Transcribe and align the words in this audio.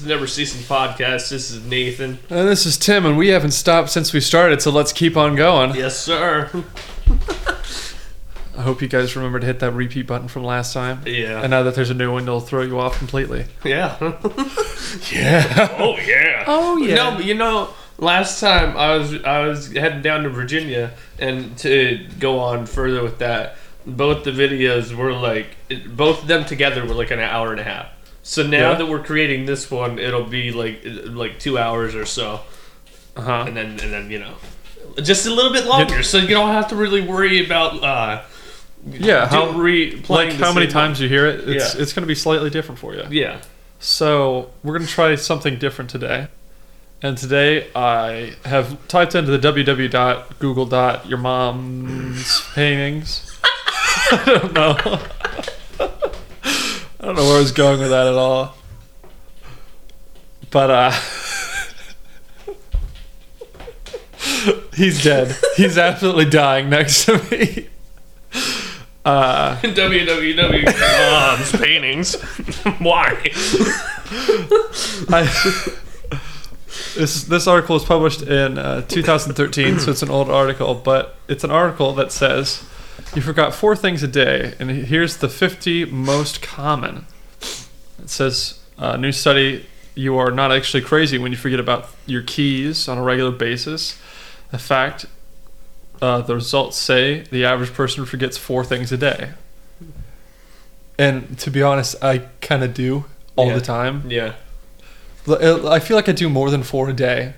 Is 0.00 0.06
Never 0.06 0.26
Ceasing 0.26 0.62
Podcast. 0.62 1.28
This 1.28 1.50
is 1.50 1.62
Nathan. 1.62 2.18
And 2.30 2.48
this 2.48 2.64
is 2.64 2.78
Tim, 2.78 3.04
and 3.04 3.18
we 3.18 3.28
haven't 3.28 3.50
stopped 3.50 3.90
since 3.90 4.14
we 4.14 4.20
started, 4.20 4.62
so 4.62 4.70
let's 4.70 4.94
keep 4.94 5.14
on 5.14 5.36
going. 5.36 5.74
Yes, 5.74 5.98
sir. 5.98 6.48
I 8.56 8.62
hope 8.62 8.80
you 8.80 8.88
guys 8.88 9.14
remember 9.14 9.40
to 9.40 9.46
hit 9.46 9.58
that 9.58 9.72
repeat 9.72 10.06
button 10.06 10.28
from 10.28 10.44
last 10.44 10.72
time. 10.72 11.02
Yeah. 11.04 11.42
And 11.42 11.50
now 11.50 11.64
that 11.64 11.74
there's 11.74 11.90
a 11.90 11.94
new 11.94 12.10
one, 12.12 12.22
it'll 12.22 12.40
throw 12.40 12.62
you 12.62 12.80
off 12.80 12.96
completely. 12.96 13.44
yeah. 13.62 13.96
Yeah. 15.12 15.68
oh 15.78 15.98
yeah. 15.98 16.44
Oh, 16.46 16.78
yeah. 16.78 16.94
No, 16.94 17.10
but 17.16 17.26
you 17.26 17.34
know, 17.34 17.68
last 17.98 18.40
time 18.40 18.78
I 18.78 18.96
was 18.96 19.22
I 19.22 19.46
was 19.46 19.70
heading 19.70 20.00
down 20.00 20.22
to 20.22 20.30
Virginia, 20.30 20.92
and 21.18 21.56
to 21.58 22.08
go 22.18 22.38
on 22.38 22.64
further 22.64 23.02
with 23.02 23.18
that, 23.18 23.56
both 23.86 24.24
the 24.24 24.32
videos 24.32 24.94
were 24.94 25.12
like 25.12 25.56
both 25.86 26.22
of 26.22 26.28
them 26.28 26.44
together 26.46 26.84
were 26.86 26.94
like 26.94 27.10
an 27.10 27.20
hour 27.20 27.50
and 27.52 27.60
a 27.60 27.64
half. 27.64 27.88
So 28.30 28.42
now 28.44 28.70
Yeah. 28.70 28.76
that 28.78 28.86
we're 28.86 29.02
creating 29.02 29.46
this 29.46 29.68
one, 29.72 29.98
it'll 29.98 30.22
be 30.22 30.52
like 30.52 30.82
like 31.06 31.40
two 31.40 31.58
hours 31.58 31.96
or 31.96 32.06
so, 32.06 32.42
Uh 33.16 33.22
huh. 33.22 33.44
and 33.48 33.56
then 33.56 33.70
and 33.82 33.92
then 33.92 34.08
you 34.08 34.20
know, 34.20 34.34
just 35.02 35.26
a 35.26 35.34
little 35.34 35.52
bit 35.52 35.66
longer, 35.66 36.04
so 36.04 36.18
you 36.18 36.28
don't 36.28 36.52
have 36.52 36.68
to 36.68 36.76
really 36.76 37.00
worry 37.00 37.44
about. 37.44 37.82
uh 37.82 38.22
Yeah. 38.88 39.26
How, 39.26 39.50
re- 39.50 40.00
like 40.08 40.34
how 40.34 40.52
many 40.52 40.68
times 40.68 41.00
you 41.00 41.08
hear 41.08 41.26
it, 41.26 41.48
it's 41.48 41.74
Yeah. 41.74 41.82
it's 41.82 41.92
going 41.92 42.04
to 42.04 42.06
be 42.06 42.14
slightly 42.14 42.50
different 42.50 42.78
for 42.78 42.94
you. 42.94 43.02
Yeah. 43.10 43.38
So 43.80 44.50
we're 44.62 44.74
going 44.78 44.86
to 44.86 44.92
try 44.92 45.12
something 45.16 45.58
different 45.58 45.90
today. 45.90 46.28
And 47.02 47.18
today 47.18 47.66
I 47.74 48.34
have 48.44 48.86
typed 48.86 49.16
into 49.16 49.36
the 49.36 49.40
www.google.yourmom's 49.48 52.42
paintings. 52.54 53.40
I 54.12 54.22
don't 54.24 54.52
know. 54.52 54.76
I 57.00 57.06
don't 57.06 57.16
know 57.16 57.24
where 57.24 57.38
I 57.38 57.40
was 57.40 57.52
going 57.52 57.80
with 57.80 57.88
that 57.88 58.06
at 58.06 58.14
all. 58.14 58.54
But 60.50 60.70
uh 60.70 60.92
He's 64.74 65.02
dead. 65.02 65.34
He's 65.56 65.78
absolutely 65.78 66.26
dying 66.26 66.68
next 66.68 67.06
to 67.06 67.14
me. 67.30 67.68
Uh 69.02 69.56
www. 69.62 71.10
Mom's 71.10 71.52
paintings. 71.52 72.14
Why? 72.80 73.18
I, 75.08 75.22
this 76.96 77.24
this 77.24 77.46
article 77.46 77.72
was 77.74 77.84
published 77.86 78.20
in 78.20 78.58
uh, 78.58 78.82
2013, 78.82 79.78
so 79.78 79.90
it's 79.90 80.02
an 80.02 80.10
old 80.10 80.28
article, 80.28 80.74
but 80.74 81.16
it's 81.28 81.44
an 81.44 81.50
article 81.50 81.94
that 81.94 82.12
says 82.12 82.62
you 83.14 83.22
forgot 83.22 83.54
four 83.54 83.74
things 83.76 84.02
a 84.02 84.08
day, 84.08 84.54
and 84.58 84.70
here's 84.70 85.16
the 85.18 85.28
50 85.28 85.86
most 85.86 86.42
common. 86.42 87.06
It 88.02 88.08
says 88.08 88.60
uh, 88.78 88.96
new 88.96 89.12
study: 89.12 89.66
you 89.94 90.16
are 90.16 90.30
not 90.30 90.52
actually 90.52 90.82
crazy 90.82 91.18
when 91.18 91.32
you 91.32 91.38
forget 91.38 91.60
about 91.60 91.88
your 92.06 92.22
keys 92.22 92.88
on 92.88 92.98
a 92.98 93.02
regular 93.02 93.30
basis. 93.32 94.00
In 94.52 94.58
fact, 94.58 95.06
uh, 96.00 96.20
the 96.22 96.34
results 96.34 96.76
say 96.76 97.20
the 97.30 97.44
average 97.44 97.72
person 97.72 98.04
forgets 98.06 98.36
four 98.38 98.64
things 98.64 98.90
a 98.92 98.96
day. 98.96 99.30
And 100.98 101.38
to 101.38 101.50
be 101.50 101.62
honest, 101.62 101.96
I 102.02 102.18
kind 102.40 102.62
of 102.62 102.74
do 102.74 103.04
all 103.36 103.48
Yeah. 103.48 103.54
the 103.54 103.60
time. 103.60 104.04
Yeah. 104.08 104.32
I 105.28 105.78
feel 105.78 105.96
like 105.96 106.08
I 106.08 106.12
do 106.12 106.28
more 106.28 106.50
than 106.50 106.62
four 106.62 106.88
a 106.88 106.92
day. 106.92 107.34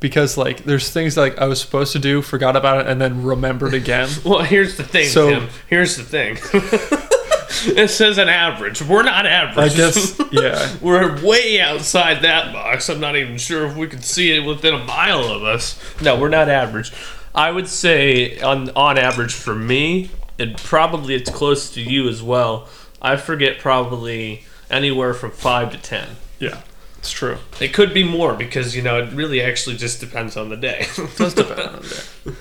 Because 0.00 0.36
like 0.38 0.64
there's 0.64 0.90
things 0.90 1.16
like 1.16 1.38
I 1.38 1.46
was 1.46 1.60
supposed 1.60 1.92
to 1.92 1.98
do, 1.98 2.22
forgot 2.22 2.56
about 2.56 2.80
it, 2.80 2.86
and 2.86 3.00
then 3.00 3.22
remembered 3.22 3.74
again. 3.74 4.08
Well, 4.24 4.42
here's 4.42 4.76
the 4.76 4.82
thing, 4.84 5.08
So- 5.08 5.28
Tim. 5.30 5.48
Here's 5.68 5.96
the 5.96 6.02
thing. 6.04 6.38
it 7.76 7.88
says 7.90 8.16
an 8.18 8.28
average. 8.28 8.80
We're 8.82 9.02
not 9.02 9.26
average. 9.26 9.72
I 9.72 9.76
guess 9.76 10.18
yeah. 10.32 10.74
We're 10.80 11.22
way 11.24 11.60
outside 11.60 12.22
that 12.22 12.52
box. 12.52 12.88
I'm 12.88 13.00
not 13.00 13.16
even 13.16 13.36
sure 13.38 13.66
if 13.66 13.76
we 13.76 13.86
could 13.88 14.04
see 14.04 14.32
it 14.36 14.40
within 14.40 14.74
a 14.74 14.84
mile 14.84 15.24
of 15.24 15.42
us. 15.42 15.78
No, 16.00 16.18
we're 16.18 16.28
not 16.28 16.48
average. 16.48 16.92
I 17.34 17.50
would 17.50 17.68
say 17.68 18.40
on 18.40 18.70
on 18.70 18.98
average 18.98 19.34
for 19.34 19.54
me, 19.54 20.10
and 20.38 20.56
probably 20.56 21.14
it's 21.14 21.30
close 21.30 21.70
to 21.74 21.80
you 21.80 22.08
as 22.08 22.22
well. 22.22 22.68
I 23.02 23.16
forget 23.16 23.58
probably 23.58 24.44
anywhere 24.70 25.14
from 25.14 25.30
five 25.30 25.70
to 25.72 25.78
ten. 25.78 26.08
Yeah. 26.38 26.62
It's 27.00 27.10
true. 27.10 27.38
It 27.60 27.72
could 27.72 27.94
be 27.94 28.04
more 28.04 28.34
because 28.34 28.76
you 28.76 28.82
know 28.82 29.02
it 29.02 29.10
really 29.12 29.40
actually 29.42 29.76
just 29.76 30.00
depends 30.00 30.36
on 30.36 30.50
the 30.50 30.56
day. 30.56 30.86
It 30.98 31.16
does 31.16 31.34
depend 31.34 31.60
on 31.60 31.82
the 31.82 31.88
day. 31.88 32.36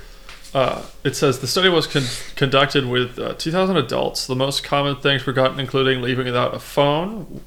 Uh, 0.53 0.83
it 1.03 1.15
says 1.15 1.39
the 1.39 1.47
study 1.47 1.69
was 1.69 1.87
con- 1.87 2.03
conducted 2.35 2.85
with 2.85 3.17
uh, 3.19 3.35
2,000 3.35 3.77
adults. 3.77 4.27
The 4.27 4.35
most 4.35 4.63
common 4.63 4.97
things 4.97 5.21
forgotten 5.21 5.59
including 5.59 6.01
leaving 6.01 6.25
without 6.25 6.53
a 6.53 6.59
phone, 6.59 7.41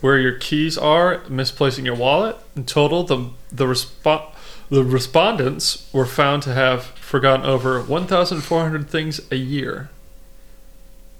where 0.00 0.18
your 0.18 0.32
keys 0.32 0.76
are, 0.76 1.22
misplacing 1.28 1.84
your 1.86 1.94
wallet. 1.94 2.36
In 2.56 2.64
total, 2.64 3.04
the 3.04 3.30
the 3.52 3.66
respo- 3.66 4.32
the 4.68 4.82
respondents 4.82 5.88
were 5.92 6.06
found 6.06 6.42
to 6.42 6.54
have 6.54 6.86
forgotten 6.86 7.46
over 7.46 7.80
1,400 7.80 8.90
things 8.90 9.20
a 9.30 9.36
year. 9.36 9.90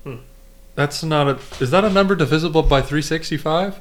Hmm. 0.02 0.16
That's 0.74 1.04
not 1.04 1.28
a. 1.28 1.62
Is 1.62 1.70
that 1.70 1.84
a 1.84 1.90
number 1.90 2.16
divisible 2.16 2.62
by 2.62 2.80
365? 2.80 3.78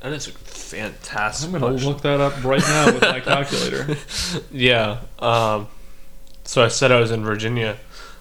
That 0.00 0.12
is 0.12 0.28
a 0.28 0.30
fantastic. 0.32 1.46
I'm 1.46 1.52
gonna 1.60 1.72
question. 1.72 1.88
look 1.88 2.02
that 2.02 2.20
up 2.20 2.44
right 2.44 2.60
now 2.60 2.86
with 2.92 3.00
my 3.02 3.20
calculator. 3.32 3.96
Yeah. 4.50 5.00
Um, 5.18 5.68
so 6.44 6.64
I 6.64 6.68
said 6.68 6.92
I 6.92 7.00
was 7.00 7.10
in 7.10 7.24
Virginia. 7.24 7.76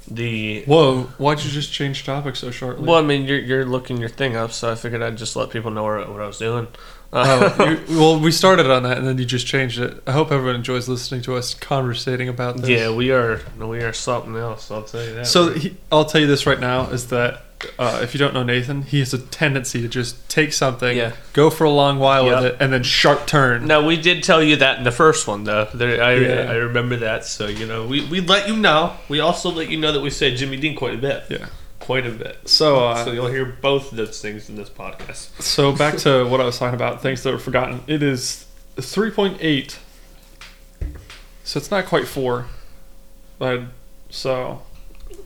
The 0.08 0.64
Whoa! 0.66 1.04
Why'd 1.18 1.44
you 1.44 1.50
just 1.50 1.74
change 1.74 2.04
topic 2.06 2.36
so 2.36 2.52
shortly? 2.52 2.88
well, 2.88 2.98
I 2.98 3.02
mean, 3.02 3.26
you're 3.26 3.40
you're 3.40 3.66
looking 3.66 3.98
your 3.98 4.10
thing 4.10 4.36
up, 4.36 4.52
so 4.52 4.72
I 4.72 4.76
figured 4.76 5.02
I'd 5.02 5.18
just 5.18 5.36
let 5.36 5.50
people 5.50 5.72
know 5.72 5.84
where, 5.84 5.98
what 6.08 6.22
I 6.22 6.28
was 6.28 6.38
doing. 6.38 6.68
Uh, 7.12 7.56
Oh, 7.58 7.70
you, 7.90 8.00
well, 8.00 8.20
we 8.20 8.32
started 8.32 8.70
on 8.70 8.84
that 8.84 8.98
and 9.00 9.08
then 9.08 9.18
you 9.18 9.26
just 9.26 9.48
changed 9.48 9.80
it. 9.80 10.04
I 10.06 10.12
hope 10.12 10.32
everyone 10.32 10.56
enjoys 10.56 10.88
listening 10.88 11.22
to 11.24 11.36
us 11.36 11.54
conversating 11.56 12.30
about 12.30 12.58
this. 12.58 12.70
yeah, 12.70 12.94
we 12.94 13.12
are 13.12 13.42
we 13.58 13.80
are 13.82 13.94
something 13.94 14.36
else. 14.36 14.70
I'll 14.70 14.84
tell 14.84 15.04
you 15.04 15.16
that. 15.16 15.26
So 15.28 15.54
he, 15.54 15.76
I'll 15.92 16.06
tell 16.06 16.22
you 16.22 16.28
this 16.28 16.46
right 16.46 16.60
now 16.60 16.90
is 16.90 17.08
that 17.08 17.45
uh, 17.80 18.00
if 18.04 18.14
you 18.14 18.20
don't 18.20 18.34
know 18.34 18.44
Nathan, 18.44 18.84
he 18.84 19.00
has 19.00 19.14
a 19.14 19.18
tendency 19.18 19.82
to 19.82 19.88
just 19.88 20.28
take 20.30 20.54
something, 20.54 20.96
Yeah. 20.98 21.14
go 21.34 21.50
for 21.50 21.64
a 21.64 21.70
long 21.70 22.00
while 22.00 22.26
Yep. 22.26 22.36
with 22.36 22.46
it, 22.46 22.58
and 22.60 22.74
then 22.74 22.84
sharp 22.84 23.26
turn. 23.28 23.66
no, 23.66 23.84
we 23.84 23.96
did 23.98 24.24
tell 24.24 24.44
you 24.44 24.56
that 24.58 24.78
in 24.78 24.84
the 24.84 24.92
first 24.92 25.28
one, 25.28 25.44
though. 25.46 25.68
There, 25.74 26.02
I 26.04 26.14
Yeah. 26.16 26.52
I 26.52 26.56
remember 26.56 26.96
that. 26.98 27.26
So 27.26 27.48
you 27.48 27.66
know, 27.66 27.86
we 27.86 28.02
we 28.06 28.22
let 28.22 28.48
you 28.48 28.56
know. 28.58 28.94
We 29.10 29.20
also 29.20 29.50
let 29.52 29.70
you 29.70 29.78
know 29.80 29.92
that 29.92 30.02
we 30.02 30.10
say 30.10 30.36
Jimmy 30.36 30.58
Dean 30.58 30.76
quite 30.76 30.94
a 30.94 30.98
bit, 30.98 31.24
Yeah. 31.30 31.46
quite 31.80 32.06
a 32.06 32.12
bit. 32.12 32.40
So, 32.46 32.88
uh, 32.88 33.04
So 33.06 33.12
you'll 33.12 33.28
hear 33.28 33.46
both 33.46 33.92
of 33.92 33.98
those 33.98 34.20
things 34.22 34.50
in 34.50 34.56
this 34.56 34.70
podcast. 34.70 35.42
so 35.42 35.72
back 35.72 35.98
to 36.00 36.26
what 36.26 36.42
I 36.42 36.46
was 36.46 36.58
talking 36.60 36.76
about, 36.76 37.02
things 37.02 37.24
that 37.24 37.32
were 37.32 37.40
forgotten. 37.40 37.82
It 37.88 38.02
is 38.04 38.46
3.8. 38.78 39.78
So 41.44 41.58
it's 41.60 41.72
not 41.72 41.86
quite 41.86 42.08
4. 42.08 42.48
But, 43.38 43.62
so, 44.10 44.62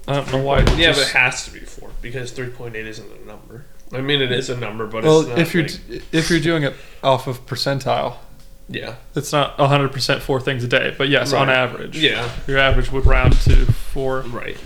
I 0.07 0.15
don't 0.15 0.31
know 0.31 0.39
why. 0.39 0.59
Yeah, 0.75 0.91
but 0.93 0.97
it 1.03 1.07
has 1.09 1.45
to 1.45 1.51
be 1.51 1.59
four 1.59 1.88
because 2.01 2.31
three 2.31 2.49
point 2.49 2.75
eight 2.75 2.87
isn't 2.87 3.09
a 3.21 3.25
number. 3.27 3.65
I 3.91 4.01
mean, 4.01 4.21
it 4.21 4.31
is 4.31 4.49
a 4.49 4.57
number, 4.57 4.85
but 4.85 5.03
well, 5.03 5.21
it's 5.21 5.29
not 5.29 5.39
if 5.39 5.53
you're 5.53 5.63
like- 5.63 6.03
if 6.11 6.29
you're 6.29 6.39
doing 6.39 6.63
it 6.63 6.73
off 7.03 7.25
of 7.27 7.45
percentile, 7.47 8.17
yeah, 8.67 8.95
It's 9.15 9.31
not 9.31 9.57
100% 9.57 10.21
four 10.21 10.39
things 10.39 10.63
a 10.63 10.67
day, 10.67 10.93
but 10.95 11.09
yes, 11.09 11.33
on 11.33 11.49
average. 11.49 11.97
yeah, 11.97 12.29
Your 12.45 12.59
average 12.59 12.91
would 12.91 13.05
round 13.07 13.33
to 13.41 13.65
four. 13.71 14.21
right. 14.21 14.57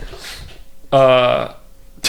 Uh, 0.91 1.53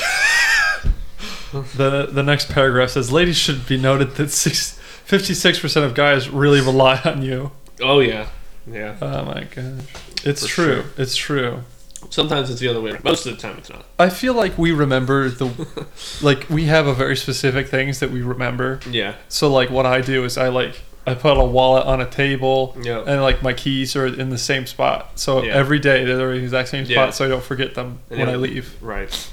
the 1.76 2.08
the 2.10 2.22
next 2.22 2.50
paragraph 2.50 2.90
says, 2.90 3.12
"Ladies 3.12 3.36
should 3.36 3.66
be 3.66 3.76
noted 3.78 4.16
that 4.16 4.30
six, 4.30 4.78
56% 5.06 5.84
of 5.84 5.94
guys 5.94 6.28
really 6.28 6.60
rely 6.60 7.00
on 7.04 7.22
you." 7.22 7.52
Oh 7.80 8.00
yeah, 8.00 8.26
yeah. 8.70 8.96
Oh 9.00 9.24
my 9.24 9.44
gosh, 9.44 9.84
it's 10.24 10.42
For 10.42 10.48
true. 10.48 10.74
sure. 10.82 10.84
It's 10.98 11.16
true. 11.16 11.62
Sometimes 12.10 12.50
it's 12.50 12.60
the 12.60 12.68
other 12.68 12.80
way. 12.80 12.90
around. 12.92 13.04
Most 13.04 13.26
of 13.26 13.34
the 13.36 13.40
time, 13.40 13.56
it's 13.58 13.70
not. 13.70 13.84
I 13.98 14.08
feel 14.10 14.34
like 14.34 14.56
we 14.58 14.72
remember 14.72 15.28
the, 15.28 15.86
like 16.22 16.48
we 16.50 16.64
have 16.64 16.86
a 16.86 16.94
very 16.94 17.16
specific 17.16 17.68
things 17.68 18.00
that 18.00 18.10
we 18.10 18.22
remember. 18.22 18.80
Yeah, 18.90 19.14
So 19.28 19.50
like 19.52 19.70
what 19.70 19.86
I 19.86 20.00
do 20.00 20.24
is 20.24 20.36
I 20.38 20.48
like 20.48 20.80
I 21.06 21.14
put 21.14 21.36
a 21.36 21.44
wallet 21.44 21.84
on 21.86 22.00
a 22.00 22.08
table 22.08 22.76
yeah, 22.80 23.04
and 23.06 23.20
like 23.22 23.42
my 23.42 23.52
keys 23.52 23.94
are 23.94 24.06
in 24.06 24.30
the 24.30 24.38
same 24.38 24.66
spot. 24.66 25.18
So 25.18 25.42
Yeah. 25.42 25.52
every 25.52 25.78
day 25.78 26.04
they're 26.04 26.32
in 26.32 26.38
the 26.38 26.44
exact 26.44 26.68
same 26.70 26.84
spot, 26.86 26.94
Yeah. 26.94 27.10
so 27.10 27.26
I 27.26 27.28
don't 27.28 27.44
forget 27.44 27.74
them 27.74 27.98
And 28.10 28.20
when 28.20 28.28
I 28.28 28.36
leave. 28.36 28.74
right. 28.80 29.30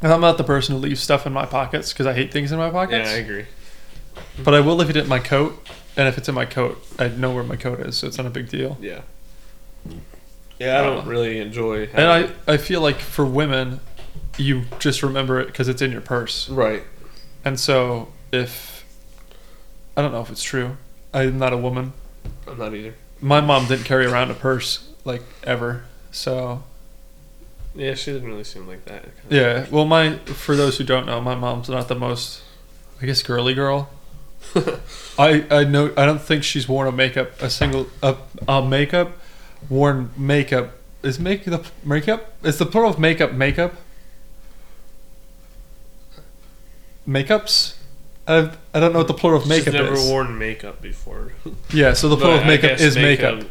And 0.00 0.12
I'm 0.12 0.20
not 0.20 0.38
the 0.38 0.44
person 0.44 0.76
who 0.76 0.80
leaves 0.80 1.00
stuff 1.00 1.26
in 1.26 1.32
my 1.32 1.46
pockets 1.46 1.92
because 1.92 2.06
I 2.06 2.12
hate 2.14 2.32
things 2.32 2.52
in 2.52 2.58
my 2.58 2.70
pockets. 2.70 3.08
Yeah. 3.08 3.14
I 3.16 3.18
agree. 3.18 3.46
but 4.44 4.54
I 4.54 4.60
will 4.60 4.76
leave 4.76 4.90
it 4.90 4.96
in 4.96 5.08
my 5.08 5.18
coat, 5.18 5.66
and 5.96 6.06
if 6.06 6.16
it's 6.16 6.28
in 6.28 6.34
my 6.36 6.44
coat, 6.44 6.80
I 6.98 7.08
know 7.08 7.32
where 7.32 7.42
my 7.42 7.56
coat 7.56 7.80
is, 7.80 7.96
so 7.96 8.06
it's 8.06 8.16
not 8.18 8.26
a 8.26 8.30
big 8.30 8.48
deal. 8.48 8.76
Yeah. 8.80 9.00
Yeah, 10.58 10.80
I 10.80 10.82
don't 10.82 11.06
Uh, 11.06 11.10
really 11.10 11.38
enjoy. 11.40 11.88
And 11.92 12.06
I, 12.06 12.30
I 12.52 12.56
feel 12.56 12.80
like 12.80 12.98
for 13.00 13.24
women, 13.24 13.80
you 14.36 14.64
just 14.78 15.02
remember 15.02 15.38
it 15.40 15.46
because 15.46 15.68
it's 15.68 15.82
in 15.82 15.92
your 15.92 16.00
purse. 16.00 16.48
right. 16.48 16.82
And 17.44 17.58
so 17.58 18.08
if 18.32 18.84
I 19.96 20.02
don't 20.02 20.12
know 20.12 20.20
if 20.20 20.30
it's 20.30 20.42
true, 20.42 20.76
I'm 21.14 21.38
not 21.38 21.52
a 21.52 21.56
woman. 21.56 21.92
I'm 22.46 22.58
not 22.58 22.74
either. 22.74 22.94
My 23.20 23.40
mom 23.40 23.66
didn't 23.66 23.84
carry 23.84 24.06
around 24.06 24.30
a 24.30 24.34
purse 24.34 24.88
like 25.04 25.22
ever, 25.44 25.84
so 26.10 26.62
Yeah, 27.74 27.94
she 27.94 28.12
didn't 28.12 28.28
really 28.28 28.44
seem 28.44 28.66
like 28.66 28.84
that. 28.86 29.06
Yeah, 29.30 29.66
well, 29.70 29.84
my 29.86 30.16
for 30.18 30.54
those 30.56 30.78
who 30.78 30.84
don't 30.84 31.06
know, 31.06 31.20
my 31.20 31.34
mom's 31.34 31.68
not 31.68 31.88
the 31.88 31.94
most 31.94 32.42
I 33.00 33.06
guess 33.06 33.22
girly 33.22 33.54
girl. 33.54 33.88
I 35.18 35.44
I 35.50 35.64
know 35.64 35.92
I 35.96 36.04
don't 36.06 36.20
think 36.20 36.44
she's 36.44 36.68
worn 36.68 36.86
a 36.88 36.92
makeup 36.92 37.40
a 37.40 37.48
single 37.50 37.86
a, 38.02 38.16
a 38.46 38.64
makeup 38.64 39.12
worn 39.68 40.10
makeup 40.16 40.70
is 41.02 41.18
makeup 41.18 41.66
makeup 41.84 42.32
is 42.42 42.58
the 42.58 42.66
plural 42.66 42.90
of 42.90 42.98
makeup 42.98 43.32
makeup 43.32 43.74
makeups. 47.06 47.74
I 48.26 48.50
I 48.74 48.80
don't 48.80 48.92
know 48.92 48.98
what 48.98 49.08
the 49.08 49.14
plural 49.14 49.40
of 49.40 49.48
makeup 49.48 49.64
She's 49.66 49.72
makeup 49.72 49.84
never 49.86 49.94
is. 49.96 50.04
Never 50.04 50.12
worn 50.12 50.38
makeup 50.38 50.82
before. 50.82 51.32
yeah, 51.72 51.92
so 51.94 52.08
the 52.08 52.16
plural 52.16 52.36
But 52.38 52.42
of 52.42 52.46
makeup 52.46 52.80
is 52.80 52.96
makeup. 52.96 53.44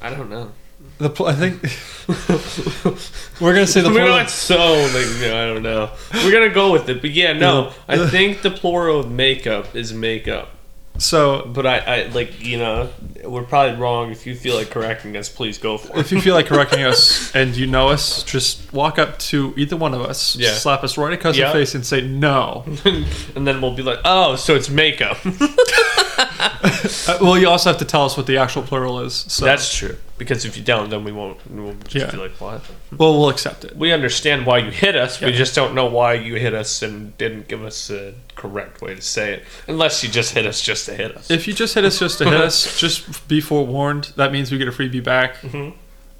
I 0.00 0.10
don't 0.10 0.30
know. 0.30 0.52
The 0.98 1.10
pl- 1.10 1.26
I 1.26 1.34
think 1.34 1.60
we're 3.40 3.52
gonna 3.52 3.66
say 3.66 3.82
the 3.82 3.88
We're 3.88 3.96
plural. 3.96 4.16
not 4.16 4.30
so 4.30 4.56
like 4.94 5.30
I 5.30 5.46
don't 5.46 5.62
know. 5.62 5.90
We're 6.14 6.32
gonna 6.32 6.54
go 6.54 6.72
with 6.72 6.88
it, 6.88 7.02
but 7.02 7.10
yeah, 7.10 7.34
no. 7.34 7.72
I 7.86 8.08
think 8.08 8.40
the 8.42 8.50
plural 8.50 9.00
of 9.00 9.10
makeup 9.10 9.74
is 9.76 9.92
makeup. 9.92 10.55
So 10.98 11.48
But 11.52 11.66
I, 11.66 11.78
I 11.78 12.02
like 12.08 12.40
you 12.44 12.58
know 12.58 12.90
we're 13.24 13.42
probably 13.42 13.76
wrong. 13.80 14.10
If 14.12 14.26
you 14.26 14.34
feel 14.34 14.54
like 14.56 14.70
correcting 14.70 15.16
us, 15.16 15.28
please 15.28 15.58
go 15.58 15.78
for 15.78 15.92
it. 15.96 15.98
if 15.98 16.12
you 16.12 16.20
feel 16.20 16.34
like 16.34 16.46
correcting 16.46 16.82
us 16.84 17.34
and 17.34 17.56
you 17.56 17.66
know 17.66 17.88
us, 17.88 18.22
just 18.22 18.72
walk 18.72 18.98
up 18.98 19.18
to 19.30 19.52
either 19.56 19.76
one 19.76 19.94
of 19.94 20.00
us, 20.00 20.36
Yeah. 20.36 20.52
slap 20.52 20.84
us 20.84 20.96
right 20.96 21.12
across 21.12 21.36
Yeah. 21.36 21.48
the 21.48 21.52
face, 21.58 21.74
and 21.74 21.84
say 21.84 22.02
no. 22.02 22.64
and 23.34 23.46
then 23.46 23.60
we'll 23.60 23.74
be 23.74 23.82
like, 23.82 23.98
oh, 24.04 24.36
so 24.36 24.54
it's 24.54 24.68
makeup. 24.70 25.18
Uh, 27.08 27.18
well, 27.20 27.38
you 27.38 27.48
also 27.48 27.70
have 27.70 27.78
to 27.78 27.84
tell 27.84 28.04
us 28.04 28.16
what 28.16 28.26
the 28.26 28.36
actual 28.38 28.62
plural 28.62 29.00
is. 29.00 29.14
So 29.28 29.44
That's 29.44 29.72
true. 29.74 29.96
Because 30.18 30.46
if 30.46 30.56
you 30.56 30.62
don't, 30.64 30.88
then 30.88 31.04
we 31.04 31.12
won't. 31.12 31.38
We'll 31.50 31.74
just 31.88 31.94
Yeah. 32.06 32.10
be 32.10 32.16
like, 32.16 32.32
what? 32.40 32.62
well, 32.96 33.18
we'll 33.18 33.28
accept 33.28 33.64
it. 33.64 33.76
We 33.76 33.92
understand 33.92 34.46
why 34.46 34.58
you 34.58 34.70
hit 34.70 34.96
us. 34.96 35.20
We 35.20 35.32
just 35.32 35.54
don't 35.54 35.74
know 35.74 35.84
why 35.86 36.14
you 36.14 36.36
hit 36.36 36.54
us 36.54 36.80
and 36.82 37.16
didn't 37.18 37.48
give 37.48 37.62
us 37.62 37.90
a 37.90 38.14
correct 38.34 38.80
way 38.80 38.94
to 38.94 39.02
say 39.02 39.34
it. 39.34 39.44
Unless 39.68 40.02
you 40.02 40.08
just 40.08 40.32
hit 40.32 40.46
us 40.46 40.62
just 40.62 40.86
to 40.86 40.94
hit 40.94 41.14
us. 41.16 41.30
If 41.30 41.46
you 41.46 41.52
just 41.52 41.74
hit 41.74 41.84
us 41.84 41.98
just 41.98 42.16
to 42.18 42.24
hit 42.24 42.40
us, 42.40 42.78
just 42.80 43.28
be 43.28 43.40
forewarned. 43.42 44.12
That 44.16 44.32
means 44.32 44.50
we 44.50 44.56
get 44.56 44.68
a 44.68 44.72
freebie 44.72 45.04
back. 45.04 45.36
Mhm. 45.42 45.74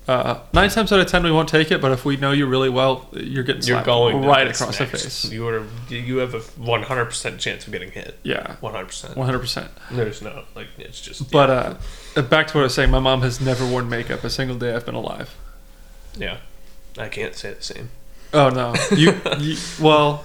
Uh, 0.09 0.39
nine 0.53 0.71
times 0.71 0.93
out 0.93 1.01
of 1.01 1.07
ten, 1.09 1.25
we 1.25 1.33
won't 1.33 1.49
take 1.49 1.73
it. 1.73 1.81
But 1.81 1.91
if 1.91 2.05
we 2.05 2.17
know 2.17 2.31
you 2.31 2.47
really 2.47 2.69
well, 2.69 3.09
you're 3.13 3.43
getting 3.43 3.63
You're 3.63 3.83
going 3.83 4.25
right 4.25 4.47
across 4.47 4.79
next. 4.79 4.93
the 4.93 4.99
face. 4.99 5.25
You 5.33 5.49
are. 5.49 5.65
You 5.89 6.19
have 6.19 6.33
a 6.35 6.39
100 6.41 7.05
percent 7.07 7.41
chance 7.41 7.67
of 7.67 7.73
getting 7.73 7.91
hit. 7.91 8.17
Yeah, 8.23 8.55
100. 8.61 8.85
percent 8.87 9.17
one 9.17 9.27
hundred 9.27 9.41
percent. 9.41 9.71
There's 9.91 10.23
no 10.23 10.45
like. 10.55 10.69
It's 10.79 11.01
just. 11.01 11.31
But 11.33 11.51
uh, 11.51 11.75
uh, 12.17 12.23
back 12.23 12.47
to 12.49 12.55
what 12.55 12.61
I 12.61 12.65
was 12.65 12.75
saying. 12.75 12.91
My 12.91 13.01
mom 13.01 13.23
has 13.23 13.41
never 13.41 13.67
worn 13.67 13.89
makeup 13.89 14.23
a 14.23 14.31
single 14.31 14.57
day 14.57 14.75
I've 14.75 14.87
been 14.87 14.95
alive. 14.95 15.35
yeah, 16.17 16.37
I 16.97 17.09
can't 17.09 17.35
say 17.35 17.55
the 17.55 17.63
same. 17.63 17.91
Oh 18.33 18.49
no, 18.51 18.75
you, 18.97 19.13
you 19.41 19.57
well. 19.81 20.25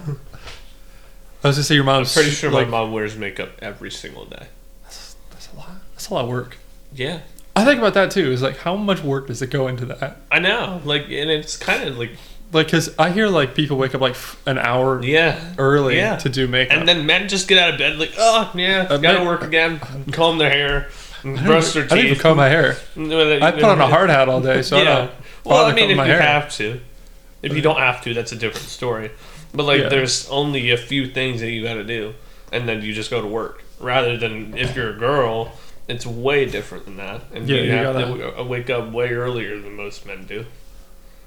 I 1.43 1.47
was 1.47 1.55
gonna 1.55 1.63
say 1.63 1.73
your 1.73 1.83
I'm 1.85 1.87
mom's 1.87 2.13
pretty 2.13 2.29
sure 2.29 2.51
like, 2.51 2.67
my 2.67 2.81
mom 2.83 2.91
wears 2.91 3.17
makeup 3.17 3.49
every 3.63 3.89
single 3.89 4.25
day. 4.25 4.45
That's 4.83 5.15
a 5.51 5.57
lot. 5.57 5.69
That's 5.93 6.07
a 6.09 6.13
lot 6.13 6.25
of 6.25 6.29
work. 6.29 6.57
Yeah, 6.93 7.21
I 7.55 7.65
think 7.65 7.79
about 7.79 7.93
that 7.95 8.11
too. 8.11 8.31
Is 8.31 8.41
like 8.41 8.57
how 8.57 8.75
much 8.75 9.01
work 9.03 9.27
does 9.27 9.41
it 9.41 9.49
go 9.49 9.67
into 9.67 9.85
that? 9.87 10.17
I 10.31 10.39
know. 10.39 10.81
Like, 10.85 11.03
and 11.03 11.29
it's 11.29 11.57
kind 11.57 11.83
of 11.87 11.97
like 11.97 12.11
Like, 12.53 12.69
cause 12.69 12.93
I 12.99 13.11
hear 13.11 13.27
like 13.27 13.55
people 13.55 13.77
wake 13.77 13.93
up 13.95 14.01
like 14.01 14.13
f- 14.13 14.41
an 14.45 14.57
hour 14.57 15.01
yeah. 15.03 15.53
early 15.57 15.95
Yeah. 15.97 16.17
to 16.17 16.29
do 16.29 16.47
makeup. 16.47 16.77
And 16.77 16.87
then 16.87 17.05
men 17.05 17.27
just 17.29 17.47
get 17.47 17.57
out 17.57 17.71
of 17.73 17.77
bed 17.79 17.97
like, 17.97 18.13
oh 18.17 18.51
yeah, 18.55 18.87
Uh, 18.89 18.97
gotta 18.97 19.19
men- 19.19 19.27
work 19.27 19.43
again, 19.43 19.79
comb 20.11 20.37
their 20.37 20.49
hair, 20.49 20.89
brush 21.23 21.73
their 21.73 21.83
I 21.85 21.87
don't 21.87 21.97
even 21.99 22.13
teeth. 22.13 22.21
comb 22.21 22.37
my 22.37 22.49
hair. 22.49 22.75
I 22.97 23.39
I 23.41 23.51
put 23.51 23.63
on 23.63 23.79
a 23.81 23.87
hard 23.87 24.09
hat 24.09 24.27
all 24.29 24.41
day, 24.41 24.61
so 24.63 24.77
I 24.77 24.81
yeah. 24.81 24.95
don't. 24.95 25.11
Well, 25.45 25.65
I 25.65 25.73
mean, 25.73 25.89
if 25.91 25.97
you 25.97 26.03
hair. 26.03 26.21
have 26.21 26.51
to, 26.57 26.79
if 27.41 27.53
you 27.53 27.61
don't 27.61 27.79
have 27.79 28.01
to, 28.03 28.13
that's 28.13 28.31
a 28.31 28.35
different 28.35 28.67
story. 28.67 29.11
But 29.53 29.63
like, 29.63 29.81
Yeah. 29.81 29.89
there's 29.89 30.29
only 30.29 30.71
a 30.71 30.77
few 30.77 31.07
things 31.07 31.41
that 31.41 31.49
you 31.51 31.63
got 31.63 31.73
to 31.75 31.83
do, 31.83 32.13
and 32.51 32.67
then 32.69 32.81
you 32.83 32.93
just 32.93 33.09
go 33.09 33.21
to 33.21 33.27
work. 33.27 33.63
Rather 33.79 34.15
than 34.17 34.55
if 34.57 34.75
you're 34.75 34.89
a 34.91 34.97
girl, 34.99 35.53
it's 35.91 36.05
way 36.05 36.45
different 36.45 36.85
than 36.85 36.97
that, 36.97 37.21
and 37.33 37.47
Yeah, 37.47 37.57
you, 37.57 37.63
you 37.63 37.71
have 37.71 37.93
gotta- 37.95 38.35
to 38.37 38.43
wake 38.43 38.69
up 38.69 38.91
way 38.91 39.09
earlier 39.09 39.59
than 39.59 39.75
most 39.75 40.05
men 40.05 40.25
do. 40.25 40.45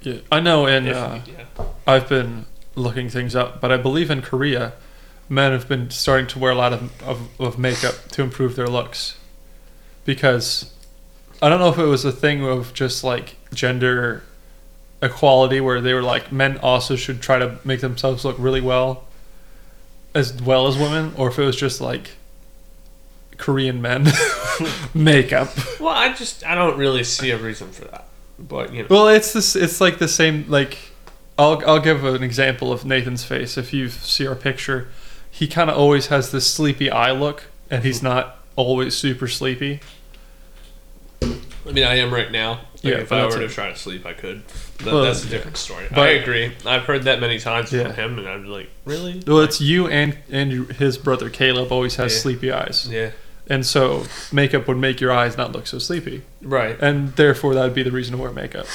Yeah, 0.03 0.19
I 0.31 0.41
know, 0.41 0.67
and 0.67 0.89
uh, 0.89 1.21
yeah. 1.27 1.65
I've 1.87 2.09
been 2.09 2.47
looking 2.75 3.09
things 3.09 3.35
up, 3.35 3.61
but 3.61 3.73
I 3.73 3.77
believe 3.79 4.11
in 4.11 4.21
Korea, 4.21 4.75
men 5.29 5.53
have 5.53 5.67
been 5.69 5.91
starting 5.91 6.27
to 6.29 6.39
wear 6.39 6.53
a 6.53 6.55
lot 6.55 6.73
of, 6.73 7.03
of, 7.03 7.41
of 7.41 7.59
makeup 7.59 7.95
to 8.11 8.23
improve 8.23 8.55
their 8.57 8.67
looks. 8.67 9.17
Because 10.05 10.71
I 11.41 11.49
don't 11.49 11.59
know 11.59 11.71
if 11.71 11.79
it 11.79 11.85
was 11.87 12.05
a 12.05 12.13
thing 12.13 12.45
of 12.45 12.75
just 12.75 13.03
like 13.05 13.37
gender 13.55 14.23
equality 15.01 15.61
where 15.61 15.81
they 15.81 15.95
were 15.95 16.03
like 16.03 16.31
men 16.33 16.59
also 16.59 16.97
should 16.97 17.21
try 17.23 17.39
to 17.39 17.59
make 17.65 17.81
themselves 17.81 18.25
look 18.25 18.37
really 18.39 18.61
well 18.61 19.05
as 20.15 20.33
well 20.43 20.67
as 20.67 20.79
women 20.79 21.13
or 21.17 21.29
if 21.29 21.39
it 21.39 21.45
was 21.45 21.57
just 21.57 21.81
like 21.81 22.11
Korean 23.37 23.83
men 23.83 24.07
makeup. 24.95 25.49
Well, 25.81 25.95
I 25.95 26.13
just 26.13 26.45
I 26.47 26.55
don't 26.55 26.79
really 26.79 27.05
see 27.05 27.31
a 27.31 27.39
reason 27.39 27.71
for 27.71 27.85
that, 27.87 28.07
but 28.39 28.73
you 28.73 28.83
know, 28.83 28.89
Well, 28.91 29.09
it's 29.09 29.33
this. 29.33 29.57
It's 29.57 29.81
like 29.81 29.99
the 29.99 30.09
same. 30.09 30.45
Like, 30.49 30.79
I'll 31.39 31.63
I'll 31.67 31.81
give 31.81 32.05
an 32.05 32.23
example 32.23 32.73
of 32.73 32.85
Nathan's 32.85 33.25
face. 33.25 33.59
If 33.59 33.73
you 33.73 33.89
see 33.89 34.27
our 34.27 34.35
picture, 34.35 34.89
he 35.31 35.47
kind 35.47 35.71
of 35.71 35.77
always 35.77 36.07
has 36.09 36.31
this 36.31 36.47
sleepy 36.47 36.91
eye 36.91 37.13
look, 37.13 37.45
and 37.71 37.83
he's 37.85 38.01
hmm. 38.01 38.07
not 38.07 38.39
always 38.57 38.97
super 38.97 39.29
sleepy. 39.29 39.81
I 41.67 41.73
mean, 41.73 41.85
I 41.85 41.97
am 41.97 42.13
right 42.13 42.31
now. 42.31 42.51
Like, 42.51 42.83
Yeah, 42.83 43.01
if 43.01 43.13
I 43.13 43.25
were 43.25 43.31
to 43.31 43.49
try 43.49 43.71
to 43.71 43.77
sleep, 43.77 44.05
I 44.05 44.13
could. 44.13 44.43
But 44.79 44.93
Well, 44.93 45.03
that's 45.05 45.25
a 45.25 45.29
different 45.29 45.57
story. 45.57 45.87
I 45.93 46.09
agree. 46.09 46.53
I've 46.67 46.83
heard 46.83 47.05
that 47.05 47.21
many 47.21 47.39
times 47.39 47.73
Yeah. 47.73 47.85
from 47.85 47.95
him, 47.95 48.19
and 48.19 48.29
I'm 48.29 48.47
like, 48.47 48.69
really? 48.85 49.23
Well, 49.27 49.41
it's 49.41 49.61
you 49.61 49.89
and 49.89 50.19
and 50.31 50.71
his 50.73 50.99
brother 50.99 51.31
Caleb 51.31 51.73
always 51.73 51.97
has 51.97 52.13
Yeah. 52.13 52.21
sleepy 52.21 52.53
eyes, 52.53 52.87
Yeah. 52.91 53.11
And 53.49 53.65
so 53.67 54.05
makeup 54.33 54.67
would 54.69 54.79
make 54.79 55.01
your 55.01 55.13
eyes 55.13 55.37
not 55.37 55.53
look 55.53 55.67
so 55.67 55.79
sleepy, 55.79 56.23
Right. 56.43 56.77
and 56.81 57.15
therefore 57.17 57.55
that 57.55 57.63
would 57.65 57.75
be 57.75 57.83
the 57.83 57.93
reason 57.93 58.17
to 58.17 58.23
wear 58.23 58.31
makeup. 58.33 58.67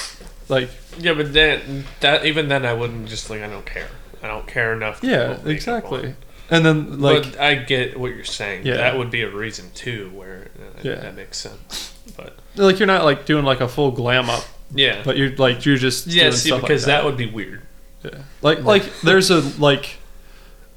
Like, 0.48 0.70
Yeah, 0.98 1.14
but 1.14 1.34
then 1.34 1.86
that 2.02 2.26
even 2.26 2.50
then 2.50 2.66
I 2.66 2.74
wouldn't 2.74 3.08
just 3.08 3.30
like 3.30 3.42
I 3.42 3.48
don't 3.48 3.66
care. 3.66 3.88
I 4.24 4.28
don't 4.28 4.48
care 4.48 4.74
enough. 4.74 5.02
To 5.02 5.08
yeah, 5.08 5.38
exactly. 5.46 6.16
And 6.52 6.66
then 6.66 7.00
like, 7.00 7.24
but 7.24 7.40
I 7.40 7.56
get 7.56 8.00
what 8.00 8.16
you're 8.16 8.24
saying. 8.24 8.66
Yeah. 8.66 8.78
That 8.78 8.98
would 8.98 9.12
be 9.12 9.22
a 9.22 9.30
reason 9.30 9.70
too, 9.76 10.10
where 10.14 10.48
uh, 10.60 10.80
Yeah. 10.82 10.96
that 10.96 11.16
makes 11.16 11.38
sense. 11.38 11.94
But 12.18 12.36
like 12.56 12.80
you're 12.80 12.88
not 12.88 13.06
like 13.06 13.26
doing 13.26 13.46
like 13.46 13.62
a 13.62 13.68
full 13.68 13.92
glam 13.92 14.30
up, 14.30 14.44
yeah, 14.74 15.04
but 15.06 15.16
you're 15.16 15.30
like 15.36 15.66
you're 15.66 15.78
just 15.78 16.08
yeah. 16.08 16.24
doing 16.24 16.34
See, 16.36 16.52
because 16.52 16.88
like 16.88 16.98
that. 16.98 17.06
would 17.06 17.18
be 17.18 17.28
weird. 17.28 17.62
Yeah. 18.04 18.24
Like 18.42 18.64
like 18.64 18.84
there's 19.02 19.30
a 19.30 19.42
like 19.62 19.98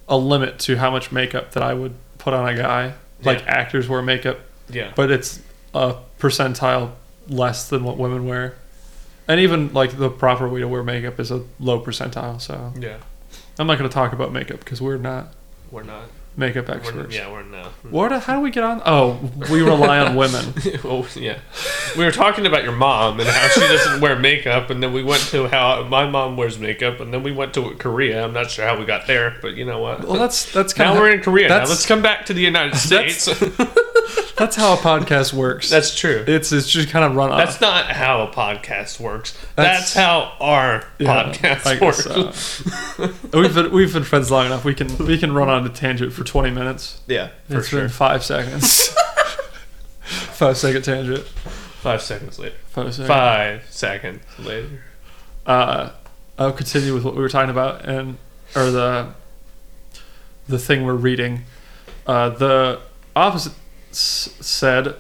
a 0.09 0.17
limit 0.17 0.59
to 0.61 0.77
how 0.77 0.91
much 0.91 1.11
makeup 1.11 1.53
that 1.53 1.63
I 1.63 1.73
would 1.75 1.95
put 2.19 2.35
on 2.35 2.47
a 2.49 2.55
guy. 2.57 2.93
Like 3.25 3.41
Yeah. 3.41 3.45
actors 3.51 3.89
wear 3.89 4.03
makeup, 4.03 4.39
Yeah. 4.71 4.93
but 4.95 5.11
it's 5.11 5.41
a 5.75 5.95
percentile 6.21 6.91
less 7.29 7.69
than 7.69 7.85
what 7.85 7.97
women 7.99 8.27
wear. 8.27 8.55
And 9.29 9.39
even 9.41 9.73
like 9.73 9.97
the 9.97 10.11
proper 10.11 10.49
way 10.49 10.61
to 10.61 10.69
wear 10.69 10.83
makeup 10.83 11.19
is 11.21 11.31
a 11.31 11.43
low 11.61 11.81
percentile. 11.81 12.41
So 12.41 12.73
Yeah. 12.79 12.97
I'm 13.59 13.67
not 13.67 13.79
going 13.79 13.89
to 13.89 13.95
talk 13.95 14.13
about 14.13 14.33
makeup 14.33 14.59
because 14.61 14.81
we're 14.83 14.97
not 14.97 15.33
We're 15.71 15.83
not. 15.85 16.05
Makeup 16.37 16.69
We're, 16.69 16.75
experts. 16.75 17.15
yeah, 17.15 17.31
we're 17.31 17.43
not. 17.43 17.67
What? 17.91 18.13
How 18.23 18.37
do 18.37 18.41
we 18.41 18.51
get 18.51 18.65
on? 18.65 18.83
Oh, 18.85 19.19
we 19.51 19.63
rely 19.63 19.99
on 19.99 20.17
women. 20.17 20.55
oh 20.85 21.07
yeah, 21.15 21.39
we 21.97 22.05
were 22.05 22.13
talking 22.13 22.47
about 22.47 22.65
your 22.65 22.73
mom 22.73 23.21
and 23.21 23.29
how 23.29 23.49
she 23.49 23.61
doesn't 23.61 24.01
wear 24.01 24.19
makeup, 24.19 24.71
and 24.71 24.83
then 24.83 24.93
we 24.93 25.03
went 25.03 25.23
to 25.25 25.49
how 25.49 25.85
my 25.85 26.09
mom 26.09 26.37
wears 26.37 26.59
makeup, 26.59 27.01
and 27.01 27.13
then 27.13 27.23
we 27.23 27.33
went 27.33 27.55
to 27.55 27.71
Korea. 27.77 28.25
I'm 28.25 28.33
not 28.33 28.51
sure 28.51 28.67
how 28.67 28.79
we 28.79 28.85
got 28.85 29.07
there, 29.07 29.37
but 29.43 29.55
you 29.55 29.65
know 29.65 29.81
what? 29.81 30.05
Well, 30.07 30.19
that's 30.19 30.53
that's 30.53 30.73
kind 30.73 30.91
of 30.91 30.97
now 30.97 31.01
of 31.01 31.07
we're 31.09 31.15
in 31.15 31.23
Korea. 31.23 31.49
Now 31.49 31.65
let's 31.65 31.87
come 31.87 32.03
back 32.03 32.27
to 32.27 32.35
the 32.35 32.43
United 32.43 32.77
States. 32.89 33.29
that's 34.37 34.57
how 34.57 34.75
a 34.75 34.77
podcast 34.77 35.33
works. 35.33 35.71
That's 35.71 35.95
true. 35.95 36.25
it's 36.27 36.53
it's 36.53 36.69
just 36.69 36.89
kind 36.91 37.05
of 37.05 37.15
run 37.15 37.31
off. 37.31 37.39
That's 37.39 37.61
not 37.61 37.87
how 37.91 38.23
a 38.23 38.29
podcast 38.33 38.99
works. 39.01 39.33
That's- 39.57 39.93
That's, 39.93 39.95
how 39.95 40.33
our 40.41 40.85
Yeah, 40.99 41.33
podcast 41.33 41.81
works. 41.81 42.45
so. 43.31 43.39
we've 43.39 43.55
been 43.55 43.71
we've 43.73 43.93
been 43.93 44.05
friends 44.05 44.31
long 44.31 44.47
enough. 44.47 44.65
We 44.65 44.75
can 44.75 44.97
we 44.99 45.19
can 45.19 45.33
run 45.35 45.49
on 45.49 45.65
a 45.67 45.69
tangent 45.69 46.13
for 46.13 46.25
twenty 46.25 46.51
minutes. 46.51 47.01
Yeah, 47.07 47.29
for 47.49 47.59
It's 47.59 47.69
sure. 47.69 47.89
five 47.89 48.25
seconds. 48.25 48.89
five 50.03 50.57
second 50.57 50.83
tangent. 50.83 51.25
Five 51.25 52.03
seconds 52.03 52.39
later. 52.39 52.57
Five 52.69 52.93
seconds. 52.95 53.09
Five 53.09 53.67
seconds 53.71 54.23
later. 54.39 54.83
Uh, 55.47 55.91
I'll 56.39 56.53
continue 56.53 56.95
with 56.95 57.05
what 57.05 57.15
we 57.15 57.21
were 57.23 57.29
talking 57.29 57.51
about, 57.51 57.85
and 57.85 58.17
or 58.55 58.71
the 58.71 59.15
the 60.49 60.59
thing 60.59 60.85
we're 60.85 60.95
reading. 60.95 61.43
Uh, 62.07 62.29
the 62.31 62.81
opposite 63.15 63.53
s- 63.93 64.31
said, 64.41 64.95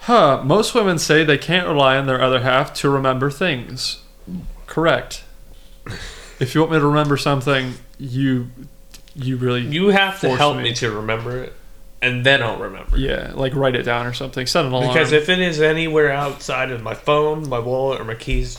"Huh." 0.00 0.42
Most 0.44 0.74
women 0.74 0.98
say 0.98 1.24
they 1.24 1.38
can't 1.38 1.66
rely 1.66 1.96
on 1.96 2.06
their 2.06 2.20
other 2.20 2.40
half 2.40 2.72
to 2.74 2.90
remember 2.90 3.30
things. 3.30 4.02
Correct. 4.66 5.24
If 6.40 6.54
you 6.54 6.62
want 6.62 6.72
me 6.72 6.78
to 6.78 6.86
remember 6.86 7.18
something, 7.18 7.74
you 7.98 8.48
you 9.14 9.36
really 9.36 9.60
You 9.60 9.88
have 9.88 10.18
to 10.20 10.28
Force 10.28 10.38
help 10.38 10.56
me. 10.56 10.62
me. 10.62 10.72
to 10.76 10.90
remember 10.90 11.42
it, 11.44 11.52
and 12.00 12.24
then 12.24 12.42
I'll 12.42 12.56
remember. 12.56 12.96
it. 12.96 13.00
yeah 13.02 13.32
like 13.34 13.54
write 13.54 13.74
it 13.76 13.82
down 13.82 14.06
or 14.06 14.14
something. 14.14 14.46
Set 14.46 14.64
an 14.64 14.72
alarm. 14.72 14.88
Because 14.88 15.12
if 15.12 15.28
it 15.28 15.38
is 15.38 15.60
anywhere 15.60 16.10
outside 16.10 16.70
of 16.70 16.82
my 16.82 16.94
phone, 16.94 17.46
my 17.50 17.58
wallet, 17.58 18.00
or 18.00 18.04
my 18.04 18.14
keys, 18.14 18.58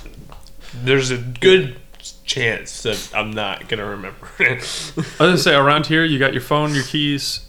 there's 0.75 1.09
a 1.09 1.17
good 1.17 1.77
chance 2.23 2.83
that 2.83 3.09
I'm 3.15 3.31
not 3.31 3.67
gonna 3.67 3.85
remember 3.87 4.29
it. 4.37 4.59
I 4.95 4.99
was 4.99 5.11
gonna 5.17 5.37
say 5.39 5.55
around 5.65 5.87
here 5.87 6.03
you 6.05 6.19
got 6.19 6.33
your 6.33 6.43
phone, 6.43 6.75
your 6.75 6.83
keys, 6.83 7.47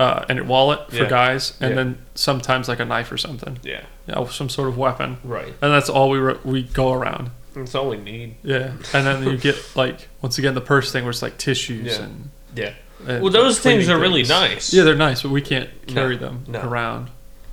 uh, 0.00 0.24
and 0.28 0.36
your 0.38 0.46
wallet 0.46 0.90
for 0.90 0.96
Yeah. 1.04 1.08
guys, 1.08 1.52
and 1.60 1.70
Yeah. 1.70 1.76
then 1.76 1.98
sometimes 2.14 2.66
like 2.68 2.80
a 2.80 2.84
knife 2.84 3.12
or 3.12 3.18
something, 3.18 3.58
yeah, 3.62 3.82
you 4.08 4.14
know, 4.14 4.26
some 4.26 4.48
sort 4.48 4.68
of 4.68 4.76
weapon, 4.78 5.18
right. 5.22 5.54
and 5.62 5.72
that's 5.72 5.88
all 5.88 6.08
we 6.10 6.18
re- 6.18 6.38
we 6.42 6.62
go 6.64 6.92
around. 6.92 7.30
That's 7.54 7.74
all 7.74 7.88
we 7.90 7.96
need. 7.98 8.36
Yeah, 8.42 8.72
and 8.94 9.06
then 9.06 9.22
you 9.24 9.36
get 9.36 9.56
like 9.76 10.08
once 10.22 10.38
again 10.38 10.54
the 10.54 10.60
purse 10.60 10.90
thing 10.90 11.04
where 11.04 11.10
it's 11.10 11.22
like 11.22 11.36
tissues 11.38 11.98
Yeah. 11.98 12.04
and, 12.04 12.30
Yeah. 12.56 12.72
and 13.06 13.22
Well, 13.22 13.30
those 13.32 13.58
things 13.58 13.84
cleaning 13.84 13.90
are 13.90 14.00
really 14.00 14.24
things. 14.24 14.30
nice. 14.30 14.72
Yeah, 14.72 14.84
they're 14.84 14.94
nice, 14.96 15.22
but 15.22 15.30
we 15.30 15.42
can't 15.42 15.68
carry 15.86 16.16
them 16.16 16.44
no. 16.48 16.60
around. 16.62 17.08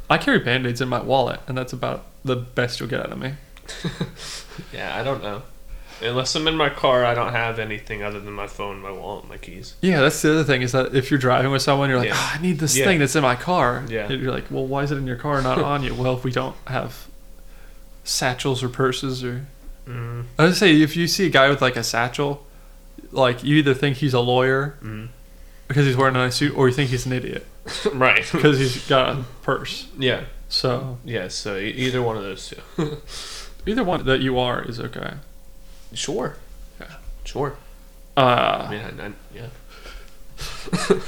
I 0.10 0.18
carry 0.18 0.40
band-aids 0.40 0.80
in 0.80 0.88
my 0.88 1.02
wallet, 1.02 1.42
and 1.48 1.58
that's 1.58 1.74
about 1.74 2.06
the 2.24 2.36
best 2.38 2.80
you'll 2.80 2.90
get 2.90 3.02
out 3.02 3.12
of 3.12 3.18
me. 3.20 3.34
Yeah, 4.74 4.98
I 4.98 5.04
don't 5.04 5.22
know. 5.22 5.44
Unless 6.02 6.36
I'm 6.36 6.48
in 6.48 6.56
my 6.56 6.70
car, 6.70 7.04
I 7.06 7.14
don't 7.14 7.32
have 7.34 7.58
anything 7.60 8.04
other 8.04 8.20
than 8.20 8.34
my 8.34 8.48
phone, 8.48 8.80
my 8.82 8.92
wallet, 8.92 9.28
my 9.28 9.38
keys. 9.38 9.76
Yeah, 9.82 10.02
that's 10.02 10.22
the 10.22 10.32
other 10.32 10.44
thing 10.44 10.62
is 10.62 10.72
that 10.74 10.94
if 10.96 11.10
you're 11.10 11.20
driving 11.20 11.52
with 11.52 11.62
someone, 11.62 11.90
you're 11.90 11.98
like, 11.98 12.10
Yeah. 12.10 12.16
ah, 12.16 12.36
I 12.38 12.42
need 12.42 12.60
this 12.60 12.78
Yeah. 12.78 12.86
thing 12.86 13.00
that's 13.00 13.16
in 13.16 13.24
my 13.24 13.36
car. 13.36 13.84
Yeah. 13.88 14.08
And 14.12 14.22
you're 14.22 14.32
like, 14.32 14.46
well, 14.52 14.66
why 14.66 14.84
is 14.84 14.92
it 14.92 14.98
in 14.98 15.08
your 15.08 15.16
car, 15.16 15.42
not 15.42 15.60
on 15.60 15.84
you? 15.84 15.94
Well, 15.96 16.16
if 16.16 16.24
we 16.24 16.32
don't 16.32 16.56
have 16.68 17.08
satchels 18.04 18.64
or 18.64 18.70
purses 18.70 19.24
or. 19.24 19.46
Mm, 19.88 20.26
I 20.38 20.44
would 20.46 20.56
say 20.56 20.82
if 20.82 20.96
you 20.96 21.08
see 21.08 21.26
a 21.28 21.30
guy 21.30 21.50
with 21.50 21.62
like 21.62 21.76
a 21.78 21.84
satchel, 21.84 22.46
like 23.12 23.44
you 23.44 23.56
either 23.58 23.74
think 23.74 23.98
he's 23.98 24.14
a 24.14 24.20
lawyer 24.20 24.78
mm. 24.84 25.08
because 25.68 25.86
he's 25.86 25.96
wearing 25.96 26.16
a 26.16 26.20
nice 26.20 26.36
suit, 26.36 26.56
or 26.58 26.68
you 26.68 26.74
think 26.74 26.90
he's 26.90 27.06
an 27.06 27.14
idiot 27.14 27.46
right. 27.94 28.28
because 28.32 28.60
he's 28.60 28.86
got 28.88 29.10
a 29.18 29.24
purse. 29.44 29.88
yeah. 29.98 30.26
So 30.50 30.98
Yeah. 31.06 31.28
So 31.30 31.58
either 31.58 32.02
one 32.02 32.18
of 32.18 32.24
those 32.24 32.54
two. 32.76 32.98
either 33.66 33.84
one 33.84 34.06
that 34.06 34.22
you 34.22 34.38
are 34.40 34.62
is 34.64 34.80
okay. 34.80 35.14
Sure. 35.94 36.38
Yeah. 36.80 36.88
Sure. 37.24 37.56
I 38.16 38.22
Uh, 38.22 38.68
mean, 38.72 38.82
I, 38.82 39.06
I, 39.08 39.12
yeah. 39.34 39.48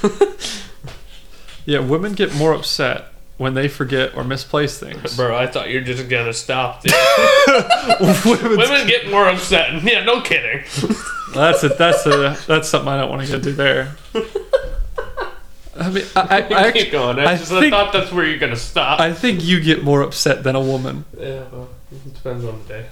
yeah, 1.66 1.80
women 1.80 2.14
get 2.14 2.34
more 2.36 2.54
upset 2.54 3.06
when 3.38 3.54
they 3.54 3.68
forget 3.68 4.16
or 4.16 4.24
misplace 4.24 4.78
things. 4.80 5.16
Bro, 5.16 5.36
I 5.38 5.48
thought 5.48 5.70
you 5.70 5.80
were 5.80 5.86
just 5.86 6.08
gonna 6.10 6.34
stop 6.34 6.84
there. 6.84 7.98
Women 8.26 8.88
get 8.88 9.10
more 9.10 9.28
upset. 9.30 9.82
Yeah, 9.84 10.04
no 10.04 10.22
kidding. 10.22 10.64
That's 11.34 11.64
a 11.64 11.70
that's 11.70 12.08
a 12.08 12.36
that's 12.48 12.68
something 12.68 12.90
I 12.90 12.98
don't 13.00 13.12
want 13.12 13.22
to 13.22 13.32
get 13.32 13.44
to 13.44 13.52
there. 13.52 13.96
I 15.80 15.90
mean, 15.92 16.04
I, 16.16 16.42
I, 16.42 16.64
I, 16.68 16.72
Keep 16.72 16.92
going. 16.92 17.20
I, 17.20 17.34
I 17.34 17.38
just, 17.38 17.52
I 17.52 17.60
think- 17.60 17.72
thought 17.72 17.94
that's 17.94 18.12
where 18.12 18.26
you're 18.26 18.40
gonna 18.40 18.56
stop. 18.56 19.00
I 19.00 19.14
think 19.14 19.44
you 19.44 19.60
get 19.62 19.84
more 19.84 20.02
upset 20.02 20.44
than 20.44 20.56
a 20.56 20.60
woman 20.60 21.06
yeah, 21.18 21.44
well, 21.52 21.70
it 21.92 22.14
depends 22.16 22.44
on 22.46 22.60
the 22.64 22.68
day. 22.68 22.86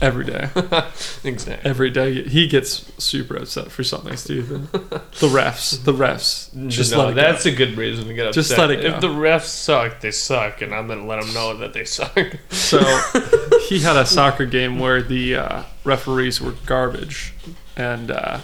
Every 0.00 0.24
day. 0.24 0.48
exactly. 1.24 1.70
Every 1.70 1.90
day 1.90 2.22
he 2.22 2.46
gets 2.46 2.90
super 3.02 3.36
upset 3.36 3.70
for 3.70 3.84
something 3.84 4.16
stupid. 4.16 4.68
The 5.16 5.28
refs, 5.28 5.82
the 5.82 5.94
refs, 5.94 6.68
just 6.68 6.92
no, 6.92 6.98
let 6.98 7.08
it 7.08 7.14
go. 7.14 7.22
that's 7.22 7.46
a 7.46 7.50
good 7.50 7.78
reason 7.78 8.06
to 8.06 8.12
get 8.12 8.26
upset. 8.26 8.44
Just 8.44 8.58
let 8.58 8.70
it 8.70 8.82
go. 8.82 8.88
If 8.88 9.00
the 9.00 9.08
refs 9.08 9.46
suck, 9.46 10.00
they 10.00 10.10
suck, 10.10 10.60
and 10.60 10.74
I'm 10.74 10.88
gonna 10.88 11.06
let 11.06 11.22
them 11.22 11.32
know 11.32 11.56
that 11.56 11.72
they 11.72 11.86
suck. 11.86 12.36
So 12.50 12.78
he 13.68 13.78
had 13.80 13.96
a 13.96 14.04
soccer 14.04 14.44
game 14.44 14.78
where 14.78 15.00
the 15.00 15.36
uh, 15.36 15.62
referees 15.84 16.38
were 16.38 16.52
garbage, 16.66 17.32
and 17.78 18.10
uh, 18.10 18.40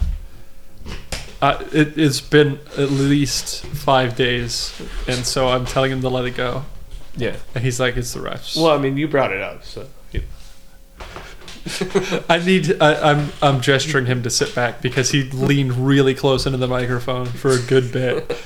uh, 1.43 1.63
it, 1.73 1.99
it's 1.99 2.23
been 2.23 2.59
at 2.79 2.91
least 2.91 3.67
five 3.67 4.17
days, 4.17 4.73
and 5.07 5.27
so 5.27 5.49
I'm 5.49 5.67
telling 5.67 5.93
him 5.93 6.01
to 6.01 6.09
let 6.09 6.25
it 6.25 6.35
go, 6.35 6.65
yeah. 7.19 7.37
and 7.55 7.63
he's 7.63 7.79
like, 7.79 7.99
"It's 7.99 8.15
the 8.15 8.21
refs." 8.21 8.57
Well, 8.57 8.73
I 8.73 8.79
mean, 8.79 8.97
you 8.97 9.09
brought 9.09 9.33
it 9.33 9.43
up, 9.43 9.63
so. 9.63 9.87
You- 11.65 12.21
I 12.29 12.39
need. 12.39 12.81
I, 12.83 13.11
I'm 13.13 13.33
I'm 13.41 13.61
gesturing 13.61 14.07
him 14.07 14.23
to 14.23 14.31
sit 14.31 14.55
back 14.55 14.81
because 14.83 15.11
he 15.11 15.23
leaned 15.25 15.75
really 15.87 16.15
close 16.15 16.47
into 16.47 16.59
the 16.59 16.69
microphone 16.69 17.27
for 17.27 17.51
a 17.51 17.61
good 17.61 17.93
bit, 17.93 18.37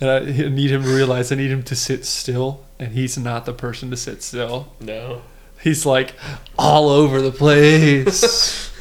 and 0.00 0.10
I 0.10 0.16
I 0.18 0.48
need 0.48 0.70
him 0.70 0.82
to 0.82 0.88
realize 0.94 1.32
I 1.32 1.36
need 1.36 1.50
him 1.50 1.62
to 1.64 1.74
sit 1.76 2.04
still, 2.04 2.64
and 2.78 2.92
he's 2.92 3.16
not 3.18 3.46
the 3.46 3.52
person 3.52 3.90
to 3.90 3.96
sit 3.96 4.22
still. 4.22 4.72
No. 4.80 5.22
He's 5.62 5.84
like 5.84 6.14
all 6.58 6.88
over 6.88 7.20
the 7.20 7.32
place. 7.32 8.66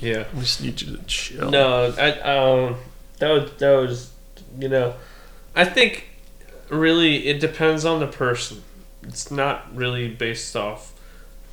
Yeah. 0.00 0.26
I 0.32 0.38
just 0.38 0.62
need 0.62 0.80
you 0.80 0.96
to 0.96 1.02
chill. 1.06 1.50
No, 1.50 1.92
I 1.98 2.10
um 2.20 2.76
that 3.18 3.30
was 3.30 3.50
that 3.58 3.72
was 3.74 4.12
you 4.60 4.68
know, 4.68 4.94
I 5.56 5.64
think 5.64 6.08
really 6.68 7.26
it 7.26 7.40
depends 7.40 7.84
on 7.84 7.98
the 7.98 8.06
person. 8.06 8.62
It's 9.02 9.30
not 9.32 9.74
really 9.74 10.08
based 10.08 10.54
off 10.54 10.92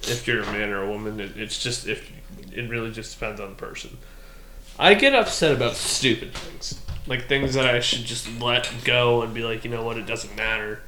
if 0.08 0.28
you're 0.28 0.42
a 0.42 0.46
man 0.52 0.70
or 0.72 0.84
a 0.84 0.90
woman. 0.90 1.20
It, 1.20 1.38
it's 1.38 1.62
just 1.62 1.88
if 1.88 2.12
it 2.52 2.70
really 2.70 2.92
just 2.92 3.14
depends 3.20 3.40
on 3.42 3.50
the 3.50 3.56
person. 3.56 3.98
I 4.78 4.94
get 4.94 5.14
upset 5.16 5.54
about 5.56 5.76
stupid 5.76 6.34
things, 6.34 6.82
like 7.08 7.28
things 7.28 7.54
that 7.54 7.66
I 7.66 7.80
should 7.80 8.04
just 8.06 8.28
let 8.42 8.70
go 8.84 9.22
and 9.22 9.34
be 9.34 9.42
like, 9.44 9.64
you 9.64 9.72
know 9.72 9.84
what, 9.84 9.98
it 9.98 10.06
doesn't 10.06 10.36
matter. 10.36 10.82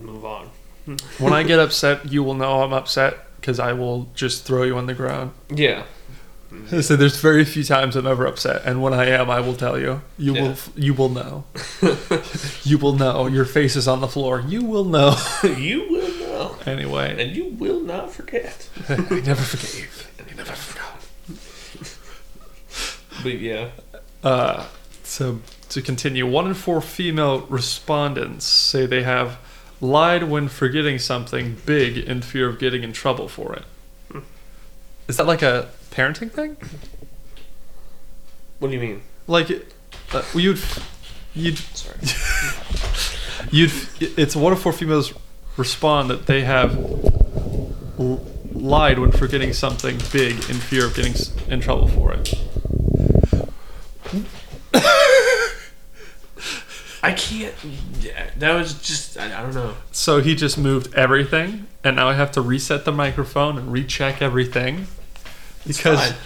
Move 0.00 0.24
on. 0.24 0.50
When 1.18 1.32
I 1.32 1.44
get 1.44 1.58
upset, 1.58 2.12
you 2.12 2.22
will 2.22 2.34
know 2.34 2.62
I'm 2.62 2.74
upset 2.74 3.16
because 3.40 3.58
I 3.58 3.72
will 3.72 4.08
just 4.14 4.44
throw 4.44 4.64
you 4.64 4.76
on 4.76 4.84
the 4.86 4.92
ground. 4.92 5.32
Yeah. 5.48 5.84
So 6.80 6.94
there's 6.94 7.18
very 7.20 7.44
few 7.44 7.64
times 7.64 7.96
I'm 7.96 8.06
ever 8.06 8.26
upset, 8.26 8.62
and 8.64 8.80
when 8.82 8.92
I 8.94 9.06
am, 9.06 9.28
I 9.30 9.40
will 9.40 9.54
tell 9.56 9.78
you. 9.78 10.02
You 10.18 10.34
Yeah. 10.34 10.42
will. 10.42 10.56
You 10.76 10.94
will 10.94 11.08
know. 11.08 11.44
you 12.64 12.78
will 12.78 12.92
know. 12.92 13.26
Your 13.26 13.44
face 13.46 13.74
is 13.76 13.88
on 13.88 14.00
the 14.00 14.06
floor. 14.08 14.44
You 14.46 14.62
will 14.62 14.84
know. 14.84 15.16
you 15.42 15.88
will 15.90 16.12
know, 16.44 16.56
anyway, 16.66 17.22
and 17.22 17.36
you 17.36 17.46
will 17.46 17.80
not 17.80 18.12
forget. 18.12 18.68
I 18.88 18.96
never 18.96 19.42
forgave. 19.42 20.12
And 20.18 20.30
you 20.30 20.36
never 20.36 20.52
forgot. 20.52 21.00
But 23.22 23.38
yeah. 23.38 23.70
Uh, 24.22 24.66
so 25.02 25.40
to 25.70 25.82
continue, 25.82 26.26
one 26.26 26.46
in 26.46 26.54
four 26.54 26.80
female 26.80 27.40
respondents 27.42 28.44
say 28.44 28.86
they 28.86 29.02
have 29.02 29.38
lied 29.80 30.24
when 30.24 30.48
forgetting 30.48 30.98
something 30.98 31.56
big 31.66 31.98
in 31.98 32.22
fear 32.22 32.48
of 32.48 32.58
getting 32.58 32.82
in 32.82 32.92
trouble 32.92 33.28
for 33.28 33.54
it. 33.54 33.64
Is 35.08 35.18
that 35.18 35.26
like 35.26 35.42
a 35.42 35.68
parenting 35.90 36.30
thing? 36.30 36.56
What 38.58 38.68
do 38.68 38.74
you 38.74 38.80
mean? 38.80 39.02
Like, 39.26 39.50
uh, 40.12 40.22
you'd, 40.34 40.62
you'd, 41.34 41.58
Sorry. 41.58 41.98
you'd. 43.50 43.72
It's 44.00 44.34
one 44.34 44.52
in 44.52 44.58
four 44.58 44.72
females 44.72 45.12
respond 45.56 46.10
that 46.10 46.26
they 46.26 46.42
have 46.42 46.76
l- 47.98 48.24
lied 48.52 48.98
when 48.98 49.12
forgetting 49.12 49.52
something 49.52 49.98
big 50.12 50.32
in 50.50 50.56
fear 50.56 50.86
of 50.86 50.94
getting 50.94 51.12
s- 51.12 51.32
in 51.48 51.60
trouble 51.60 51.88
for 51.88 52.12
it. 52.12 52.34
I 57.02 57.12
can't. 57.12 57.54
Yeah, 58.00 58.30
that 58.38 58.54
was 58.54 58.74
just. 58.80 59.18
I, 59.18 59.38
I 59.38 59.42
don't 59.42 59.54
know. 59.54 59.74
So 59.92 60.20
he 60.20 60.34
just 60.34 60.56
moved 60.56 60.94
everything, 60.94 61.66
and 61.82 61.96
now 61.96 62.08
I 62.08 62.14
have 62.14 62.32
to 62.32 62.40
reset 62.40 62.84
the 62.86 62.92
microphone 62.92 63.58
and 63.58 63.70
recheck 63.70 64.22
everything 64.22 64.86
because. 65.66 66.00
fine. 66.00 66.16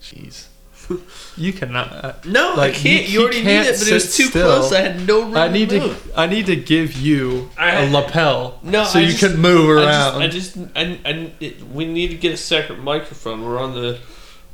Jeez, 0.00 0.46
you 1.38 1.52
cannot. 1.52 1.92
Uh, 1.92 2.12
No, 2.24 2.54
Like, 2.56 2.74
I 2.74 2.78
can't. 2.78 2.84
you- 2.84 2.90
You, 2.92 3.08
you 3.08 3.20
already 3.22 3.42
can't 3.42 3.66
need 3.66 3.72
it, 3.74 3.78
but 3.78 3.88
it 3.88 3.94
was 3.94 4.16
too 4.16 4.24
still. 4.24 4.46
close. 4.60 4.72
I 4.72 4.80
had 4.80 5.06
no 5.06 5.22
room. 5.22 5.36
I 5.36 5.48
need 5.48 5.70
to. 5.70 5.80
move. 5.80 6.12
I 6.16 6.26
need 6.26 6.46
to 6.46 6.56
give 6.56 6.94
you 6.96 7.50
I- 7.56 7.84
a 7.84 7.90
lapel, 7.90 8.58
No, 8.62 8.84
so 8.84 8.98
I 8.98 9.02
you 9.02 9.08
just- 9.12 9.20
can 9.20 9.40
move 9.40 9.78
I 9.78 9.82
around. 9.84 10.30
just. 10.32 10.56
I 10.56 10.62
just. 10.62 10.76
I, 10.76 10.98
I, 11.08 11.32
it, 11.40 11.62
we 11.68 11.84
need 11.86 12.08
to 12.08 12.16
get 12.16 12.32
a 12.32 12.36
separate 12.36 12.80
microphone. 12.82 13.44
We're 13.44 13.58
on 13.58 13.74
the. 13.74 13.98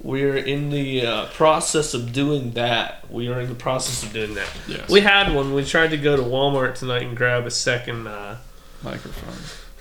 We're 0.03 0.37
in 0.37 0.69
the 0.69 1.07
uh, 1.07 1.27
process 1.29 1.95
of 1.95 2.13
doing 2.13 2.51
that. 2.53 3.11
We 3.11 3.29
are 3.29 3.41
in 3.41 3.49
the 3.49 3.55
process 3.55 4.03
of 4.03 4.13
doing 4.13 4.35
that. 4.35 4.49
Yes. 4.69 4.91
We 4.91 5.01
had 5.01 5.35
one. 5.35 5.55
We 5.55 5.65
tried 5.65 5.91
to 5.93 5.97
go 5.97 6.15
to 6.15 6.23
Walmart 6.23 6.75
tonight 6.75 7.05
and 7.05 7.17
grab 7.17 7.47
a 7.47 7.51
second. 7.51 8.07
Uh, 8.07 8.37
microphone. 8.83 9.35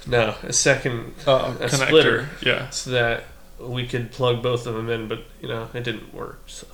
no, 0.08 0.36
a 0.44 0.54
second 0.54 1.14
Oh, 1.28 1.58
A 1.60 1.68
splitter. 1.68 2.30
Yeah. 2.42 2.70
so 2.70 2.92
that 2.92 3.26
we 3.60 3.86
could 3.86 4.12
plug 4.14 4.42
both 4.42 4.66
of 4.66 4.76
them 4.76 4.90
in. 4.90 5.10
But 5.10 5.24
you 5.42 5.50
know, 5.50 5.68
it 5.74 5.84
didn't 5.84 6.14
work. 6.14 6.40
So 6.48 6.68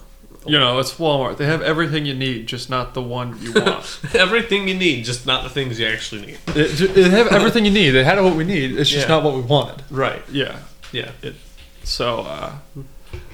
You 0.46 0.58
know, 0.58 0.80
it's 0.80 0.94
Walmart. 0.94 1.38
They 1.38 1.46
have 1.46 1.62
everything 1.62 2.06
you 2.06 2.14
need, 2.14 2.48
just 2.48 2.70
not 2.70 2.94
the 2.94 3.02
one 3.02 3.38
you 3.42 3.52
want. 3.56 4.00
everything 4.16 4.68
you 4.68 4.74
need, 4.74 5.04
just 5.06 5.26
not 5.26 5.44
the 5.44 5.50
things 5.50 5.80
you 5.80 5.86
actually 5.86 6.26
need. 6.26 6.38
it, 6.56 6.94
they 6.96 7.10
have 7.10 7.28
everything 7.28 7.66
you 7.66 7.72
need. 7.72 7.92
They 7.92 8.04
had 8.06 8.20
what 8.24 8.36
we 8.36 8.46
need. 8.46 8.72
It's 8.78 8.90
just 8.90 9.08
Yeah. 9.08 9.16
not 9.16 9.24
what 9.24 9.36
we 9.36 9.42
wanted. 9.42 9.84
Right. 9.92 10.22
Yeah. 10.32 10.60
Yeah. 10.94 11.12
So, 11.84 12.22
uh, 12.22 12.54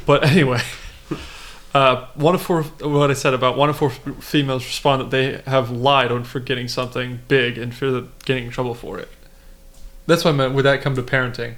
but 0.06 0.24
anyway, 0.24 0.62
uh, 1.74 2.06
one 2.16 2.36
of 2.36 2.42
four. 2.42 2.64
What 2.64 3.12
I 3.12 3.14
said 3.14 3.34
about 3.34 3.56
one 3.58 3.70
of 3.70 3.78
four 3.78 3.90
f- 3.92 4.24
females 4.24 4.66
respond 4.66 5.02
that 5.02 5.12
they 5.12 5.42
have 5.50 5.70
lied 5.72 6.12
on 6.12 6.24
forgetting 6.24 6.68
something 6.68 7.20
big 7.28 7.58
and 7.58 7.74
fear 7.74 7.96
of 7.96 8.26
getting 8.26 8.46
in 8.46 8.52
trouble 8.52 8.74
for 8.74 8.98
it. 9.00 9.10
That's 10.08 10.24
what 10.26 10.34
I 10.34 10.38
meant. 10.38 10.54
Would 10.56 10.66
that 10.66 10.82
come 10.82 10.96
to 10.96 11.04
parenting? 11.04 11.56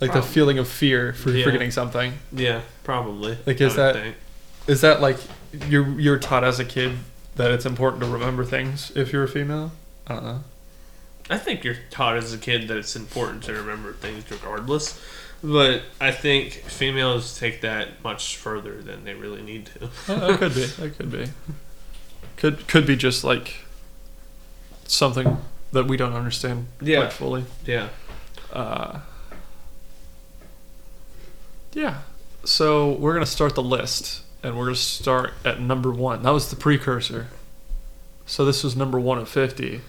Like 0.00 0.10
the 0.12 0.20
Probably. 0.20 0.28
feeling 0.30 0.58
of 0.58 0.68
fear 0.68 1.12
for 1.12 1.30
Yeah. 1.30 1.44
forgetting 1.44 1.70
something. 1.70 2.14
Yeah, 2.32 2.60
probably. 2.84 3.36
Like, 3.46 3.60
I 3.60 3.64
is 3.64 3.76
would 3.76 3.78
that- 3.78 3.94
think. 3.96 4.16
Is 4.66 4.80
that 4.82 5.00
like 5.00 5.16
you're 5.68 5.88
you're 6.00 6.18
taught 6.18 6.44
as 6.44 6.58
a 6.60 6.64
kid 6.64 6.98
that 7.36 7.50
it's 7.50 7.66
important 7.66 8.02
to 8.02 8.08
remember 8.08 8.44
things 8.44 8.92
if 8.94 9.12
you're 9.12 9.24
a 9.24 9.28
female? 9.28 9.72
I 10.06 10.14
don't 10.14 10.24
know. 10.24 10.40
I 11.28 11.38
think 11.38 11.62
you're 11.64 11.76
taught 11.90 12.16
as 12.16 12.32
a 12.32 12.38
kid 12.38 12.68
that 12.68 12.76
it's 12.76 12.96
important 12.96 13.44
to 13.44 13.52
remember 13.52 13.92
things 13.92 14.28
regardless. 14.30 15.00
But 15.42 15.82
I 16.00 16.10
think 16.10 16.52
females 16.52 17.38
take 17.38 17.62
that 17.62 18.02
much 18.04 18.36
further 18.36 18.82
than 18.82 19.04
they 19.04 19.14
really 19.14 19.40
need 19.42 19.66
to. 19.66 19.84
Uh, 20.12 20.26
that 20.36 20.38
could 20.38 20.54
be. 20.54 20.64
That 20.66 20.96
could 20.98 21.10
be. 21.12 21.26
Could 22.36 22.66
could 22.68 22.86
be 22.86 22.96
just 22.96 23.24
like 23.24 23.54
something 24.86 25.38
that 25.72 25.86
we 25.86 25.96
don't 25.96 26.14
understand 26.14 26.66
Yeah. 26.80 27.00
quite 27.02 27.12
fully. 27.12 27.44
Yeah. 27.64 27.88
Uh, 28.52 28.98
yeah. 31.72 31.98
So 32.44 32.92
we're 32.92 33.12
gonna 33.14 33.26
start 33.26 33.54
the 33.54 33.62
list, 33.62 34.22
and 34.42 34.56
we're 34.56 34.66
gonna 34.66 34.76
start 34.76 35.32
at 35.44 35.60
number 35.60 35.90
one. 35.90 36.22
That 36.22 36.30
was 36.30 36.50
the 36.50 36.56
precursor. 36.56 37.28
So 38.26 38.44
this 38.44 38.62
was 38.62 38.76
number 38.76 38.98
one 38.98 39.18
of 39.18 39.28
fifty. 39.28 39.80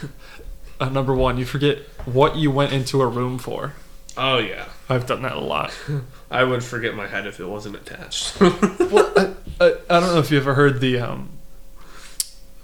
uh, 0.80 0.88
number 0.88 1.14
one, 1.14 1.38
you 1.38 1.44
forget 1.44 1.78
what 2.04 2.36
you 2.36 2.50
went 2.50 2.72
into 2.72 3.00
a 3.02 3.06
room 3.06 3.38
for. 3.38 3.74
Oh 4.16 4.38
yeah. 4.38 4.68
I've 4.88 5.06
done 5.06 5.22
that 5.22 5.32
a 5.32 5.40
lot. 5.40 5.72
I 6.30 6.44
would 6.44 6.62
forget 6.62 6.94
my 6.94 7.06
head 7.06 7.26
if 7.26 7.40
it 7.40 7.46
wasn't 7.46 7.76
attached. 7.76 8.38
well, 8.40 9.12
I, 9.16 9.32
I, 9.60 9.74
I 9.88 10.00
don't 10.00 10.14
know 10.14 10.18
if 10.18 10.30
you 10.30 10.36
ever 10.36 10.54
heard 10.54 10.80
the 10.80 10.98
um, 10.98 11.30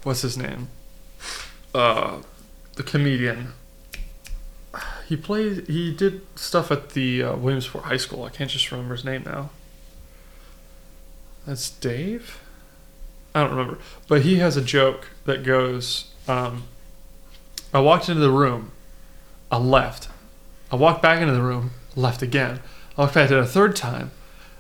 what's 0.03 0.23
his 0.23 0.37
name? 0.37 0.69
Uh, 1.75 2.21
the 2.75 2.83
comedian. 2.83 3.53
He 5.07 5.17
played. 5.17 5.67
He 5.67 5.93
did 5.93 6.23
stuff 6.37 6.71
at 6.71 6.91
the 6.91 7.23
uh, 7.23 7.37
Williamsport 7.37 7.85
High 7.85 7.97
School. 7.97 8.25
I 8.25 8.31
can't 8.31 8.51
just 8.51 8.71
remember 8.71 8.95
his 8.95 9.05
name 9.05 9.23
now. 9.25 9.51
That's 11.47 11.71
Dave. 11.71 12.41
I 13.35 13.43
don't 13.43 13.51
remember, 13.51 13.79
but 14.09 14.23
he 14.23 14.37
has 14.37 14.57
a 14.57 14.63
joke 14.63 15.09
that 15.25 15.45
goes. 15.45 16.11
Um, 16.27 16.65
I 17.73 17.81
walked 17.81 18.09
into 18.09 18.21
the 18.21 18.31
room. 18.31 18.73
I 19.51 19.59
left. 19.59 20.09
I 20.71 20.77
walked 20.77 21.03
back 21.03 21.21
into 21.21 21.35
the 21.35 21.43
room. 21.43 21.71
Left 21.97 22.23
again. 22.23 22.61
I 22.97 23.03
walked 23.03 23.15
back 23.15 23.31
in 23.31 23.39
a 23.39 23.47
third 23.47 23.77
time 23.77 24.11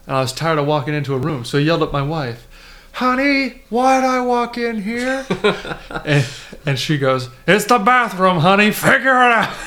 and 0.07 0.17
I 0.17 0.21
was 0.21 0.33
tired 0.33 0.59
of 0.59 0.67
walking 0.67 0.95
into 0.95 1.15
a 1.15 1.19
room. 1.19 1.45
So 1.45 1.59
I 1.59 1.63
yelled 1.63 1.83
at 1.83 1.93
my 1.93 2.03
wife, 2.03 2.47
"Honey, 2.93 3.63
why'd 3.71 4.05
I 4.05 4.21
walk 4.21 4.59
in 4.59 4.83
here?" 4.83 5.25
and, 6.05 6.27
and 6.67 6.79
she 6.79 6.99
goes, 6.99 7.29
"It's 7.47 7.65
the 7.65 7.79
bathroom, 7.79 8.39
honey. 8.39 8.71
Figure 8.71 9.15
it 9.15 9.33
out." 9.33 9.51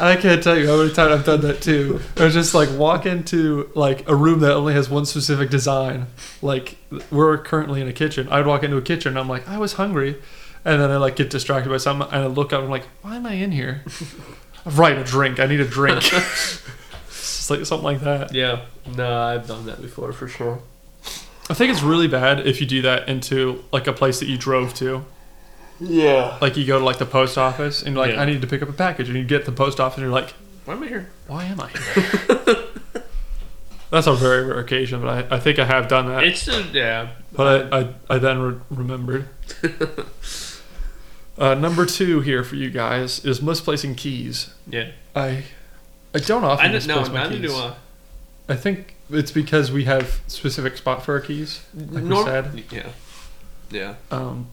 I 0.00 0.16
can't 0.20 0.42
tell 0.42 0.56
you 0.58 0.66
how 0.68 0.76
many 0.78 0.92
times 0.92 1.12
I've 1.12 1.24
done 1.24 1.40
that 1.42 1.60
too. 1.62 2.00
I 2.16 2.24
was 2.24 2.34
just 2.34 2.54
like 2.54 2.68
walk 2.72 3.06
into 3.06 3.70
like 3.74 4.08
a 4.08 4.14
room 4.14 4.40
that 4.40 4.52
only 4.52 4.74
has 4.74 4.88
one 4.88 5.06
specific 5.06 5.50
design. 5.50 6.06
Like 6.40 6.76
we're 7.10 7.38
currently 7.38 7.80
in 7.80 7.88
a 7.88 7.92
kitchen. 7.92 8.28
I'd 8.28 8.46
walk 8.46 8.62
into 8.62 8.76
a 8.76 8.82
kitchen. 8.82 9.10
and 9.10 9.18
I'm 9.18 9.28
like, 9.28 9.48
I 9.48 9.58
was 9.58 9.74
hungry. 9.74 10.20
And 10.64 10.80
then 10.80 10.90
I 10.92 10.96
like 10.96 11.16
get 11.16 11.28
distracted 11.30 11.70
by 11.70 11.78
something, 11.78 12.06
and 12.12 12.22
I 12.22 12.26
look 12.26 12.52
up. 12.52 12.58
and 12.58 12.66
I'm 12.66 12.70
like, 12.70 12.86
"Why 13.02 13.16
am 13.16 13.26
I 13.26 13.32
in 13.32 13.50
here?" 13.50 13.82
right, 14.64 14.96
a 14.96 15.02
drink. 15.02 15.40
I 15.40 15.46
need 15.46 15.60
a 15.60 15.66
drink. 15.66 16.04
It's 16.04 17.50
like 17.50 17.66
something 17.66 17.84
like 17.84 18.00
that. 18.02 18.32
yeah. 18.32 18.66
No, 18.96 19.20
I've 19.22 19.48
done 19.48 19.66
that 19.66 19.82
before 19.82 20.12
for 20.12 20.28
sure. 20.28 20.60
I 21.52 21.54
think 21.54 21.70
it's 21.70 21.82
really 21.82 22.08
bad 22.08 22.46
if 22.46 22.62
you 22.62 22.66
do 22.66 22.80
that 22.80 23.10
into 23.10 23.62
like 23.72 23.86
a 23.86 23.92
place 23.92 24.20
that 24.20 24.26
you 24.26 24.38
drove 24.38 24.72
to. 24.76 25.04
Yeah. 25.80 26.38
Like 26.40 26.56
you 26.56 26.64
go 26.64 26.78
to 26.78 26.84
like 26.84 26.96
the 26.96 27.04
post 27.04 27.36
office 27.36 27.82
and 27.82 27.94
you're 27.94 28.06
like, 28.06 28.14
Yeah. 28.14 28.22
I 28.22 28.24
need 28.24 28.40
to 28.40 28.46
pick 28.46 28.62
up 28.62 28.70
a 28.70 28.72
package, 28.72 29.10
and 29.10 29.18
you 29.18 29.24
get 29.24 29.44
to 29.44 29.50
the 29.50 29.56
post 29.56 29.78
office 29.78 29.98
and 29.98 30.04
you're 30.06 30.12
like, 30.14 30.30
Why 30.64 30.72
am 30.72 30.82
I 30.82 30.86
here? 30.88 31.10
Why 31.26 31.44
am 31.44 31.60
I 31.60 31.68
here? 31.68 32.56
That's 33.90 34.06
a 34.06 34.14
very 34.14 34.46
rare 34.46 34.60
occasion, 34.60 35.02
but 35.02 35.30
I, 35.30 35.36
I 35.36 35.40
think 35.40 35.58
I 35.58 35.66
have 35.66 35.88
done 35.88 36.06
that. 36.06 36.24
It's 36.24 36.48
a, 36.48 36.62
yeah. 36.72 37.10
But 37.34 37.70
I, 37.70 37.80
I, 37.80 37.94
I 38.08 38.18
then 38.18 38.38
re- 38.40 38.60
remembered. 38.70 39.28
uh, 41.38 41.52
number 41.54 41.84
two 41.84 42.20
here 42.20 42.42
for 42.44 42.56
you 42.56 42.70
guys 42.70 43.22
is 43.26 43.42
misplacing 43.42 43.96
keys. 43.96 44.54
Yeah. 44.66 44.92
I 45.14 45.44
I 46.14 46.18
don't 46.20 46.44
often 46.44 46.64
I 46.64 46.72
didn't 46.72 46.86
know. 46.86 47.00
misplace 47.00 47.14
my 47.14 47.24
Neither 47.24 47.36
keys. 47.42 47.50
do 47.50 47.56
I. 47.56 47.74
I 48.48 48.56
think 48.56 48.91
it's 49.10 49.30
because 49.30 49.70
we 49.72 49.84
have 49.84 50.20
specific 50.26 50.76
spot 50.76 51.04
for 51.04 51.14
our 51.14 51.20
keys. 51.20 51.64
Like 51.74 52.04
we 52.04 52.24
said. 52.24 52.64
Yeah. 52.70 52.88
Yeah. 53.70 53.94
Um, 54.10 54.46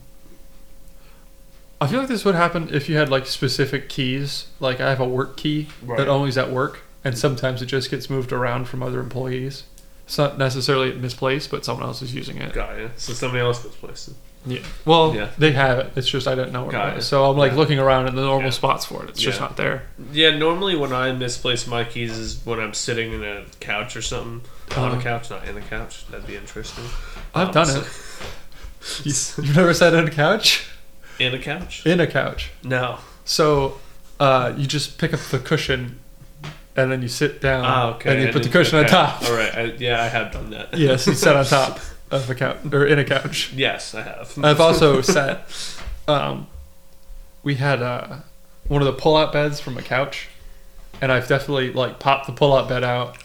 I 1.80 1.86
feel 1.86 1.98
like 2.00 2.08
this 2.08 2.24
would 2.24 2.34
happen 2.34 2.68
if 2.72 2.88
you 2.88 2.96
had 2.96 3.08
like 3.10 3.26
specific 3.26 3.88
keys. 3.88 4.46
Like 4.60 4.80
I 4.80 4.90
have 4.90 5.00
a 5.00 5.08
work 5.08 5.36
key 5.36 5.68
Right. 5.82 5.96
that 5.98 6.08
always 6.08 6.36
at 6.36 6.50
work, 6.50 6.80
and 7.04 7.16
sometimes 7.16 7.62
it 7.62 7.66
just 7.66 7.90
gets 7.90 8.10
moved 8.10 8.32
around 8.32 8.66
from 8.68 8.82
other 8.82 9.00
employees. 9.00 9.64
It's 10.04 10.18
not 10.18 10.36
necessarily 10.38 10.92
misplaced, 10.92 11.50
but 11.50 11.64
someone 11.64 11.86
else 11.86 12.02
is 12.02 12.14
using 12.14 12.36
it. 12.38 12.52
Got 12.52 12.78
it. 12.78 12.90
So 12.98 13.12
somebody 13.12 13.40
else 13.42 13.62
gets 13.62 13.76
placed. 13.76 14.10
Yeah. 14.46 14.60
Well, 14.86 15.14
Yeah. 15.14 15.28
they 15.36 15.52
have 15.52 15.78
it. 15.80 15.92
It's 15.96 16.08
just 16.08 16.26
I 16.26 16.34
didn't 16.34 16.52
know 16.52 16.62
where 16.62 16.72
Got 16.72 16.88
it 16.90 16.94
was. 16.96 17.04
it. 17.04 17.08
So 17.08 17.30
I'm 17.30 17.36
like 17.36 17.52
Yeah. 17.52 17.58
looking 17.58 17.78
around 17.78 18.08
in 18.08 18.14
the 18.16 18.22
normal 18.22 18.44
Yeah. 18.44 18.50
spots 18.50 18.86
for 18.86 19.02
it. 19.04 19.10
It's 19.10 19.20
just 19.20 19.38
Yeah. 19.38 19.44
not 19.46 19.56
there. 19.58 19.82
Yeah, 20.12 20.30
normally 20.36 20.76
when 20.76 20.92
I 20.94 21.12
misplace 21.12 21.66
my 21.66 21.84
keys 21.84 22.16
is 22.16 22.40
when 22.44 22.58
I'm 22.58 22.72
sitting 22.72 23.12
in 23.12 23.22
a 23.22 23.42
couch 23.60 23.96
or 23.96 24.02
something. 24.02 24.40
On 24.76 24.84
Uh-huh. 24.92 24.98
a 24.98 25.02
couch, 25.02 25.28
not 25.30 25.46
in 25.46 25.56
a 25.56 25.60
couch. 25.60 26.04
That'd 26.10 26.26
be 26.26 26.36
interesting. 26.36 26.84
I've 27.34 27.48
Um, 27.48 27.52
done 27.54 27.70
it. 27.76 27.84
You, 29.04 29.12
you've 29.42 29.56
never 29.56 29.74
sat 29.74 29.94
on 29.94 30.08
a 30.08 30.10
couch? 30.10 30.64
In 31.18 31.34
a 31.34 31.38
couch? 31.38 31.84
In 31.84 32.00
a 32.00 32.06
couch. 32.06 32.50
No. 32.62 32.96
So 33.26 33.76
uh, 34.18 34.52
you 34.56 34.66
just 34.66 34.96
pick 34.96 35.12
up 35.12 35.20
the 35.20 35.38
cushion, 35.38 35.98
and 36.76 36.90
then 36.90 37.02
you 37.02 37.08
sit 37.08 37.42
down, 37.42 37.64
Ah, 37.66 37.88
okay. 37.94 38.10
and 38.12 38.22
you 38.22 38.28
I 38.28 38.32
put 38.32 38.38
the 38.42 38.48
didn't- 38.48 38.52
cushion 38.52 38.78
on 38.78 38.84
okay. 38.86 38.90
top. 38.94 39.22
All 39.24 39.34
right. 39.34 39.54
I, 39.54 39.62
yeah, 39.78 40.02
I 40.02 40.06
have 40.08 40.32
done 40.32 40.48
that. 40.50 40.72
Yes, 40.78 41.06
you 41.06 41.12
sat 41.14 41.36
on 41.36 41.44
top 41.44 41.78
of 42.10 42.28
a 42.30 42.34
couch 42.34 42.58
or 42.72 42.84
in 42.86 42.98
a 42.98 43.04
couch. 43.04 43.52
Yes, 43.56 43.94
I 43.94 44.02
have. 44.02 44.38
I've 44.42 44.60
also 44.60 45.00
sat. 45.00 45.48
Um, 46.08 46.46
we 47.42 47.54
had 47.56 47.82
uh, 47.82 48.16
one 48.68 48.82
of 48.82 48.86
the 48.86 48.92
pull-out 48.92 49.32
beds 49.32 49.60
from 49.60 49.76
a 49.78 49.82
couch, 49.82 50.28
and 51.00 51.10
I've 51.12 51.28
definitely 51.28 51.72
like 51.72 51.98
popped 51.98 52.26
the 52.26 52.32
pull-out 52.32 52.68
bed 52.68 52.84
out, 52.84 53.16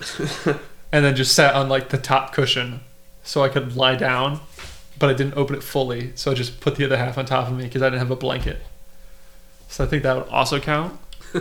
and 0.92 1.04
then 1.06 1.16
just 1.16 1.34
sat 1.36 1.54
on 1.56 1.68
like 1.70 1.90
the 1.90 1.98
top 1.98 2.34
cushion, 2.34 2.82
so 3.24 3.44
I 3.44 3.50
could 3.50 3.76
lie 3.76 3.96
down, 3.96 4.40
but 5.00 5.10
I 5.10 5.14
didn't 5.14 5.36
open 5.36 5.56
it 5.56 5.64
fully, 5.64 6.12
so 6.16 6.32
I 6.32 6.34
just 6.36 6.60
put 6.62 6.76
the 6.76 6.86
other 6.86 6.98
half 6.98 7.18
on 7.18 7.26
top 7.26 7.48
of 7.50 7.58
me 7.58 7.64
because 7.66 7.82
I 7.82 7.88
didn't 7.88 8.00
have 8.00 8.12
a 8.12 8.16
blanket. 8.16 8.62
So 9.68 9.84
I 9.84 9.88
think 9.88 10.04
that 10.04 10.16
would 10.16 10.28
also 10.30 10.60
count. 10.60 11.00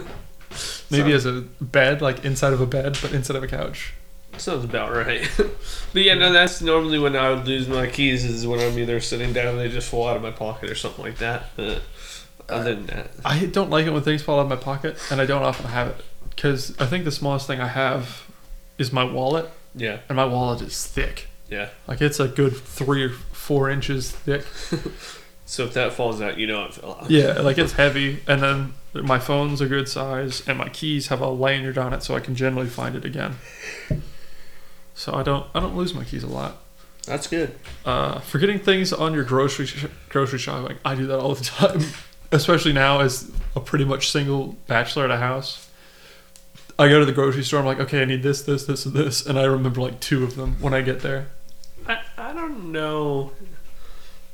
Maybe 0.90 1.10
So- 1.10 1.16
as 1.16 1.26
a 1.26 1.40
bed, 1.60 2.00
like 2.00 2.24
inside 2.24 2.52
of 2.52 2.60
a 2.60 2.66
bed, 2.66 2.98
but 3.02 3.12
inside 3.12 3.36
of 3.36 3.42
a 3.42 3.48
couch. 3.48 3.92
Sounds 4.40 4.64
about 4.64 4.92
right. 4.92 5.28
but 5.36 6.02
yeah, 6.02 6.14
no, 6.14 6.32
that's 6.32 6.60
normally 6.60 6.98
when 6.98 7.16
I 7.16 7.30
would 7.30 7.46
lose 7.46 7.68
my 7.68 7.86
keys 7.86 8.24
is 8.24 8.46
when 8.46 8.60
I'm 8.60 8.78
either 8.78 9.00
sitting 9.00 9.32
down 9.32 9.48
and 9.48 9.58
they 9.58 9.68
just 9.68 9.88
fall 9.88 10.08
out 10.08 10.16
of 10.16 10.22
my 10.22 10.30
pocket 10.30 10.70
or 10.70 10.74
something 10.74 11.04
like 11.04 11.18
that. 11.18 11.50
But 11.56 11.82
other 12.48 12.72
uh, 12.72 12.74
than 12.74 12.86
that, 12.86 13.10
I 13.24 13.46
don't 13.46 13.70
like 13.70 13.86
it 13.86 13.90
when 13.92 14.02
things 14.02 14.22
fall 14.22 14.38
out 14.38 14.42
of 14.42 14.48
my 14.48 14.56
pocket, 14.56 14.98
and 15.10 15.20
I 15.20 15.26
don't 15.26 15.42
often 15.42 15.66
have 15.66 15.88
it 15.88 16.04
because 16.30 16.76
I 16.78 16.86
think 16.86 17.04
the 17.04 17.12
smallest 17.12 17.46
thing 17.46 17.60
I 17.60 17.68
have 17.68 18.24
is 18.78 18.92
my 18.92 19.04
wallet, 19.04 19.50
yeah, 19.74 20.00
and 20.08 20.16
my 20.16 20.24
wallet 20.24 20.62
is 20.62 20.86
thick. 20.86 21.28
yeah. 21.48 21.68
Like 21.86 22.00
it's 22.00 22.20
a 22.20 22.28
good 22.28 22.56
three 22.56 23.02
or 23.04 23.10
four 23.10 23.70
inches 23.70 24.10
thick. 24.10 24.44
So 25.46 25.64
if 25.64 25.74
that 25.74 25.92
falls 25.92 26.22
out, 26.22 26.38
you 26.38 26.46
know 26.46 26.64
it 26.64 26.74
fell 26.74 26.98
out. 27.02 27.10
Yeah, 27.10 27.40
like 27.40 27.58
it's 27.58 27.74
heavy, 27.74 28.22
and 28.26 28.42
then 28.42 28.74
my 28.94 29.18
phone's 29.18 29.60
a 29.60 29.66
good 29.66 29.88
size, 29.88 30.42
and 30.48 30.56
my 30.56 30.68
keys 30.70 31.08
have 31.08 31.20
a 31.20 31.28
lanyard 31.28 31.76
on 31.76 31.92
it, 31.92 32.02
so 32.02 32.16
I 32.16 32.20
can 32.20 32.34
generally 32.34 32.68
find 32.68 32.96
it 32.96 33.04
again. 33.04 33.36
So 34.94 35.14
I 35.14 35.22
don't 35.22 35.46
I 35.54 35.60
don't 35.60 35.76
lose 35.76 35.94
my 35.94 36.04
keys 36.04 36.22
a 36.22 36.28
lot. 36.28 36.56
That's 37.06 37.26
good. 37.26 37.58
Uh, 37.84 38.20
forgetting 38.20 38.58
things 38.60 38.92
on 38.92 39.12
your 39.12 39.24
grocery 39.24 39.66
sh- 39.66 39.86
grocery 40.08 40.38
shopping, 40.38 40.78
I 40.84 40.94
do 40.94 41.06
that 41.08 41.18
all 41.18 41.34
the 41.34 41.44
time, 41.44 41.80
especially 42.32 42.72
now 42.72 43.00
as 43.00 43.30
a 43.54 43.60
pretty 43.60 43.84
much 43.84 44.10
single 44.10 44.56
bachelor 44.66 45.04
at 45.04 45.10
a 45.10 45.18
house. 45.18 45.68
I 46.78 46.88
go 46.88 46.98
to 46.98 47.04
the 47.04 47.12
grocery 47.12 47.44
store. 47.44 47.60
I'm 47.60 47.66
like, 47.66 47.78
okay, 47.78 48.02
I 48.02 48.04
need 48.04 48.22
this, 48.22 48.42
this, 48.42 48.64
this, 48.64 48.86
and 48.86 48.94
this, 48.94 49.24
and 49.24 49.38
I 49.38 49.44
remember 49.44 49.80
like 49.80 50.00
two 50.00 50.24
of 50.24 50.34
them 50.34 50.56
when 50.60 50.74
I 50.74 50.80
get 50.80 51.00
there. 51.00 51.28
I, 51.86 52.00
I 52.16 52.32
don't 52.32 52.72
know 52.72 53.32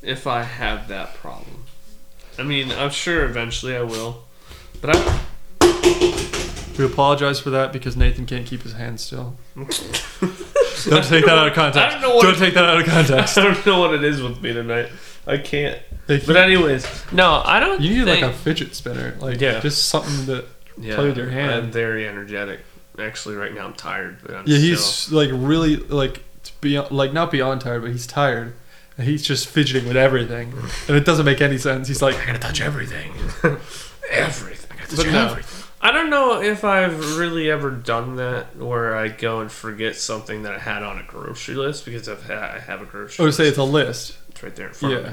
if 0.01 0.27
I 0.27 0.45
have 0.45 0.89
that 0.89 1.15
problem. 1.15 1.65
I 2.39 2.43
mean, 2.43 2.71
I'm 2.73 2.91
sure 2.91 3.25
eventually 3.25 3.77
I 3.77 3.83
will. 3.83 4.25
But 4.81 4.97
I 4.97 5.21
We 6.79 6.85
apologize 6.87 7.39
for 7.41 7.51
that 7.51 7.73
because 7.73 7.97
Nathan 7.97 8.25
can't 8.27 8.47
keep 8.47 8.63
his 8.63 8.73
hands 8.73 9.03
still. 9.03 9.37
don't 9.57 9.69
take 11.05 11.25
that 11.27 11.37
out 11.39 11.49
of 11.49 11.55
context. 11.55 11.79
I 11.79 11.91
don't 11.91 12.01
know 12.01 12.15
what- 12.17 12.23
Don't 12.23 12.39
take 12.39 12.55
that 12.55 12.65
out 12.65 12.81
of 12.81 12.87
context. 12.87 13.37
I 13.39 13.43
don't 13.45 13.67
know 13.67 13.81
what 13.81 13.95
it 13.95 14.03
is 14.05 14.23
with 14.23 14.41
me 14.43 14.53
tonight. 14.53 14.89
I 15.27 15.37
can't. 15.39 15.79
They 16.07 16.19
But 16.19 16.37
anyways, 16.37 16.87
no, 17.13 17.43
I 17.45 17.61
don't. 17.61 17.81
You 17.81 17.91
need 17.99 18.05
like 18.11 18.21
think, 18.21 18.33
a 18.33 18.37
fidget 18.37 18.75
spinner, 18.75 19.15
like 19.21 19.41
Yeah. 19.41 19.61
just 19.61 19.89
something 19.89 20.27
that. 20.27 20.47
yeah, 20.79 20.95
play 20.97 21.07
with 21.09 21.17
your 21.19 21.29
hand. 21.31 21.53
I'm 21.53 21.71
very 21.71 22.09
energetic. 22.09 22.61
Actually, 22.99 23.37
right 23.37 23.55
now 23.55 23.67
I'm 23.67 23.75
tired, 23.75 24.19
but 24.23 24.35
I'm 24.35 24.45
Yeah, 24.47 24.57
still, 24.57 24.69
he's 24.71 25.13
like 25.13 25.31
really 25.33 25.77
like 25.77 26.23
beyond, 26.61 26.91
like 26.91 27.13
not 27.13 27.31
beyond 27.31 27.61
tired, 27.61 27.83
but 27.83 27.93
he's 27.93 28.07
tired, 28.07 28.55
and 28.99 29.07
he's 29.07 29.23
just 29.23 29.47
fidgeting 29.47 29.87
with 29.87 29.97
everything, 29.97 30.53
and 30.89 30.97
it 30.97 31.05
doesn't 31.05 31.25
make 31.27 31.41
any 31.41 31.59
sense. 31.59 31.87
He's 31.87 32.03
like, 32.03 32.17
I 32.21 32.27
gotta 32.27 32.39
touch 32.39 32.61
everything. 32.61 33.13
everything. 34.11 34.71
I 34.73 34.81
gotta 34.81 34.97
But 34.97 35.03
touch 35.05 35.13
no. 35.13 35.27
everything. 35.31 35.50
I 35.83 35.93
don't 35.93 36.11
know 36.11 36.43
if 36.43 36.63
I've 36.63 37.17
really 37.19 37.51
ever 37.51 37.71
done 37.71 38.17
that 38.17 38.57
where 38.57 38.95
I 38.97 39.09
go 39.09 39.41
and 39.41 39.51
forget 39.51 39.97
something 39.97 40.43
that 40.43 40.55
I 40.55 40.59
had 40.59 40.83
on 40.83 40.99
a 40.99 41.03
grocery 41.03 41.55
list 41.55 41.87
because 41.87 42.07
I've 42.09 42.27
ha- 42.27 42.53
I 42.57 42.59
have 42.59 42.83
a 42.83 42.85
grocery 42.85 43.23
I 43.23 43.27
would 43.27 43.35
say 43.35 43.45
list. 43.45 43.53
it's 43.53 43.59
a 43.59 43.65
list. 43.65 44.19
It's 44.29 44.43
right 44.43 44.55
there 44.55 44.69
in 44.69 44.75
front 44.75 44.95
of 44.95 45.05
Yeah. 45.05 45.13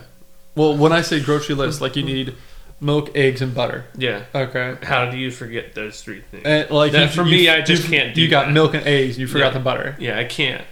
Well, 0.55 0.75
when 0.75 0.91
I 0.91 1.01
say 1.03 1.21
grocery 1.21 1.55
list, 1.55 1.79
like 1.79 1.95
you 1.95 2.03
need 2.03 2.35
milk, 2.81 3.15
eggs, 3.15 3.41
and 3.41 3.55
butter. 3.55 3.85
Yeah. 3.97 4.23
Okay. 4.35 4.75
How 4.83 5.09
do 5.09 5.17
you 5.17 5.31
forget 5.31 5.73
those 5.73 6.01
three 6.01 6.21
things? 6.21 6.43
And 6.45 6.69
like 6.69 6.91
That- 6.91 7.01
you- 7.03 7.07
for 7.15 7.23
you- 7.23 7.31
me, 7.37 7.49
I 7.49 7.61
just 7.61 7.87
can't 7.89 8.13
do 8.13 8.21
You 8.21 8.27
got 8.27 8.47
that. 8.47 8.51
milk 8.53 8.73
and 8.73 8.85
eggs, 8.85 9.11
and 9.15 9.21
you 9.21 9.27
forgot 9.27 9.47
Yeah. 9.53 9.59
the 9.59 9.59
butter. 9.59 9.95
yeah, 9.99 10.19
I 10.19 10.25
can't. 10.25 10.63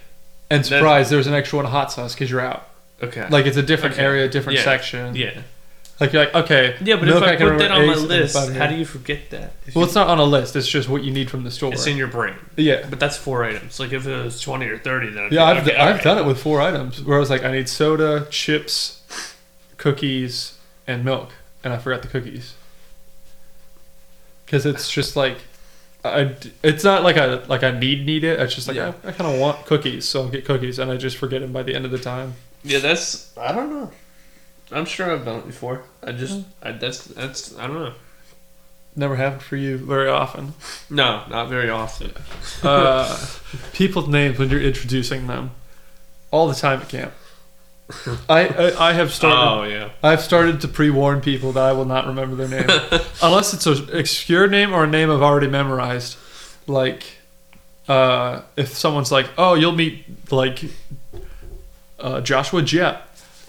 And 0.50 0.66
surprise, 0.66 1.10
there's 1.10 1.26
an 1.28 1.34
extra 1.34 1.56
one 1.58 1.66
of 1.66 1.72
hot 1.72 1.92
sauce 1.92 2.14
because 2.14 2.30
you're 2.30 2.42
out. 2.42 2.68
Okay. 3.02 3.26
Like 3.30 3.46
it's 3.46 3.58
a 3.58 3.64
different 3.64 3.96
Okay. 3.96 4.04
area, 4.04 4.28
different 4.28 4.60
Yeah. 4.60 4.66
section. 4.66 5.16
yeah. 5.16 5.32
Like 6.00 6.12
you're 6.12 6.26
like, 6.26 6.36
okay. 6.36 6.76
Yeah, 6.84 6.98
but 6.98 7.06
milk, 7.06 7.24
if 7.24 7.30
I, 7.30 7.36
can 7.38 7.48
put 7.50 7.58
that 7.60 7.70
remember 7.72 7.74
on 7.74 7.86
my 7.88 7.92
eggs 7.94 8.00
and 8.02 8.10
list, 8.10 8.34
butter. 8.34 8.54
how 8.54 8.68
do 8.68 8.76
you 8.76 8.84
forget 8.86 9.30
that? 9.30 9.54
If 9.66 9.76
Well, 9.76 9.84
you- 9.84 9.86
it's 9.88 9.96
not 9.96 10.08
on 10.10 10.20
a 10.20 10.26
list. 10.26 10.56
It's 10.58 10.68
just 10.68 10.90
what 10.90 11.04
you 11.06 11.12
need 11.14 11.30
from 11.32 11.44
the 11.46 11.52
store. 11.52 11.72
it's 11.72 11.88
in 11.88 11.96
your 11.96 12.08
brain. 12.08 12.36
yeah. 12.58 12.86
But 12.90 13.00
that's 13.00 13.16
four 13.16 13.46
items. 13.46 13.80
Like 13.80 13.94
if 13.94 14.06
it 14.06 14.24
was 14.24 14.42
twenty 14.42 14.66
or 14.68 14.78
thirty, 14.78 15.10
then 15.10 15.24
I'd 15.26 15.32
Yeah, 15.32 15.54
be, 15.54 15.60
I've, 15.60 15.68
okay, 15.68 15.76
I've 15.78 15.88
alright. 15.88 16.04
done 16.04 16.18
it 16.18 16.26
with 16.26 16.38
four 16.40 16.60
items 16.62 17.02
where 17.02 17.16
I 17.16 17.20
was 17.22 17.30
like, 17.30 17.44
I 17.46 17.52
need 17.54 17.70
soda, 17.70 18.28
chips, 18.30 19.02
cookies, 19.78 20.58
and 20.86 21.06
milk, 21.06 21.32
and 21.64 21.72
I 21.74 21.78
forgot 21.78 22.02
the 22.02 22.10
cookies. 22.10 22.56
Because 24.46 24.66
it's 24.66 24.92
just 24.92 25.16
like, 25.16 25.38
I, 26.04 26.36
it's 26.62 26.84
not 26.84 27.04
like 27.04 27.18
I 27.18 27.26
like 27.46 27.64
I 27.64 27.72
need 27.72 28.06
need 28.06 28.24
it. 28.24 28.40
It's 28.40 28.54
just 28.54 28.68
like 28.68 28.78
Yeah. 28.78 28.94
I, 29.04 29.08
I 29.08 29.12
kind 29.12 29.34
of 29.34 29.40
want 29.40 29.66
cookies, 29.66 30.08
so 30.08 30.24
I'll 30.24 30.30
get 30.30 30.46
cookies, 30.46 30.78
and 30.78 30.92
I 30.92 30.98
just 30.98 31.18
forget 31.18 31.42
them 31.42 31.52
by 31.54 31.64
the 31.64 31.74
end 31.74 31.86
of 31.86 31.92
the 31.92 31.98
time. 31.98 32.34
Yeah, 32.64 32.80
that's 32.80 33.36
I 33.38 33.52
don't 33.54 33.70
know. 33.70 33.92
I'm 34.72 34.86
sure 34.86 35.12
I've 35.12 35.26
done 35.26 35.40
it 35.40 35.46
before. 35.46 35.84
I 36.04 36.12
just 36.12 36.44
I, 36.62 36.72
that's 36.72 37.06
that's 37.06 37.58
I 37.58 37.68
don't 37.68 37.76
know. 37.76 37.94
Never 38.96 39.18
happened 39.18 39.44
for 39.44 39.58
you 39.58 39.78
very 39.78 40.08
often. 40.10 40.54
No, 40.90 41.24
not 41.30 41.50
very 41.50 41.70
often. 41.70 42.14
Uh, 42.64 43.26
people's 43.74 44.08
names 44.08 44.40
when 44.40 44.50
you're 44.50 44.62
introducing 44.62 45.28
them, 45.28 45.52
all 46.32 46.48
the 46.48 46.56
time 46.56 46.82
at 46.82 46.90
camp. 46.90 47.14
I 48.28 48.48
I, 48.48 48.90
I 48.90 48.94
have 48.94 49.12
started. 49.14 49.38
Oh 49.38 49.64
yeah. 49.64 49.90
I've 50.02 50.22
started 50.22 50.62
to 50.62 50.68
pre-warn 50.68 51.22
people 51.22 51.52
that 51.52 51.64
I 51.64 51.74
will 51.74 51.86
not 51.86 52.08
remember 52.08 52.36
their 52.36 52.48
name 52.48 52.68
unless 53.22 53.54
it's 53.54 53.68
an 53.68 53.96
obscure 53.96 54.48
name 54.48 54.74
or 54.74 54.86
a 54.86 54.88
name 54.88 55.12
I've 55.12 55.22
already 55.22 55.48
memorized. 55.48 56.18
Like, 56.66 57.04
uh, 57.88 58.42
if 58.58 58.76
someone's 58.76 59.12
like, 59.12 59.28
"Oh, 59.38 59.54
you'll 59.54 59.74
meet 59.74 60.32
like 60.32 60.64
uh, 62.00 62.22
Joshua 62.22 62.64
Jett," 62.64 63.04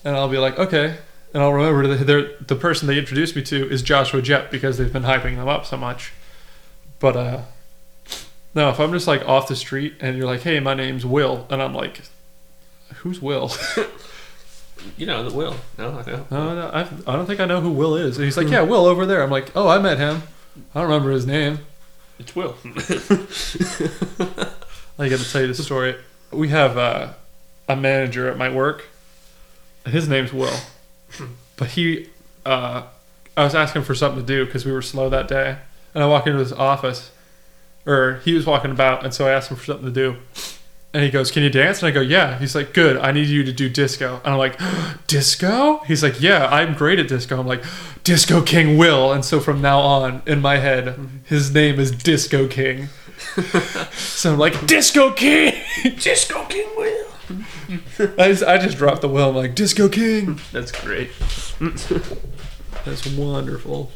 and 0.04 0.14
I'll 0.14 0.28
be 0.28 0.36
like, 0.38 0.58
"Okay," 0.58 0.98
and 1.36 1.44
I'll 1.44 1.52
remember 1.52 1.94
that 1.94 2.48
the 2.48 2.56
person 2.56 2.88
they 2.88 2.98
introduced 2.98 3.36
me 3.36 3.42
to 3.42 3.70
is 3.70 3.82
Joshua 3.82 4.22
Jett 4.22 4.50
because 4.50 4.78
they've 4.78 4.90
been 4.90 5.02
hyping 5.02 5.36
them 5.36 5.48
up 5.48 5.66
so 5.66 5.76
much. 5.76 6.14
But 6.98 7.14
uh, 7.14 7.42
no, 8.54 8.70
if 8.70 8.80
I'm 8.80 8.90
just 8.90 9.06
like 9.06 9.20
off 9.28 9.46
the 9.46 9.54
street 9.54 9.96
and 10.00 10.16
you're 10.16 10.26
like, 10.26 10.40
"Hey, 10.40 10.60
my 10.60 10.72
name's 10.72 11.04
Will," 11.04 11.46
and 11.50 11.62
I'm 11.62 11.74
like, 11.74 12.00
"Who's 12.94 13.20
Will?" 13.20 13.52
You 14.96 15.06
know 15.06 15.28
the 15.28 15.34
will. 15.34 15.56
No, 15.78 15.98
I 15.98 16.10
know. 16.10 16.26
No, 16.30 16.54
no, 16.54 16.70
I've, 16.72 17.08
I 17.08 17.16
don't 17.16 17.26
think 17.26 17.40
I 17.40 17.44
know 17.44 17.60
who 17.60 17.72
Will 17.72 17.96
is. 17.96 18.18
And 18.18 18.24
he's 18.24 18.36
like, 18.36 18.48
yeah, 18.48 18.60
Will 18.60 18.84
over 18.84 19.04
there. 19.04 19.22
I'm 19.22 19.30
like, 19.30 19.50
oh, 19.56 19.68
I 19.68 19.78
met 19.78 19.98
him. 19.98 20.22
I 20.74 20.80
don't 20.80 20.90
remember 20.90 21.10
his 21.10 21.26
name. 21.26 21.60
It's 22.20 22.36
Will. 22.36 22.56
I 24.98 25.08
got 25.08 25.18
to 25.18 25.32
tell 25.32 25.40
you 25.40 25.48
the 25.48 25.54
story. 25.54 25.96
We 26.30 26.48
have 26.48 26.78
uh, 26.78 27.14
a 27.68 27.74
manager 27.74 28.30
at 28.30 28.38
my 28.38 28.48
work. 28.48 28.84
His 29.86 30.08
name's 30.08 30.32
Will, 30.32 30.56
but 31.56 31.68
he, 31.68 32.08
uh, 32.44 32.82
I 33.36 33.44
was 33.44 33.54
asking 33.54 33.82
for 33.82 33.94
something 33.94 34.20
to 34.20 34.26
do 34.26 34.46
because 34.46 34.64
we 34.64 34.72
were 34.72 34.82
slow 34.82 35.08
that 35.10 35.28
day, 35.28 35.58
and 35.94 36.02
I 36.02 36.06
walk 36.06 36.26
into 36.26 36.38
his 36.38 36.52
office, 36.52 37.10
or 37.86 38.20
he 38.24 38.34
was 38.34 38.46
walking 38.46 38.70
about, 38.70 39.04
and 39.04 39.12
so 39.12 39.26
I 39.26 39.32
asked 39.32 39.50
him 39.50 39.56
for 39.56 39.64
something 39.64 39.86
to 39.86 39.92
do. 39.92 40.16
And 40.94 41.04
he 41.04 41.10
goes, 41.10 41.30
"Can 41.30 41.42
you 41.42 41.50
dance?" 41.50 41.80
And 41.80 41.88
I 41.88 41.90
go, 41.90 42.00
"Yeah." 42.00 42.38
He's 42.38 42.54
like, 42.54 42.72
"Good. 42.72 42.96
I 42.96 43.12
need 43.12 43.26
you 43.28 43.44
to 43.44 43.52
do 43.52 43.68
disco." 43.68 44.20
And 44.24 44.32
I'm 44.32 44.38
like, 44.38 44.58
"Disco?" 45.06 45.82
He's 45.86 46.02
like, 46.02 46.22
"Yeah, 46.22 46.46
I'm 46.46 46.72
great 46.72 46.98
at 46.98 47.08
disco." 47.08 47.38
I'm 47.38 47.46
like, 47.46 47.62
"Disco 48.04 48.40
King 48.40 48.78
Will." 48.78 49.12
And 49.12 49.22
so 49.22 49.38
from 49.40 49.60
now 49.60 49.80
on, 49.80 50.22
in 50.26 50.40
my 50.40 50.56
head, 50.56 50.98
his 51.24 51.52
name 51.52 51.78
is 51.78 51.90
Disco 51.90 52.48
King. 52.48 52.88
so 53.92 54.32
I'm 54.32 54.38
like, 54.38 54.66
"Disco 54.66 55.10
King." 55.12 55.52
Disco 55.98 56.46
King 56.46 56.68
Will. 56.76 56.85
I 58.18 58.28
just, 58.28 58.42
I 58.44 58.58
just 58.58 58.76
dropped 58.78 59.00
the 59.02 59.08
well. 59.08 59.30
I'm 59.30 59.36
like, 59.36 59.54
Disco 59.54 59.88
King. 59.88 60.40
That's 60.52 60.72
great. 60.72 61.10
That's 62.84 63.06
wonderful. 63.16 63.90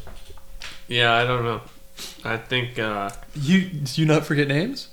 Yeah, 0.87 1.13
I 1.13 1.23
don't 1.25 1.43
know. 1.43 1.61
I 2.25 2.37
think 2.37 2.79
uh 2.79 3.11
You 3.35 3.61
do 3.69 4.01
you 4.01 4.07
not 4.07 4.25
forget 4.25 4.47
names? 4.47 4.87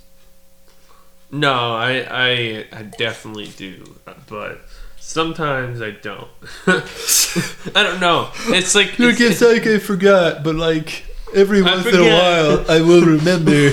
no, 1.30 1.52
I 1.74 2.06
I 2.10 2.66
I 2.72 2.82
definitely 2.82 3.48
do, 3.48 3.96
but 4.28 4.60
sometimes 4.98 5.80
I 5.82 5.90
don't. 5.90 6.28
I 6.66 7.82
don't 7.82 8.00
know. 8.00 8.30
It's 8.48 8.74
like 8.74 8.98
I 9.00 9.04
it's- 9.10 9.18
guess 9.18 9.42
I 9.42 9.58
can 9.58 9.80
forgot, 9.80 10.42
but 10.44 10.54
like 10.54 11.04
every 11.34 11.62
once 11.62 11.86
in 11.86 11.94
a 11.96 12.02
while, 12.02 12.70
I 12.70 12.80
will 12.80 13.04
remember. 13.04 13.70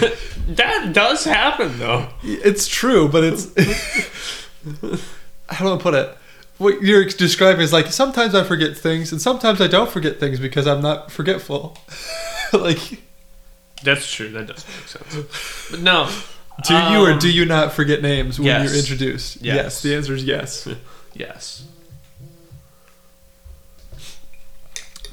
that 0.55 0.91
does 0.93 1.23
happen 1.25 1.77
though. 1.79 2.07
it's 2.23 2.67
true, 2.67 3.07
but 3.09 3.23
it's. 3.23 3.47
How 5.49 5.65
do 5.65 5.73
I 5.73 5.77
put 5.77 5.93
it? 5.93 6.17
What 6.57 6.81
you're 6.81 7.05
describing 7.05 7.61
is 7.61 7.73
like 7.73 7.87
sometimes 7.87 8.33
I 8.33 8.43
forget 8.43 8.77
things, 8.77 9.11
and 9.11 9.21
sometimes 9.21 9.59
I 9.61 9.67
don't 9.67 9.89
forget 9.89 10.19
things 10.19 10.39
because 10.39 10.67
I'm 10.67 10.81
not 10.81 11.11
forgetful. 11.11 11.77
like, 12.53 13.01
That's 13.83 14.11
true. 14.11 14.29
That 14.29 14.47
does 14.47 14.65
make 14.65 14.87
sense. 14.87 15.69
But 15.69 15.81
no. 15.81 16.09
do 16.65 16.73
you 16.73 17.05
or 17.05 17.11
Um, 17.11 17.19
do 17.19 17.29
you 17.29 17.45
not 17.45 17.73
forget 17.73 18.01
names 18.01 18.39
when 18.39 18.47
yes. 18.47 18.69
you're 18.69 18.79
introduced? 18.79 19.41
Yes. 19.41 19.81
The 19.81 19.95
answer 19.95 20.13
is 20.13 20.23
yes. 20.23 20.67
Yes. 21.17 21.63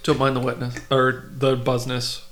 Don't 0.03 0.19
mind 0.19 0.35
the 0.35 0.41
wetness 0.41 0.75
or 0.91 1.27
the 1.31 1.57
buzzness. 1.57 2.23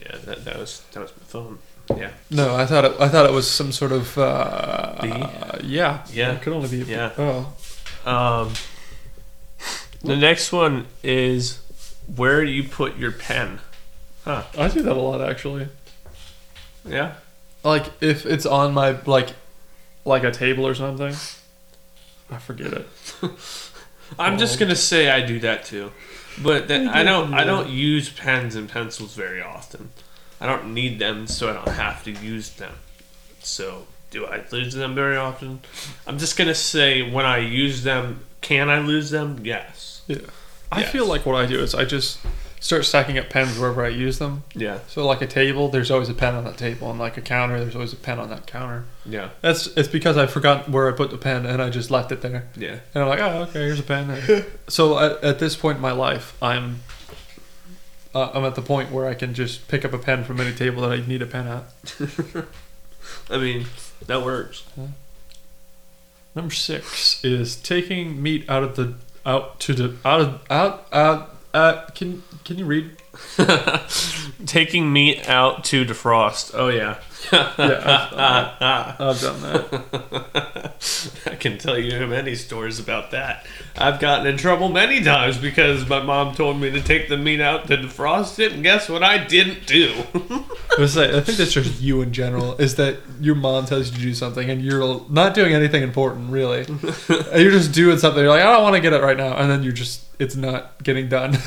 Yeah, 0.00 0.16
that, 0.24 0.44
that 0.44 0.58
was 0.58 0.82
that 0.92 1.00
was 1.00 1.12
my 1.16 1.22
phone. 1.26 1.58
Yeah. 1.94 2.10
No, 2.30 2.56
I 2.56 2.66
thought 2.66 2.84
it. 2.84 2.94
I 2.98 3.08
thought 3.08 3.26
it 3.26 3.32
was 3.32 3.48
some 3.48 3.70
sort 3.72 3.92
of. 3.92 4.16
Uh, 4.18 4.96
Bee? 5.02 5.66
yeah. 5.66 6.04
Yeah. 6.12 6.32
It 6.32 6.42
could 6.42 6.52
only 6.52 6.68
be. 6.68 6.78
Yeah. 6.78 7.12
Oh. 7.16 7.52
Um, 8.04 8.52
the 10.02 10.16
next 10.16 10.52
one 10.52 10.86
is 11.02 11.60
where 12.14 12.44
do 12.44 12.50
you 12.50 12.64
put 12.64 12.96
your 12.96 13.12
pen? 13.12 13.60
Huh. 14.24 14.44
I 14.58 14.68
do 14.68 14.82
that 14.82 14.96
a 14.96 15.00
lot 15.00 15.20
actually. 15.20 15.68
Yeah. 16.84 17.14
Like 17.64 17.90
if 18.00 18.26
it's 18.26 18.46
on 18.46 18.74
my 18.74 18.98
like, 19.06 19.30
like 20.04 20.24
a 20.24 20.30
table 20.30 20.66
or 20.66 20.74
something, 20.74 21.14
I 22.30 22.38
forget 22.38 22.72
it. 22.72 22.88
I'm 24.18 24.38
just 24.38 24.58
gonna 24.58 24.76
say 24.76 25.10
I 25.10 25.26
do 25.26 25.40
that 25.40 25.64
too, 25.64 25.92
but 26.42 26.68
that, 26.68 26.86
I 26.86 27.00
I 27.00 27.02
do 27.02 27.08
don't. 27.08 27.34
I 27.34 27.44
don't 27.44 27.68
use 27.68 28.08
pens 28.08 28.54
and 28.54 28.68
pencils 28.68 29.14
very 29.14 29.42
often. 29.42 29.90
I 30.40 30.46
don't 30.46 30.74
need 30.74 30.98
them, 30.98 31.26
so 31.26 31.48
I 31.48 31.52
don't 31.54 31.68
have 31.68 32.04
to 32.04 32.10
use 32.12 32.50
them. 32.50 32.72
So 33.40 33.86
do 34.10 34.26
I 34.26 34.42
lose 34.50 34.74
them 34.74 34.94
very 34.94 35.16
often? 35.16 35.60
I'm 36.06 36.18
just 36.18 36.36
gonna 36.36 36.54
say 36.54 37.02
when 37.02 37.24
I 37.26 37.38
use 37.38 37.82
them, 37.84 38.20
can 38.40 38.68
I 38.68 38.78
lose 38.80 39.10
them? 39.10 39.40
Yes. 39.42 40.02
Yeah. 40.06 40.18
I 40.70 40.80
Yes. 40.80 40.90
feel 40.92 41.06
like 41.06 41.24
what 41.26 41.36
I 41.36 41.46
do 41.46 41.60
is 41.60 41.74
I 41.74 41.84
just 41.84 42.18
start 42.58 42.84
stacking 42.84 43.16
up 43.18 43.28
pens 43.30 43.56
wherever 43.58 43.84
I 43.84 43.88
use 43.88 44.18
them. 44.18 44.42
Yeah. 44.54 44.78
So 44.88 45.06
like 45.06 45.22
a 45.22 45.26
table, 45.26 45.68
there's 45.68 45.90
always 45.90 46.08
a 46.08 46.14
pen 46.14 46.34
on 46.34 46.44
that 46.44 46.56
table, 46.58 46.90
and 46.90 46.98
like 46.98 47.16
a 47.16 47.20
counter, 47.20 47.58
there's 47.60 47.74
always 47.76 47.92
a 47.92 47.96
pen 47.96 48.18
on 48.18 48.28
that 48.30 48.46
counter. 48.46 48.84
Yeah. 49.04 49.28
That's 49.40 49.68
it's 49.68 49.88
because 49.88 50.16
I 50.16 50.26
forgot 50.26 50.68
where 50.68 50.88
I 50.88 50.92
put 50.96 51.10
the 51.10 51.18
pen 51.18 51.46
and 51.46 51.62
I 51.62 51.70
just 51.70 51.90
left 51.90 52.10
it 52.12 52.22
there. 52.22 52.48
Yeah. 52.56 52.78
And 52.94 53.02
I'm 53.04 53.08
like, 53.08 53.20
oh, 53.20 53.42
okay, 53.48 53.60
here's 53.60 53.78
a 53.80 53.84
pen. 53.84 54.44
so 54.68 54.98
at, 54.98 55.22
at 55.22 55.38
this 55.38 55.54
point 55.56 55.76
in 55.76 55.82
my 55.82 55.92
life, 55.92 56.36
I'm 56.42 56.80
uh, 58.16 58.30
I'm 58.32 58.46
at 58.46 58.54
the 58.54 58.62
point 58.62 58.90
where 58.90 59.06
I 59.06 59.12
can 59.12 59.34
just 59.34 59.68
pick 59.68 59.84
up 59.84 59.92
a 59.92 59.98
pen 59.98 60.24
from 60.24 60.40
any 60.40 60.54
table 60.54 60.80
that 60.82 60.90
I 60.90 61.06
need 61.06 61.20
a 61.20 61.26
pen 61.26 61.46
at. 61.46 61.64
I 63.30 63.36
mean, 63.36 63.66
that 64.06 64.24
works. 64.24 64.64
Number 66.34 66.54
six 66.54 67.22
is 67.22 67.56
taking 67.56 68.22
meat 68.22 68.48
out 68.48 68.62
of 68.62 68.76
the 68.76 68.94
out 69.26 69.60
to 69.60 69.74
the 69.74 69.96
out 70.02 70.20
of 70.22 70.40
out 70.48 70.86
out. 70.92 71.36
Uh, 71.52 71.84
can 71.94 72.22
can 72.44 72.56
you 72.56 72.64
read? 72.64 72.96
Taking 74.46 74.92
meat 74.92 75.28
out 75.28 75.64
to 75.64 75.84
defrost. 75.84 76.52
Oh 76.54 76.68
yeah. 76.68 76.98
Yeah, 77.32 77.52
I've 78.98 79.20
done 79.20 79.42
that. 79.42 80.74
I 81.26 81.34
can 81.34 81.58
tell 81.58 81.78
you 81.78 82.06
many 82.06 82.34
stories 82.34 82.78
about 82.78 83.10
that. 83.10 83.46
I've 83.76 84.00
gotten 84.00 84.26
in 84.26 84.36
trouble 84.36 84.68
many 84.68 85.02
times 85.02 85.36
because 85.38 85.88
my 85.88 86.02
mom 86.02 86.34
told 86.34 86.60
me 86.60 86.70
to 86.70 86.80
take 86.80 87.08
the 87.08 87.16
meat 87.16 87.40
out 87.40 87.66
to 87.68 87.76
defrost 87.76 88.38
it, 88.38 88.52
and 88.52 88.62
guess 88.62 88.88
what 88.88 89.02
I 89.02 89.24
didn't 89.24 89.66
do? 89.66 89.94
Like, 90.78 91.10
I 91.10 91.20
think 91.22 91.38
that's 91.38 91.52
just 91.54 91.80
you 91.80 92.02
in 92.02 92.12
general. 92.12 92.52
Is 92.56 92.74
that 92.74 92.98
your 93.18 93.34
mom 93.34 93.64
tells 93.64 93.88
you 93.88 93.96
to 93.96 94.02
do 94.02 94.12
something 94.12 94.50
and 94.50 94.60
you're 94.60 95.06
not 95.08 95.32
doing 95.32 95.54
anything 95.54 95.82
important 95.82 96.30
really. 96.30 96.66
You're 97.34 97.50
just 97.50 97.72
doing 97.72 97.96
something. 97.96 98.22
You're 98.22 98.28
like, 98.30 98.42
I 98.42 98.52
don't 98.52 98.62
want 98.62 98.74
to 98.74 98.82
get 98.82 98.92
it 98.92 99.00
right 99.00 99.16
now, 99.16 99.36
and 99.38 99.50
then 99.50 99.62
you're 99.62 99.72
just 99.72 100.04
it's 100.18 100.36
not 100.36 100.82
getting 100.84 101.08
done. 101.08 101.38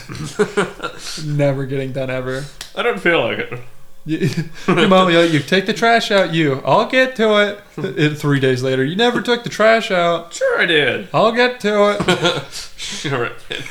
Never 1.23 1.67
getting 1.67 1.91
done 1.91 2.09
ever. 2.09 2.45
I 2.75 2.81
don't 2.81 2.99
feel 2.99 3.21
like 3.21 3.37
it. 3.37 3.59
You, 4.09 4.27
your 4.67 4.87
mom 4.87 5.11
yell 5.11 5.23
you, 5.25 5.39
take 5.39 5.65
the 5.67 5.73
trash 5.73 6.09
out. 6.09 6.33
You, 6.33 6.61
I'll 6.65 6.87
get 6.89 7.15
to 7.17 7.37
it. 7.47 7.59
And 7.99 8.17
three 8.17 8.39
days 8.39 8.63
later, 8.63 8.83
you 8.83 8.95
never 8.95 9.21
took 9.21 9.43
the 9.43 9.49
trash 9.49 9.91
out. 9.91 10.33
Sure, 10.33 10.59
I 10.59 10.65
did. 10.65 11.07
I'll 11.13 11.31
get 11.31 11.59
to 11.61 11.91
it. 11.95 12.45
Sure, 12.79 13.27
I 13.27 13.31
did. 13.47 13.63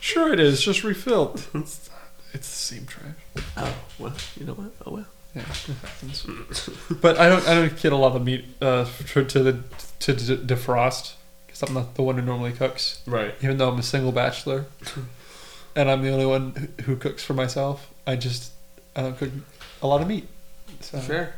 Sure, 0.00 0.32
it 0.32 0.40
is. 0.40 0.60
Just 0.62 0.82
refilled. 0.84 1.46
It's, 1.54 1.88
it's 2.34 2.48
the 2.48 2.74
same 2.74 2.86
trash. 2.86 3.14
Oh 3.56 3.74
well, 3.98 4.14
you 4.38 4.46
know 4.46 4.54
what? 4.54 4.72
Oh 4.86 4.92
well. 4.94 5.06
Yeah, 5.34 5.42
it 5.42 5.76
happens. 5.80 6.68
but 7.00 7.18
I 7.18 7.28
don't. 7.28 7.46
I 7.48 7.54
don't 7.54 7.80
get 7.80 7.92
a 7.92 7.96
lot 7.96 8.16
of 8.16 8.24
meat 8.24 8.44
uh, 8.60 8.84
to 9.14 9.22
the 9.42 9.62
to 10.00 10.12
de- 10.14 10.36
defrost 10.54 11.14
because 11.46 11.62
I'm 11.62 11.72
not 11.74 11.94
the 11.94 12.02
one 12.02 12.16
who 12.16 12.22
normally 12.22 12.52
cooks. 12.52 13.00
Right. 13.06 13.34
Even 13.42 13.58
though 13.58 13.68
I'm 13.70 13.78
a 13.78 13.82
single 13.82 14.12
bachelor, 14.12 14.64
and 15.76 15.90
I'm 15.90 16.02
the 16.02 16.10
only 16.10 16.26
one 16.26 16.52
who- 16.76 16.82
who 16.84 16.96
cooks 16.96 17.22
for 17.22 17.34
myself. 17.34 17.88
I 18.06 18.16
just 18.16 18.50
I 18.96 19.02
don't 19.02 19.16
cook 19.18 19.30
a 19.82 19.86
lot 19.86 20.00
of 20.00 20.08
meat. 20.08 20.26
So. 20.80 20.98
Fair. 20.98 21.34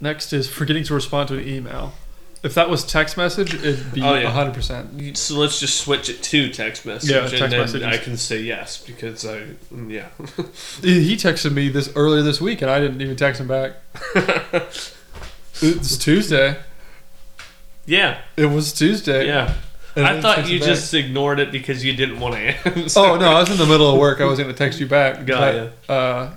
Next 0.00 0.32
is 0.32 0.48
forgetting 0.48 0.84
to 0.84 0.94
respond 0.94 1.28
to 1.28 1.38
an 1.38 1.48
email. 1.48 1.92
If 2.42 2.54
that 2.54 2.68
was 2.68 2.84
text 2.84 3.16
message, 3.16 3.54
it'd 3.54 3.92
be 3.92 4.02
Oh, 4.02 4.14
yeah. 4.14 4.30
hundred 4.30 4.54
percent. 4.54 5.16
So 5.16 5.36
let's 5.36 5.58
just 5.58 5.80
switch 5.80 6.08
it 6.10 6.22
to 6.24 6.50
text 6.50 6.84
message, 6.84 7.10
Yeah, 7.10 7.22
and 7.22 7.30
text 7.30 7.50
then 7.50 7.60
messages. 7.60 7.86
I 7.86 7.96
can 7.96 8.16
say 8.16 8.42
yes 8.42 8.76
because 8.86 9.24
I 9.26 9.46
yeah. 9.88 10.08
He 10.82 11.16
texted 11.16 11.52
me 11.52 11.70
this 11.70 11.90
earlier 11.96 12.22
this 12.22 12.40
week, 12.40 12.60
and 12.62 12.70
I 12.70 12.78
didn't 12.78 13.00
even 13.00 13.16
text 13.16 13.40
him 13.40 13.48
back. 13.48 13.72
it's 15.62 15.96
Tuesday. 15.96 16.58
yeah, 17.86 18.18
It 18.36 18.46
was 18.46 18.72
Tuesday. 18.72 19.26
yeah. 19.26 19.54
and 19.96 20.04
I 20.06 20.10
didn't 20.10 20.22
thought 20.22 20.36
text 20.36 20.50
you 20.50 20.56
him 20.58 20.60
back. 20.66 20.68
just 20.68 20.94
ignored 20.94 21.40
it 21.40 21.50
because 21.50 21.82
you 21.84 21.94
didn't 21.94 22.20
want 22.20 22.34
to 22.34 22.40
answer. 22.78 23.00
Oh 23.00 23.16
no, 23.16 23.32
I 23.32 23.40
was 23.40 23.50
in 23.50 23.56
the 23.56 23.66
middle 23.66 23.90
of 23.90 23.98
work. 23.98 24.20
I 24.20 24.24
was 24.26 24.38
going 24.38 24.50
to 24.52 24.56
text 24.56 24.78
you 24.78 24.86
back. 24.86 25.24
Got 25.26 25.54
ya. 25.54 25.68
but, 25.86 25.92
uh, 25.92 26.30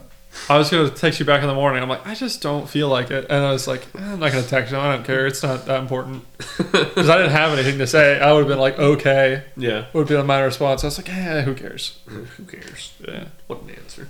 I 0.48 0.58
was 0.58 0.70
going 0.70 0.88
to 0.90 0.96
text 0.96 1.20
you 1.20 1.26
back 1.26 1.42
in 1.42 1.48
the 1.48 1.54
morning. 1.54 1.82
I'm 1.82 1.90
like, 1.90 2.06
I 2.08 2.16
just 2.16 2.42
don't 2.42 2.70
feel 2.70 2.88
like 2.88 3.12
it, 3.12 3.26
and 3.30 3.46
I 3.46 3.52
was 3.52 3.68
like, 3.68 3.82
eh, 3.96 4.00
I'm 4.14 4.20
not 4.20 4.32
going 4.32 4.44
to 4.44 4.50
text 4.50 4.72
you. 4.72 4.78
I 4.78 4.96
don't 4.96 5.06
care. 5.06 5.28
It's 5.28 5.44
not 5.44 5.66
that 5.66 5.80
important 5.80 6.24
because 6.58 7.10
I 7.10 7.18
didn't 7.18 7.32
have 7.34 7.52
anything 7.58 7.78
to 7.80 7.88
say. 7.88 8.20
I 8.20 8.32
would 8.32 8.40
have 8.40 8.48
been 8.48 8.60
like, 8.60 8.80
okay, 8.80 9.44
Yeah. 9.58 9.86
would 9.94 10.08
be 10.08 10.22
my 10.24 10.40
response. 10.42 10.84
I 10.84 10.88
was 10.88 10.98
like, 10.98 11.10
eh, 11.10 11.42
who 11.42 11.54
cares? 11.56 12.00
Who 12.08 12.44
cares? 12.46 12.94
Yeah. 13.08 13.26
What 13.48 13.62
an 13.64 13.72
answer. 13.72 14.08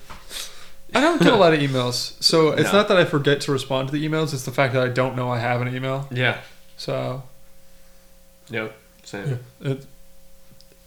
I 0.94 1.02
don't 1.02 1.22
get 1.22 1.34
a 1.34 1.36
lot 1.36 1.54
of 1.54 1.60
emails, 1.60 2.22
so 2.24 2.50
it's 2.50 2.72
No. 2.72 2.80
not 2.80 2.88
that 2.88 2.98
I 2.98 3.06
forget 3.06 3.42
to 3.42 3.52
respond 3.52 3.90
to 3.90 3.92
the 3.92 4.08
emails. 4.08 4.34
It's 4.34 4.44
the 4.46 4.52
fact 4.52 4.74
that 4.74 4.82
I 4.84 4.88
don't 4.90 5.16
know 5.16 5.30
I 5.30 5.38
have 5.40 5.62
an 5.62 5.74
email. 5.76 6.08
Yeah. 6.12 6.40
So 6.78 7.24
Yep. 8.50 8.76
Same. 9.04 9.40
it, 9.62 9.86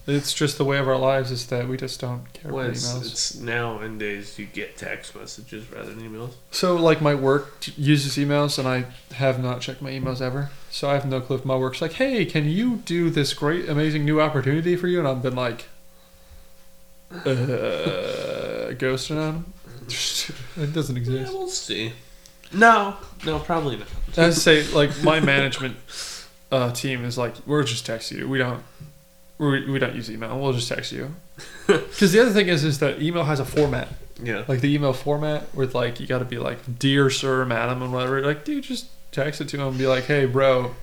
it's 0.06 0.32
just 0.34 0.58
the 0.58 0.64
way 0.64 0.78
of 0.78 0.88
our 0.88 0.98
lives 0.98 1.30
is 1.30 1.46
that 1.46 1.68
we 1.68 1.76
just 1.76 2.00
don't 2.00 2.30
care 2.32 2.50
Well, 2.52 2.64
about 2.64 2.72
it's, 2.76 2.92
emails. 2.92 3.10
it's 3.12 3.34
nowadays 3.38 4.38
you 4.38 4.46
get 4.46 4.76
text 4.76 5.14
messages 5.14 5.70
rather 5.70 5.94
than 5.94 6.02
emails. 6.08 6.32
So, 6.50 6.74
like, 6.74 7.00
my 7.00 7.14
work 7.14 7.54
uses 7.76 8.16
emails, 8.16 8.58
and 8.58 8.66
I 8.66 8.86
have 9.14 9.40
not 9.42 9.60
checked 9.60 9.80
my 9.80 9.90
emails 9.90 10.20
ever. 10.20 10.50
So, 10.70 10.90
I 10.90 10.94
have 10.94 11.06
no 11.06 11.20
clue 11.20 11.36
if 11.36 11.44
my 11.44 11.56
work's 11.56 11.80
like, 11.80 11.92
hey, 11.92 12.24
can 12.24 12.48
you 12.48 12.76
do 12.84 13.10
this 13.10 13.32
great, 13.32 13.68
amazing 13.68 14.04
new 14.04 14.20
opportunity 14.20 14.74
for 14.76 14.88
you? 14.88 14.98
And 14.98 15.06
I've 15.06 15.22
been 15.22 15.36
like, 15.36 15.66
uh, 17.12 17.18
ghosting 18.78 19.18
on 19.20 19.34
them. 19.34 19.52
It 20.56 20.72
doesn't 20.72 20.96
Yeah, 20.96 21.02
exist. 21.02 21.32
we'll 21.32 21.48
see. 21.48 21.92
No, 22.52 22.96
no, 23.24 23.38
probably 23.38 23.76
not. 23.76 23.88
I 24.18 24.30
say, 24.30 24.66
like, 24.72 25.02
my 25.02 25.20
management 25.34 25.76
uh, 26.50 26.72
team 26.72 27.04
is 27.04 27.16
like, 27.16 27.34
we're 27.46 27.62
just 27.64 27.86
texting 27.86 28.18
you. 28.18 28.28
We 28.28 28.38
don't. 28.38 28.62
We, 29.50 29.70
we 29.70 29.78
don't 29.78 29.94
use 29.94 30.10
email. 30.10 30.38
We'll 30.38 30.52
just 30.52 30.68
text 30.68 30.92
you. 30.92 31.14
Because 31.66 32.12
the 32.12 32.20
other 32.20 32.30
thing 32.32 32.48
is, 32.48 32.64
is 32.64 32.78
that 32.80 33.00
email 33.02 33.24
has 33.24 33.40
a 33.40 33.44
format. 33.44 33.88
Yeah. 34.22 34.44
like 34.46 34.60
the 34.60 34.72
email 34.72 34.92
format 34.92 35.52
with 35.54 35.74
like 35.74 35.98
you 35.98 36.06
got 36.06 36.20
to 36.20 36.24
be 36.24 36.38
like 36.38 36.78
dear 36.78 37.10
sir 37.10 37.44
madam 37.44 37.82
and 37.82 37.92
whatever 37.92 38.20
like 38.24 38.44
dude 38.44 38.62
just 38.62 38.86
text 39.10 39.40
it 39.40 39.48
to 39.48 39.56
him 39.60 39.66
and 39.68 39.78
be 39.78 39.86
like 39.88 40.04
hey 40.04 40.26
bro 40.26 40.76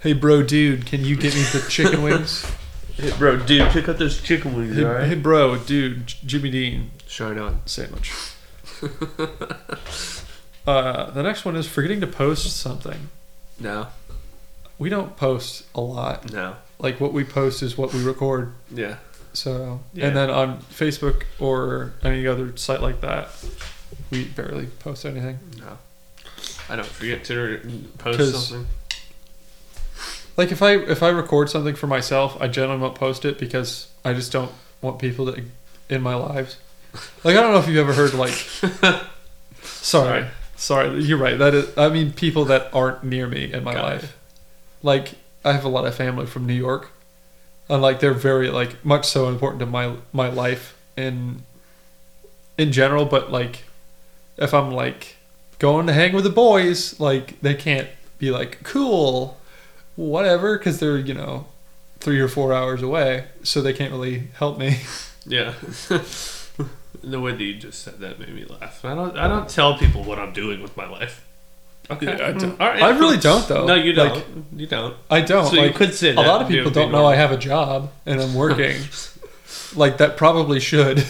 hey 0.00 0.14
bro 0.14 0.42
dude 0.42 0.86
can 0.86 1.04
you 1.04 1.14
get 1.14 1.34
me 1.34 1.42
the 1.42 1.66
chicken 1.68 2.02
wings 2.02 2.46
Hey, 2.94 3.10
bro, 3.18 3.36
dude, 3.38 3.70
pick 3.72 3.86
up 3.88 3.98
those 3.98 4.22
chicken 4.22 4.54
wings, 4.56 4.76
hey, 4.76 4.84
alright? 4.84 5.08
hey 5.08 5.14
bro 5.14 5.58
dude 5.58 6.06
J- 6.06 6.18
jimmy 6.24 6.50
dean 6.50 6.90
Shine 7.06 7.38
on. 7.38 7.60
sandwich 7.66 8.12
uh, 10.66 11.10
the 11.10 11.22
next 11.22 11.44
one 11.44 11.56
is 11.56 11.66
forgetting 11.66 12.00
to 12.00 12.06
post 12.06 12.56
something 12.56 13.08
No, 13.60 13.88
we 14.78 14.88
don't 14.88 15.16
post 15.16 15.64
a 15.74 15.80
lot 15.82 16.32
no. 16.32 16.56
Like 16.82 17.00
what 17.00 17.12
we 17.14 17.24
post 17.24 17.62
is 17.62 17.78
what 17.78 17.94
we 17.94 18.02
record 18.02 18.52
Yeah. 18.70 18.96
so 19.32 19.80
Yeah. 19.94 20.08
and 20.08 20.16
then 20.16 20.28
on 20.28 20.58
facebook 20.64 21.22
or 21.40 21.94
any 22.04 22.26
other 22.26 22.54
site 22.56 22.82
like 22.82 23.00
that 23.00 23.28
we 24.10 24.24
barely 24.24 24.66
post 24.66 25.06
anything 25.06 25.38
No. 25.58 25.78
I 26.68 26.76
don't 26.76 26.86
forget 26.86 27.24
to 27.24 27.60
post 27.98 28.48
something. 28.48 28.66
Like 30.36 30.50
if 30.52 30.62
I 30.62 30.76
if 30.76 31.02
I 31.02 31.08
record 31.10 31.50
something 31.50 31.74
for 31.74 31.86
myself, 31.86 32.36
I 32.40 32.48
generally 32.48 32.80
won't 32.80 32.94
post 32.94 33.24
it 33.26 33.38
because 33.38 33.88
I 34.04 34.14
just 34.14 34.32
don't 34.32 34.50
want 34.80 34.98
people 34.98 35.30
to 35.30 35.42
in 35.90 36.00
my 36.00 36.14
lives. 36.14 36.56
Like 37.24 37.36
I 37.36 37.40
don't 37.42 37.52
know 37.52 37.58
if 37.58 37.68
you've 37.68 37.76
ever 37.76 37.92
heard 37.92 38.14
like 38.14 38.32
sorry. 39.62 40.26
Sorry, 40.56 41.02
you're 41.02 41.18
right. 41.18 41.38
That 41.38 41.54
is 41.54 41.76
I 41.76 41.88
mean 41.90 42.12
people 42.12 42.46
that 42.46 42.70
aren't 42.72 43.04
near 43.04 43.26
me 43.26 43.52
in 43.52 43.64
my 43.64 43.74
Got 43.74 43.84
life. 43.84 44.16
Like 44.82 45.12
I 45.44 45.52
have 45.52 45.64
a 45.64 45.68
lot 45.68 45.86
of 45.86 45.94
family 45.94 46.26
from 46.26 46.46
New 46.46 46.54
York. 46.54 46.90
And 47.68 47.80
like 47.80 48.00
they're 48.00 48.12
very 48.12 48.50
like 48.50 48.84
much 48.84 49.06
so 49.06 49.28
important 49.28 49.60
to 49.60 49.66
my 49.66 49.96
my 50.12 50.28
life 50.28 50.76
in 50.96 51.44
in 52.58 52.72
general, 52.72 53.04
but 53.04 53.30
like 53.30 53.64
if 54.36 54.52
I'm 54.52 54.70
like 54.70 55.16
going 55.58 55.86
to 55.86 55.92
hang 55.92 56.12
with 56.12 56.24
the 56.24 56.30
boys, 56.30 56.98
like 57.00 57.40
they 57.40 57.54
can't 57.54 57.88
be 58.18 58.30
like 58.30 58.62
cool 58.62 59.38
whatever 59.94 60.56
because 60.56 60.80
they're 60.80 60.98
you 60.98 61.14
know 61.14 61.46
three 62.00 62.18
or 62.18 62.28
four 62.28 62.52
hours 62.52 62.82
away 62.82 63.26
so 63.42 63.60
they 63.60 63.72
can't 63.72 63.92
really 63.92 64.28
help 64.38 64.58
me 64.58 64.80
Yeah. 65.26 65.54
the 67.02 67.20
way 67.20 67.32
that 67.32 67.42
you 67.42 67.54
just 67.54 67.82
said 67.82 68.00
that 68.00 68.18
made 68.18 68.34
me 68.34 68.44
laugh. 68.44 68.84
I 68.84 68.94
don't. 68.94 69.16
I 69.16 69.28
don't 69.28 69.48
tell 69.48 69.78
people 69.78 70.04
what 70.04 70.18
I'm 70.18 70.32
doing 70.32 70.62
with 70.62 70.76
my 70.76 70.88
life. 70.88 71.26
Okay. 71.90 72.06
Yeah, 72.06 72.12
I 72.28 72.32
mm. 72.32 72.40
don't- 72.40 72.60
All 72.60 72.68
right. 72.68 72.82
I 72.82 72.90
really 72.98 73.18
don't, 73.18 73.46
though. 73.48 73.66
No, 73.66 73.74
you 73.74 73.92
don't. 73.92 74.14
Like- 74.14 74.26
you 74.56 74.66
don't. 74.66 74.96
i 75.10 75.20
don't 75.20 75.46
So 75.46 75.62
you 75.62 75.72
could 75.72 75.94
say 75.94 76.12
a 76.14 76.20
lot 76.20 76.42
of 76.42 76.48
people 76.48 76.70
don't 76.70 76.92
know 76.92 77.06
i 77.06 77.16
have 77.16 77.32
a 77.32 77.36
job 77.36 77.90
and 78.06 78.20
i'm 78.20 78.34
working 78.34 78.76
like 79.74 79.96
that 79.98 80.16
probably 80.16 80.60
should 80.60 81.04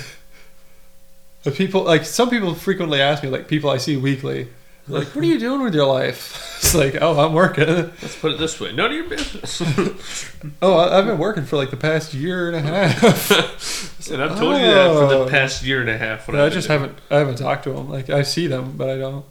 but 1.45 1.55
people 1.55 1.83
like 1.83 2.05
some 2.05 2.31
people 2.31 2.55
frequently 2.55 3.01
ask 3.01 3.23
me 3.23 3.29
like 3.29 3.49
people 3.49 3.69
i 3.69 3.77
see 3.79 3.97
weekly 3.97 4.47
like 4.89 5.09
what 5.09 5.25
are 5.25 5.27
you 5.29 5.39
doing 5.41 5.61
with 5.63 5.75
your 5.75 5.87
life 5.87 6.57
it's 6.59 6.75
like 6.75 6.97
oh 7.03 7.19
i'm 7.19 7.33
working 7.35 7.67
Let's 7.67 8.17
put 8.17 8.33
it 8.33 8.39
this 8.39 8.59
way. 8.61 8.73
None 8.73 8.87
of 8.91 8.97
your 8.97 9.09
business. 9.09 10.31
oh 10.63 10.77
I- 10.77 10.99
i've 10.99 11.07
been 11.07 11.19
working 11.19 11.45
for 11.45 11.57
like 11.57 11.71
the 11.71 11.77
past 11.77 12.15
year 12.15 12.47
and 12.49 12.57
a 12.57 12.61
half 12.61 14.11
and 14.11 14.23
I've 14.23 14.39
told 14.39 14.57
you 14.61 14.67
that 14.67 14.93
for 14.93 15.05
Oh. 15.05 15.25
the 15.25 15.31
past 15.31 15.63
year 15.65 15.81
and 15.81 15.91
a 15.91 15.99
half. 15.99 16.27
when 16.29 16.37
But 16.37 16.43
I 16.43 16.47
I've 16.47 16.53
just 16.53 16.69
been 16.69 16.81
haven't 16.81 16.99
I 17.11 17.19
haven't 17.19 17.37
talked 17.39 17.65
to 17.65 17.73
them. 17.73 17.89
Like 17.89 18.09
I 18.11 18.23
see 18.23 18.47
them, 18.47 18.77
but 18.77 18.89
I 18.89 18.97
don't 18.99 19.25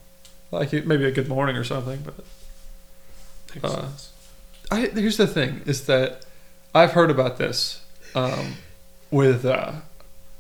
like 0.51 0.71
maybe 0.85 1.05
a 1.05 1.11
good 1.11 1.27
morning 1.27 1.55
or 1.55 1.63
something. 1.63 2.03
But 2.03 3.63
uh, 3.63 3.87
I 4.69 4.87
here's 4.87 5.17
the 5.17 5.27
thing 5.27 5.61
is 5.65 5.85
that 5.85 6.25
I've 6.73 6.91
heard 6.91 7.11
about 7.11 7.37
this 7.37 7.83
um, 8.15 8.55
with 9.09 9.45
uh, 9.45 9.73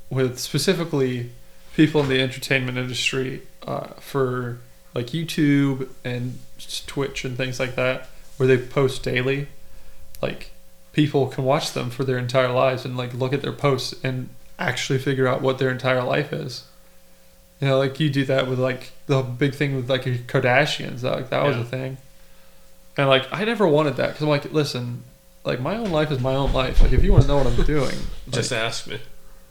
with 0.09 0.39
specifically 0.39 1.31
people 1.75 2.01
in 2.01 2.09
the 2.09 2.21
entertainment 2.21 2.77
industry 2.77 3.41
uh, 3.65 3.87
for 3.99 4.59
like 4.93 5.07
YouTube 5.07 5.89
and 6.03 6.39
Twitch 6.87 7.23
and 7.23 7.37
things 7.37 7.59
like 7.59 7.75
that, 7.75 8.09
where 8.37 8.47
they 8.47 8.57
post 8.57 9.03
daily. 9.03 9.47
Like 10.21 10.51
people 10.93 11.27
can 11.27 11.43
watch 11.43 11.71
them 11.71 11.89
for 11.89 12.03
their 12.03 12.17
entire 12.17 12.51
lives 12.51 12.85
and 12.85 12.97
like 12.97 13.13
look 13.13 13.33
at 13.33 13.41
their 13.41 13.53
posts 13.53 13.95
and 14.03 14.29
actually 14.59 14.99
figure 14.99 15.27
out 15.27 15.41
what 15.41 15.57
their 15.57 15.69
entire 15.69 16.03
life 16.03 16.31
is. 16.31 16.65
You 17.61 17.67
know, 17.67 17.77
like 17.77 17.99
you 17.99 18.09
do 18.09 18.25
that 18.25 18.47
with 18.47 18.59
like 18.59 18.91
the 19.05 19.21
big 19.21 19.53
thing 19.55 19.75
with 19.75 19.89
like 19.89 20.03
Kardashians. 20.03 21.03
Like 21.03 21.29
that 21.29 21.43
was 21.43 21.55
Yeah. 21.55 21.61
a 21.61 21.65
thing. 21.65 21.97
And 22.97 23.07
like 23.07 23.27
I 23.31 23.45
never 23.45 23.67
wanted 23.67 23.95
that 23.97 24.07
because 24.07 24.23
I'm 24.23 24.29
like, 24.29 24.51
listen, 24.51 25.03
like 25.45 25.59
my 25.61 25.75
own 25.77 25.91
life 25.91 26.11
is 26.11 26.19
my 26.19 26.33
own 26.35 26.51
life. 26.53 26.81
Like 26.81 26.91
if 26.91 27.03
you 27.03 27.11
want 27.11 27.23
to 27.23 27.27
know 27.27 27.37
what 27.37 27.47
I'm 27.47 27.63
doing, 27.65 27.95
just 28.29 28.51
ask 28.51 28.87
me. 28.87 28.99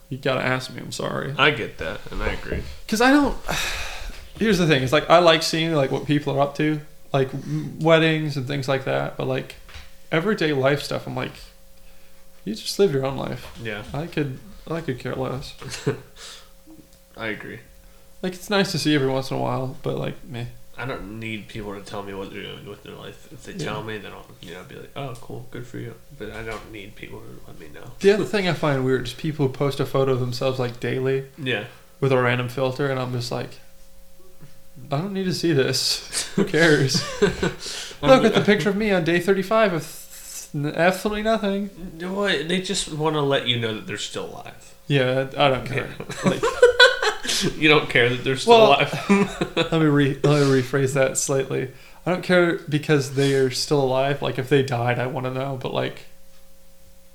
you 0.08 0.18
gotta 0.18 0.42
ask 0.42 0.72
me. 0.74 0.80
I'm 0.80 0.90
sorry. 0.92 1.34
I 1.38 1.50
get 1.52 1.78
that, 1.78 2.00
and 2.10 2.20
I 2.22 2.32
agree. 2.32 2.62
Because 2.84 3.00
I 3.00 3.10
don't. 3.12 3.36
Here's 4.38 4.58
the 4.58 4.66
thing: 4.66 4.82
it's 4.82 4.92
like 4.92 5.08
I 5.08 5.18
like 5.20 5.42
seeing 5.44 5.72
like 5.74 5.90
what 5.92 6.04
people 6.06 6.36
are 6.36 6.40
up 6.40 6.56
to, 6.56 6.80
like 7.12 7.28
weddings 7.80 8.36
and 8.36 8.46
things 8.46 8.66
like 8.68 8.84
that. 8.86 9.16
But 9.16 9.26
like 9.28 9.54
everyday 10.10 10.52
life 10.52 10.82
stuff, 10.82 11.06
I'm 11.06 11.14
like, 11.14 11.32
you 12.44 12.54
just 12.56 12.76
live 12.78 12.92
your 12.92 13.06
own 13.06 13.16
life. 13.16 13.56
Yeah, 13.62 13.84
I 13.94 14.06
could, 14.06 14.38
I 14.68 14.80
could 14.80 14.98
care 14.98 15.14
less. 15.14 15.54
I 17.16 17.28
agree. 17.28 17.60
Like 18.22 18.34
it's 18.34 18.50
nice 18.50 18.70
to 18.72 18.78
see 18.78 18.94
every 18.94 19.08
once 19.08 19.30
in 19.30 19.36
a 19.36 19.40
while, 19.40 19.76
but 19.82 19.96
like 19.96 20.22
me. 20.24 20.48
I 20.76 20.86
don't 20.86 21.20
need 21.20 21.48
people 21.48 21.74
to 21.74 21.80
tell 21.82 22.02
me 22.02 22.14
what 22.14 22.32
they're 22.32 22.42
doing 22.42 22.66
with 22.66 22.82
their 22.84 22.94
life. 22.94 23.28
If 23.30 23.44
they 23.44 23.52
Yeah. 23.52 23.64
tell 23.72 23.82
me, 23.82 23.98
then 23.98 24.12
I'll 24.12 24.24
you 24.40 24.54
know 24.54 24.62
be 24.64 24.76
like, 24.76 24.90
oh, 24.96 25.14
cool, 25.20 25.46
good 25.50 25.66
for 25.66 25.78
you. 25.78 25.94
But 26.18 26.30
I 26.30 26.42
don't 26.42 26.72
need 26.72 26.96
people 26.96 27.20
to 27.20 27.26
let 27.46 27.58
me 27.60 27.68
know. 27.74 27.90
The 28.00 28.12
other 28.12 28.24
thing 28.24 28.48
I 28.48 28.54
find 28.54 28.84
weird 28.84 29.06
is 29.06 29.12
people 29.12 29.46
who 29.46 29.52
post 29.52 29.78
a 29.80 29.86
photo 29.86 30.12
of 30.12 30.20
themselves 30.20 30.58
like 30.58 30.80
daily 30.80 31.24
Yeah, 31.36 31.64
with 32.00 32.12
a 32.12 32.20
random 32.22 32.48
filter, 32.48 32.90
and 32.90 32.98
I'm 32.98 33.12
just 33.12 33.30
like, 33.30 33.50
I 34.90 34.96
don't 34.98 35.12
need 35.12 35.24
to 35.24 35.34
see 35.34 35.52
this. 35.52 36.28
Who 36.36 36.44
cares? 36.44 37.02
Look 38.02 38.24
at 38.24 38.34
the 38.34 38.42
picture 38.44 38.70
of 38.70 38.76
me 38.76 38.90
on 38.90 39.04
day 39.04 39.20
35 39.20 39.72
of 39.74 40.52
absolutely 40.76 41.22
nothing. 41.22 41.66
What? 42.14 42.48
They 42.48 42.62
just 42.62 42.90
want 42.92 43.14
to 43.16 43.20
let 43.20 43.46
you 43.46 43.58
know 43.60 43.74
that 43.74 43.86
they're 43.86 43.98
still 43.98 44.26
alive. 44.30 44.74
Yeah, 44.86 45.28
I 45.36 45.48
don't 45.48 45.66
care. 45.66 45.90
Like, 46.24 46.42
You 47.58 47.68
don't 47.68 47.88
care 47.88 48.08
that 48.08 48.24
they're 48.24 48.36
still 48.36 48.58
Well- 48.58 48.70
alive. 48.80 49.56
let 49.56 49.72
me 49.72 49.86
re- 49.86 50.18
let 50.22 50.42
me 50.46 50.60
rephrase 50.62 50.94
that 50.94 51.16
slightly. 51.18 51.70
I 52.06 52.10
don't 52.12 52.22
care 52.24 52.58
because 52.68 53.14
they 53.14 53.34
are 53.34 53.50
still 53.50 53.80
alive. 53.82 54.22
Like 54.22 54.38
if 54.38 54.48
they 54.48 54.62
died, 54.62 54.98
I 54.98 55.06
want 55.06 55.26
to 55.26 55.32
know. 55.32 55.58
But 55.60 55.74
like 55.74 56.06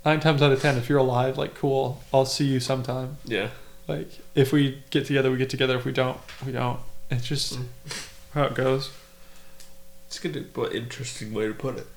nine 0.05 0.19
times 0.19 0.41
out 0.41 0.51
of 0.51 0.61
ten, 0.61 0.77
if 0.77 0.89
you're 0.89 0.99
alive, 0.99 1.37
like 1.37 1.55
cool, 1.55 2.03
I'll 2.13 2.25
see 2.25 2.45
you 2.45 2.59
sometime. 2.59 3.17
yeah. 3.25 3.49
Like 3.87 4.09
if 4.33 4.51
we 4.51 4.81
get 4.89 5.05
together, 5.05 5.29
we 5.31 5.37
get 5.37 5.49
together. 5.49 5.77
If 5.77 5.85
we 5.85 5.91
don't, 5.91 6.17
we 6.45 6.51
don't. 6.51 6.79
It's 7.11 7.27
just 7.27 7.53
Mm. 7.59 7.65
how 8.33 8.43
it 8.45 8.55
goes. 8.55 8.91
It's 10.07 10.23
a 10.23 10.27
good, 10.27 10.53
but 10.53 10.73
interesting 10.73 11.33
way 11.33 11.47
to 11.47 11.53
put 11.53 11.77
it. 11.77 11.87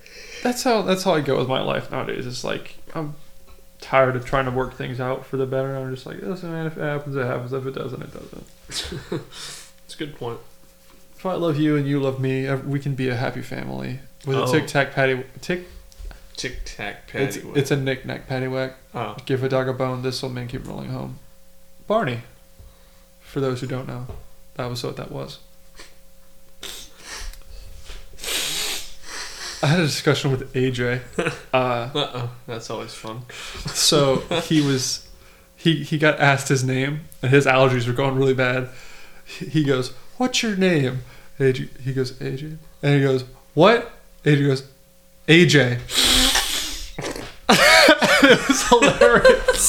That's 0.43 0.63
how 0.65 0.83
that's 0.83 1.03
how 1.05 1.15
I 1.15 1.21
go 1.21 1.39
with 1.39 1.49
my 1.49 1.61
life 1.63 1.91
nowadays. 1.91 2.27
It's 2.27 2.45
like 2.45 2.77
I'm 2.95 3.15
tired 3.89 4.17
of 4.17 4.25
trying 4.25 4.45
to 4.45 4.51
work 4.51 4.75
things 4.75 5.01
out 5.01 5.25
for 5.25 5.37
the 5.39 5.47
better. 5.47 5.75
I'm 5.77 5.93
just 5.95 6.05
like, 6.07 6.21
listen, 6.21 6.51
man, 6.53 6.67
if 6.67 6.77
it 6.77 6.83
happens, 6.83 7.17
it 7.17 7.25
happens. 7.25 7.53
If 7.53 7.67
it 7.67 7.75
doesn't, 7.75 8.03
it 8.03 8.13
doesn't. 8.13 9.23
It's 9.89 9.95
a 9.95 9.99
good 9.99 10.17
point. 10.17 10.39
If 11.17 11.25
I 11.25 11.33
love 11.35 11.59
you 11.59 11.75
and 11.77 11.89
you 11.89 11.99
love 11.99 12.21
me, 12.21 12.53
we 12.55 12.79
can 12.79 12.95
be 12.95 13.09
a 13.09 13.15
happy 13.17 13.41
family 13.41 14.01
with 14.27 14.37
a 14.37 14.43
Oh. 14.43 14.53
tic 14.53 14.67
tac 14.67 14.93
patty 14.93 15.25
tick. 15.41 15.67
Tic 16.37 16.59
tac 16.67 17.09
It's, 17.15 17.39
patty. 17.39 17.49
it's 17.59 17.71
a 17.71 17.77
knick 17.77 18.05
knack 18.05 18.29
paddywhack. 18.29 18.75
oh. 18.95 19.17
Give 19.25 19.43
a 19.43 19.49
dog 19.49 19.67
a 19.69 19.73
bone. 19.73 20.03
This 20.03 20.21
will 20.23 20.29
make 20.29 20.51
him 20.51 20.63
rolling 20.65 20.91
home. 20.91 21.19
Barney. 21.87 22.21
For 23.21 23.41
those 23.41 23.61
who 23.63 23.67
don't 23.67 23.89
know, 23.89 24.07
that 24.57 24.67
was 24.67 24.85
what 24.85 24.97
that 24.99 25.11
was. 25.11 25.39
I 29.63 29.67
had 29.67 29.81
a 29.81 29.87
discussion 29.87 30.31
with 30.31 30.53
AJ. 30.55 31.01
Uh, 31.53 31.57
Uh 31.95 32.11
oh. 32.15 32.31
That's 32.47 32.71
always 32.71 32.95
fun. 32.95 33.23
so 33.67 34.17
he 34.43 34.61
was, 34.67 35.09
he 35.57 35.83
he 35.83 35.99
got 35.99 36.21
asked 36.21 36.49
his 36.49 36.63
name, 36.63 37.01
and 37.23 37.31
his 37.33 37.47
allergies 37.47 37.87
were 37.87 37.93
going 37.95 38.15
really 38.17 38.35
bad. 38.35 38.69
He 39.27 39.65
goes, 39.65 39.93
"What's 40.19 40.43
your 40.43 40.57
name?" 40.57 41.03
AJ. 41.41 41.81
He 41.81 41.93
goes, 41.93 42.13
"AJ," 42.13 42.59
and 42.83 42.95
he 42.95 43.01
goes, 43.03 43.25
"What?" 43.55 43.91
AJ 44.25 44.47
goes, 44.47 44.63
"AJ." 45.27 45.79
it 47.51 48.49
was 48.49 48.69
hilarious. 48.69 49.69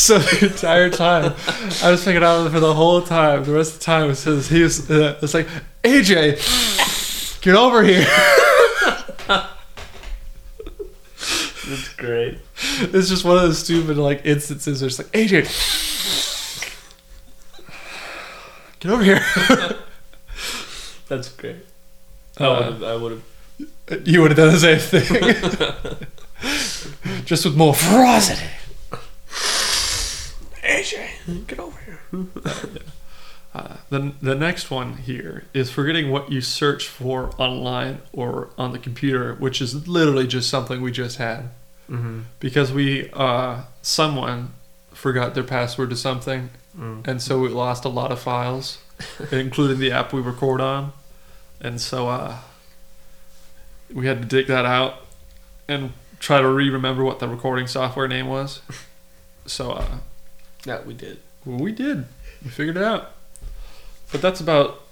so 0.00 0.18
the 0.18 0.46
entire 0.50 0.88
time, 0.90 1.34
I 1.82 1.90
was 1.90 2.04
picking 2.04 2.22
out 2.22 2.46
of 2.46 2.52
for 2.52 2.60
the 2.60 2.74
whole 2.74 3.02
time. 3.02 3.44
The 3.44 3.52
rest 3.52 3.74
of 3.74 3.78
the 3.80 3.84
time, 3.84 4.10
it 4.10 4.16
says 4.16 4.48
he 4.48 4.62
was. 4.62 4.90
Uh, 4.90 5.18
it's 5.20 5.34
like 5.34 5.48
AJ, 5.82 7.40
get 7.42 7.54
over 7.56 7.82
here. 7.82 8.06
That's 11.68 11.88
great. 11.96 12.38
It's 12.80 13.08
just 13.08 13.24
one 13.24 13.36
of 13.36 13.42
those 13.42 13.58
stupid 13.60 13.96
like 13.96 14.22
instances. 14.24 14.80
Where 14.82 14.88
it's 14.88 14.98
like 14.98 15.08
AJ, 15.12 15.44
get 18.80 18.90
over 18.90 19.04
here. 19.04 19.20
That's 21.08 21.28
great. 21.28 21.56
I 22.38 22.44
Uh, 22.44 22.48
would 22.56 22.64
have. 22.64 22.82
I 22.82 22.96
would 22.96 23.12
have. 23.12 23.22
You 24.08 24.22
would 24.22 24.30
have 24.30 24.38
done 24.38 24.52
the 24.52 24.58
same 24.58 24.78
thing, 24.78 25.04
just 27.24 27.44
with 27.44 27.56
more 27.56 27.74
ferocity. 27.74 28.46
AJ, 30.62 31.46
get 31.46 31.58
over 31.58 31.78
here. 31.84 31.98
Uh, 33.52 33.76
the 33.88 34.12
the 34.22 34.34
next 34.36 34.70
one 34.70 34.96
here 34.98 35.42
is 35.52 35.70
forgetting 35.70 36.10
what 36.10 36.30
you 36.30 36.40
search 36.40 36.86
for 36.86 37.32
online 37.36 38.00
or 38.12 38.50
on 38.56 38.70
the 38.72 38.78
computer, 38.78 39.34
which 39.34 39.60
is 39.60 39.88
literally 39.88 40.26
just 40.26 40.48
something 40.48 40.80
we 40.80 40.92
just 40.92 41.18
had 41.18 41.50
Mm-hmm. 41.90 42.20
because 42.38 42.72
we 42.72 43.10
uh 43.12 43.62
someone 43.82 44.52
forgot 44.92 45.34
their 45.34 45.42
password 45.42 45.90
to 45.90 45.96
something, 45.96 46.50
Mm. 46.78 47.04
and 47.08 47.20
so 47.20 47.40
we 47.40 47.48
lost 47.48 47.84
a 47.84 47.88
lot 47.88 48.12
of 48.12 48.20
files, 48.20 48.78
including 49.32 49.80
the 49.80 49.90
app 49.90 50.12
we 50.12 50.20
record 50.20 50.60
on, 50.60 50.92
and 51.60 51.80
so 51.80 52.08
uh 52.08 52.36
we 53.92 54.06
had 54.06 54.22
to 54.22 54.28
dig 54.28 54.46
that 54.46 54.64
out 54.64 55.04
and 55.66 55.92
try 56.20 56.40
to 56.40 56.48
re-remember 56.48 57.02
what 57.02 57.18
the 57.18 57.26
recording 57.26 57.66
software 57.66 58.06
name 58.06 58.28
was. 58.28 58.60
So 59.46 59.72
uh 59.72 59.96
That 60.64 60.86
we 60.86 60.94
did. 60.94 61.18
well, 61.44 61.58
we 61.58 61.72
did. 61.72 62.06
We 62.44 62.50
figured 62.50 62.76
it 62.76 62.84
out. 62.84 63.10
But 64.12 64.22
that's 64.22 64.40
about. 64.40 64.82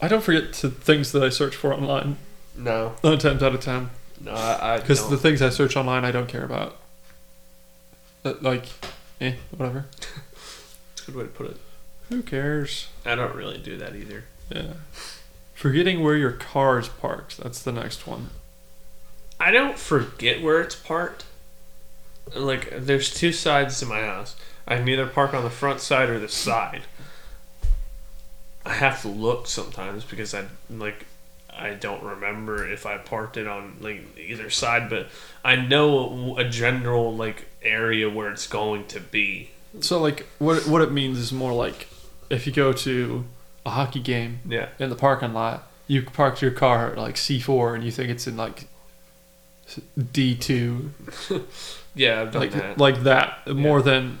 I 0.00 0.08
don't 0.08 0.22
forget 0.22 0.52
to 0.54 0.70
things 0.70 1.12
that 1.12 1.22
I 1.22 1.28
search 1.28 1.54
for 1.54 1.72
online 1.72 2.16
No, 2.56 2.96
nine 3.04 3.18
times 3.18 3.42
out 3.42 3.54
of 3.54 3.60
ten 3.60 3.90
no, 4.24 4.34
I. 4.34 4.78
Because 4.78 5.08
the 5.08 5.16
things 5.16 5.42
I 5.42 5.48
search 5.48 5.76
online 5.76 6.04
I 6.04 6.12
don't 6.12 6.28
care 6.28 6.44
about. 6.44 6.76
Uh, 8.24 8.34
like, 8.40 8.66
eh, 9.20 9.34
whatever. 9.56 9.86
That's 10.96 11.08
a 11.08 11.10
good 11.10 11.16
way 11.16 11.22
to 11.24 11.28
put 11.28 11.50
it. 11.50 11.56
Who 12.08 12.22
cares? 12.22 12.88
I 13.04 13.14
don't 13.14 13.34
really 13.34 13.58
do 13.58 13.76
that 13.78 13.96
either. 13.96 14.24
Yeah. 14.50 14.74
Forgetting 15.54 16.02
where 16.02 16.16
your 16.16 16.32
car 16.32 16.78
is 16.78 16.88
parked. 16.88 17.38
That's 17.38 17.62
the 17.62 17.72
next 17.72 18.06
one. 18.06 18.30
I 19.40 19.50
don't 19.50 19.78
forget 19.78 20.42
where 20.42 20.60
it's 20.60 20.76
parked. 20.76 21.24
Like, 22.34 22.72
there's 22.76 23.12
two 23.12 23.32
sides 23.32 23.80
to 23.80 23.86
my 23.86 24.02
house. 24.02 24.36
I 24.66 24.76
can 24.76 24.88
either 24.88 25.06
park 25.06 25.34
on 25.34 25.42
the 25.42 25.50
front 25.50 25.80
side 25.80 26.08
or 26.08 26.20
the 26.20 26.28
side. 26.28 26.82
I 28.64 28.74
have 28.74 29.02
to 29.02 29.08
look 29.08 29.46
sometimes 29.46 30.04
because 30.04 30.34
I 30.34 30.44
like 30.70 31.06
I 31.54 31.70
don't 31.74 32.02
remember 32.02 32.66
if 32.66 32.86
I 32.86 32.96
parked 32.98 33.36
it 33.36 33.46
on 33.46 33.76
like 33.80 34.18
either 34.18 34.50
side, 34.50 34.88
but 34.88 35.08
I 35.44 35.56
know 35.56 36.36
a 36.38 36.44
general 36.48 37.14
like 37.14 37.46
area 37.62 38.08
where 38.08 38.30
it's 38.30 38.46
going 38.46 38.86
to 38.88 39.00
be. 39.00 39.50
So 39.80 40.00
like, 40.00 40.26
what 40.38 40.66
what 40.66 40.82
it 40.82 40.92
means 40.92 41.18
is 41.18 41.32
more 41.32 41.52
like, 41.52 41.88
if 42.30 42.46
you 42.46 42.52
go 42.52 42.72
to 42.72 43.24
a 43.66 43.70
hockey 43.70 44.00
game 44.00 44.40
Yeah, 44.46 44.68
in 44.78 44.90
the 44.90 44.96
parking 44.96 45.32
lot, 45.34 45.68
you 45.86 46.02
parked 46.02 46.40
your 46.42 46.50
car 46.52 46.92
at 46.92 46.98
like 46.98 47.16
C 47.16 47.38
four 47.40 47.74
and 47.74 47.84
you 47.84 47.90
think 47.90 48.10
it's 48.10 48.26
in 48.26 48.36
like 48.36 48.66
D 50.12 50.34
two 50.34 50.92
yeah, 51.94 52.20
I've 52.22 52.32
done 52.32 52.40
like 52.42 52.52
that. 52.52 52.78
like 52.78 53.02
that 53.04 53.46
more 53.48 53.80
than 53.82 54.18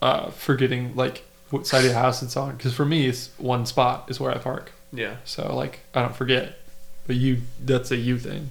uh, 0.00 0.30
forgetting 0.30 0.94
like 0.94 1.24
what 1.52 1.66
side 1.66 1.84
of 1.84 1.90
the 1.92 1.98
house 1.98 2.22
it's 2.22 2.36
on. 2.36 2.56
Because 2.56 2.74
for 2.74 2.84
me, 2.84 3.06
it's 3.06 3.30
one 3.38 3.64
spot 3.66 4.06
is 4.08 4.18
where 4.18 4.32
I 4.32 4.38
park, 4.38 4.72
yeah, 4.92 5.16
so 5.24 5.54
like 5.54 5.80
I 5.94 6.02
don't 6.02 6.16
forget. 6.16 6.58
But 7.06 7.16
you, 7.16 7.42
that's 7.64 7.90
a 7.92 7.96
you 7.96 8.18
thing. 8.18 8.50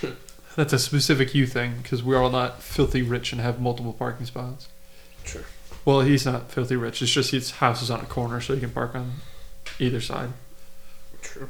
that's 0.56 0.72
a 0.72 0.78
specific 0.78 1.34
you 1.34 1.46
thing 1.46 1.78
because 1.82 2.02
we're 2.02 2.22
all 2.22 2.30
not 2.30 2.62
filthy 2.62 3.02
rich 3.02 3.32
and 3.32 3.40
have 3.40 3.60
multiple 3.60 3.92
parking 3.92 4.26
spots. 4.26 4.68
Sure. 5.24 5.42
Well, 5.84 6.00
he's 6.00 6.24
not 6.24 6.50
filthy 6.50 6.76
rich. 6.76 7.02
It's 7.02 7.12
just 7.12 7.30
his 7.30 7.50
house 7.52 7.82
is 7.82 7.90
on 7.90 8.00
a 8.00 8.06
corner, 8.06 8.40
so 8.40 8.54
he 8.54 8.60
can 8.60 8.70
park 8.70 8.94
on 8.94 9.12
either 9.78 10.00
side. 10.00 10.30
true. 11.22 11.48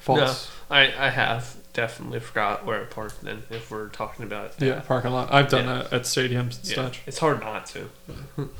False. 0.00 0.50
I 0.70 0.92
I 1.06 1.10
have 1.10 1.56
definitely 1.72 2.20
forgot 2.20 2.64
where 2.66 2.82
I 2.82 2.84
parked. 2.84 3.22
Then, 3.22 3.42
if 3.50 3.70
we're 3.70 3.88
talking 3.88 4.24
about 4.24 4.56
that. 4.58 4.66
Yeah, 4.66 4.80
parking 4.80 5.10
lot. 5.12 5.32
I've 5.32 5.48
done 5.48 5.64
Yeah. 5.66 5.82
that 5.82 5.92
at 5.92 6.02
stadiums 6.02 6.58
and 6.60 6.68
Yeah, 6.68 6.74
such. 6.74 7.00
it's 7.06 7.18
hard 7.18 7.40
not 7.40 7.66
to. 7.66 7.90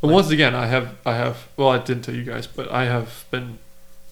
But 0.00 0.08
once 0.10 0.30
again, 0.30 0.54
I 0.54 0.66
have, 0.66 0.96
I 1.04 1.14
have. 1.14 1.48
Well, 1.56 1.68
I 1.68 1.78
didn't 1.78 2.02
tell 2.02 2.14
you 2.14 2.22
guys, 2.24 2.46
but 2.46 2.70
I 2.70 2.84
have 2.84 3.24
been 3.30 3.58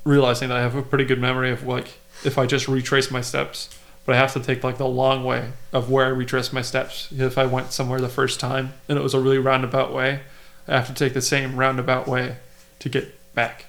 realizing 0.05 0.49
that 0.49 0.59
I 0.59 0.63
have 0.63 0.75
a 0.75 0.83
pretty 0.83 1.05
good 1.05 1.21
memory 1.21 1.51
of 1.51 1.65
like 1.65 1.99
if 2.25 2.39
I 2.39 2.47
just 2.47 2.69
retrace 2.69 3.11
my 3.11 3.21
steps. 3.21 3.69
But 4.07 4.17
I 4.17 4.19
have 4.19 4.35
to 4.35 4.41
take 4.41 4.63
like 4.63 4.77
the 4.77 4.87
long 4.87 5.25
way 5.25 5.53
of 5.73 5.91
where 5.91 6.05
I 6.05 6.09
retrace 6.09 6.53
my 6.53 6.61
steps. 6.63 7.11
If 7.11 7.39
I 7.39 7.47
went 7.47 7.73
somewhere 7.73 8.01
the 8.01 8.09
first 8.09 8.39
time 8.39 8.75
and 8.89 8.99
it 8.99 9.03
was 9.03 9.15
a 9.15 9.21
really 9.21 9.39
roundabout 9.39 9.95
way, 9.95 10.21
I 10.69 10.77
have 10.77 10.89
to 10.89 10.95
take 10.95 11.15
the 11.15 11.23
same 11.23 11.57
roundabout 11.57 12.07
way 12.07 12.37
to 12.81 12.89
get 12.89 13.15
back. 13.35 13.67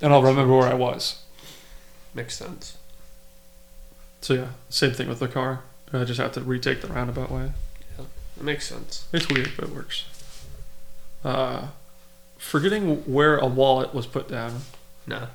And 0.00 0.12
I'll 0.12 0.22
remember 0.22 0.54
where 0.54 0.68
I 0.68 0.74
was. 0.74 1.22
Makes 2.14 2.36
sense. 2.36 2.76
So 4.20 4.34
yeah, 4.34 4.48
same 4.68 4.92
thing 4.92 5.08
with 5.08 5.18
the 5.18 5.28
car. 5.28 5.60
I 5.92 6.04
just 6.04 6.20
have 6.20 6.32
to 6.32 6.40
retake 6.40 6.82
the 6.82 6.88
roundabout 6.88 7.30
way. 7.30 7.52
Yeah, 7.98 8.04
it 8.36 8.42
makes 8.42 8.68
sense. 8.68 9.06
It's 9.12 9.28
weird, 9.28 9.52
but 9.56 9.68
it 9.68 9.74
works. 9.74 10.04
Uh, 11.26 11.66
forgetting 12.38 12.98
where 13.12 13.36
a 13.36 13.46
wallet 13.48 13.92
was 13.92 14.06
put 14.06 14.28
down. 14.28 14.60
No. 15.08 15.26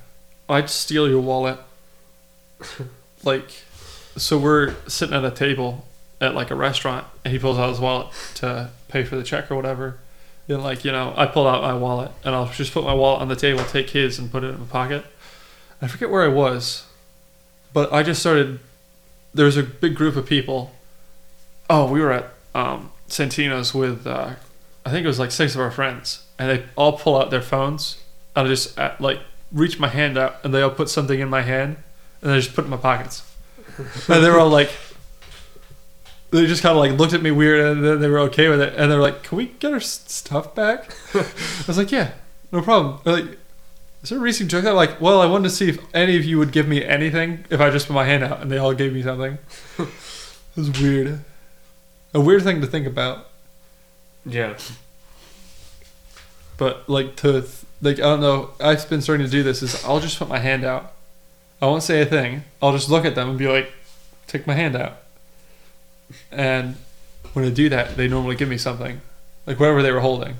I'd 0.48 0.70
steal 0.70 1.06
your 1.06 1.20
wallet. 1.20 1.58
like, 3.22 3.50
so 4.16 4.38
we're 4.38 4.74
sitting 4.88 5.14
at 5.14 5.22
a 5.22 5.30
table 5.30 5.86
at 6.18 6.34
like 6.34 6.50
a 6.50 6.54
restaurant, 6.54 7.06
and 7.26 7.32
he 7.32 7.38
pulls 7.38 7.58
out 7.58 7.68
his 7.68 7.78
wallet 7.78 8.06
to 8.36 8.70
pay 8.88 9.04
for 9.04 9.16
the 9.16 9.22
check 9.22 9.50
or 9.50 9.54
whatever. 9.54 9.98
And 10.48 10.62
like, 10.62 10.82
you 10.82 10.92
know, 10.92 11.12
I 11.14 11.26
pull 11.26 11.46
out 11.46 11.60
my 11.60 11.74
wallet, 11.74 12.10
and 12.24 12.34
I'll 12.34 12.46
just 12.46 12.72
put 12.72 12.84
my 12.84 12.94
wallet 12.94 13.20
on 13.20 13.28
the 13.28 13.36
table, 13.36 13.62
take 13.62 13.90
his, 13.90 14.18
and 14.18 14.32
put 14.32 14.44
it 14.44 14.54
in 14.54 14.60
my 14.60 14.66
pocket. 14.66 15.04
I 15.82 15.88
forget 15.88 16.08
where 16.08 16.22
I 16.22 16.28
was, 16.28 16.86
but 17.74 17.92
I 17.92 18.02
just 18.02 18.20
started. 18.20 18.60
There 19.34 19.44
was 19.44 19.58
a 19.58 19.62
big 19.62 19.94
group 19.94 20.16
of 20.16 20.24
people. 20.24 20.74
Oh, 21.68 21.92
we 21.92 22.00
were 22.00 22.12
at 22.12 22.30
um, 22.54 22.92
Santino's 23.08 23.74
with, 23.74 24.06
uh, 24.06 24.36
I 24.84 24.90
think 24.90 25.04
it 25.04 25.08
was 25.08 25.18
like 25.18 25.30
six 25.30 25.54
of 25.54 25.60
our 25.60 25.70
friends, 25.70 26.24
and 26.38 26.50
they 26.50 26.64
all 26.76 26.98
pull 26.98 27.16
out 27.16 27.30
their 27.30 27.42
phones. 27.42 27.98
And 28.34 28.46
I 28.46 28.50
just 28.50 28.78
uh, 28.78 28.94
like 28.98 29.20
reach 29.52 29.78
my 29.78 29.88
hand 29.88 30.18
out, 30.18 30.36
and 30.44 30.52
they 30.52 30.62
all 30.62 30.70
put 30.70 30.88
something 30.88 31.20
in 31.20 31.28
my 31.28 31.42
hand, 31.42 31.76
and 32.20 32.32
I 32.32 32.36
just 32.36 32.54
put 32.54 32.62
it 32.62 32.64
in 32.64 32.70
my 32.70 32.76
pockets. 32.76 33.22
and 33.78 34.24
they 34.24 34.30
were 34.30 34.38
all 34.38 34.48
like, 34.48 34.70
they 36.30 36.46
just 36.46 36.62
kind 36.62 36.72
of 36.72 36.78
like 36.78 36.98
looked 36.98 37.12
at 37.12 37.22
me 37.22 37.30
weird, 37.30 37.64
and 37.64 37.84
then 37.84 38.00
they 38.00 38.08
were 38.08 38.20
okay 38.20 38.48
with 38.48 38.60
it, 38.60 38.74
and 38.76 38.90
they're 38.90 39.00
like, 39.00 39.22
"Can 39.22 39.38
we 39.38 39.46
get 39.46 39.72
our 39.72 39.80
stuff 39.80 40.54
back?" 40.54 40.96
I 41.14 41.24
was 41.66 41.78
like, 41.78 41.92
"Yeah, 41.92 42.12
no 42.50 42.62
problem." 42.62 43.00
They're 43.04 43.14
like, 43.14 43.38
"Is 44.02 44.10
there 44.10 44.18
a 44.18 44.20
reason 44.20 44.48
joke 44.48 44.64
that?" 44.64 44.70
I'm 44.70 44.76
like, 44.76 45.00
well, 45.00 45.20
I 45.20 45.26
wanted 45.26 45.44
to 45.44 45.54
see 45.54 45.68
if 45.68 45.78
any 45.94 46.16
of 46.16 46.24
you 46.24 46.38
would 46.38 46.50
give 46.50 46.66
me 46.66 46.84
anything 46.84 47.44
if 47.50 47.60
I 47.60 47.70
just 47.70 47.86
put 47.86 47.94
my 47.94 48.04
hand 48.04 48.24
out, 48.24 48.40
and 48.40 48.50
they 48.50 48.58
all 48.58 48.72
gave 48.72 48.94
me 48.94 49.02
something. 49.02 49.38
it 49.78 49.88
was 50.56 50.70
weird, 50.80 51.20
a 52.14 52.20
weird 52.20 52.42
thing 52.42 52.62
to 52.62 52.66
think 52.66 52.86
about, 52.86 53.28
Yeah. 54.24 54.56
but 56.56 56.88
like 56.88 57.16
to 57.16 57.44
like 57.80 57.98
I 57.98 58.02
don't 58.02 58.20
know. 58.20 58.50
I've 58.60 58.88
been 58.88 59.02
starting 59.02 59.26
to 59.26 59.30
do 59.30 59.42
this. 59.42 59.62
Is 59.62 59.84
I'll 59.84 60.00
just 60.00 60.18
put 60.18 60.28
my 60.28 60.38
hand 60.38 60.64
out. 60.64 60.92
I 61.60 61.66
won't 61.66 61.82
say 61.82 62.00
a 62.02 62.06
thing. 62.06 62.44
I'll 62.60 62.72
just 62.72 62.88
look 62.88 63.04
at 63.04 63.14
them 63.14 63.30
and 63.30 63.38
be 63.38 63.48
like, 63.48 63.72
"Take 64.26 64.46
my 64.46 64.54
hand 64.54 64.76
out." 64.76 64.98
And 66.30 66.76
when 67.32 67.44
I 67.44 67.50
do 67.50 67.68
that, 67.68 67.96
they 67.96 68.08
normally 68.08 68.36
give 68.36 68.48
me 68.48 68.58
something, 68.58 69.00
like 69.46 69.58
whatever 69.58 69.82
they 69.82 69.92
were 69.92 70.00
holding. 70.00 70.36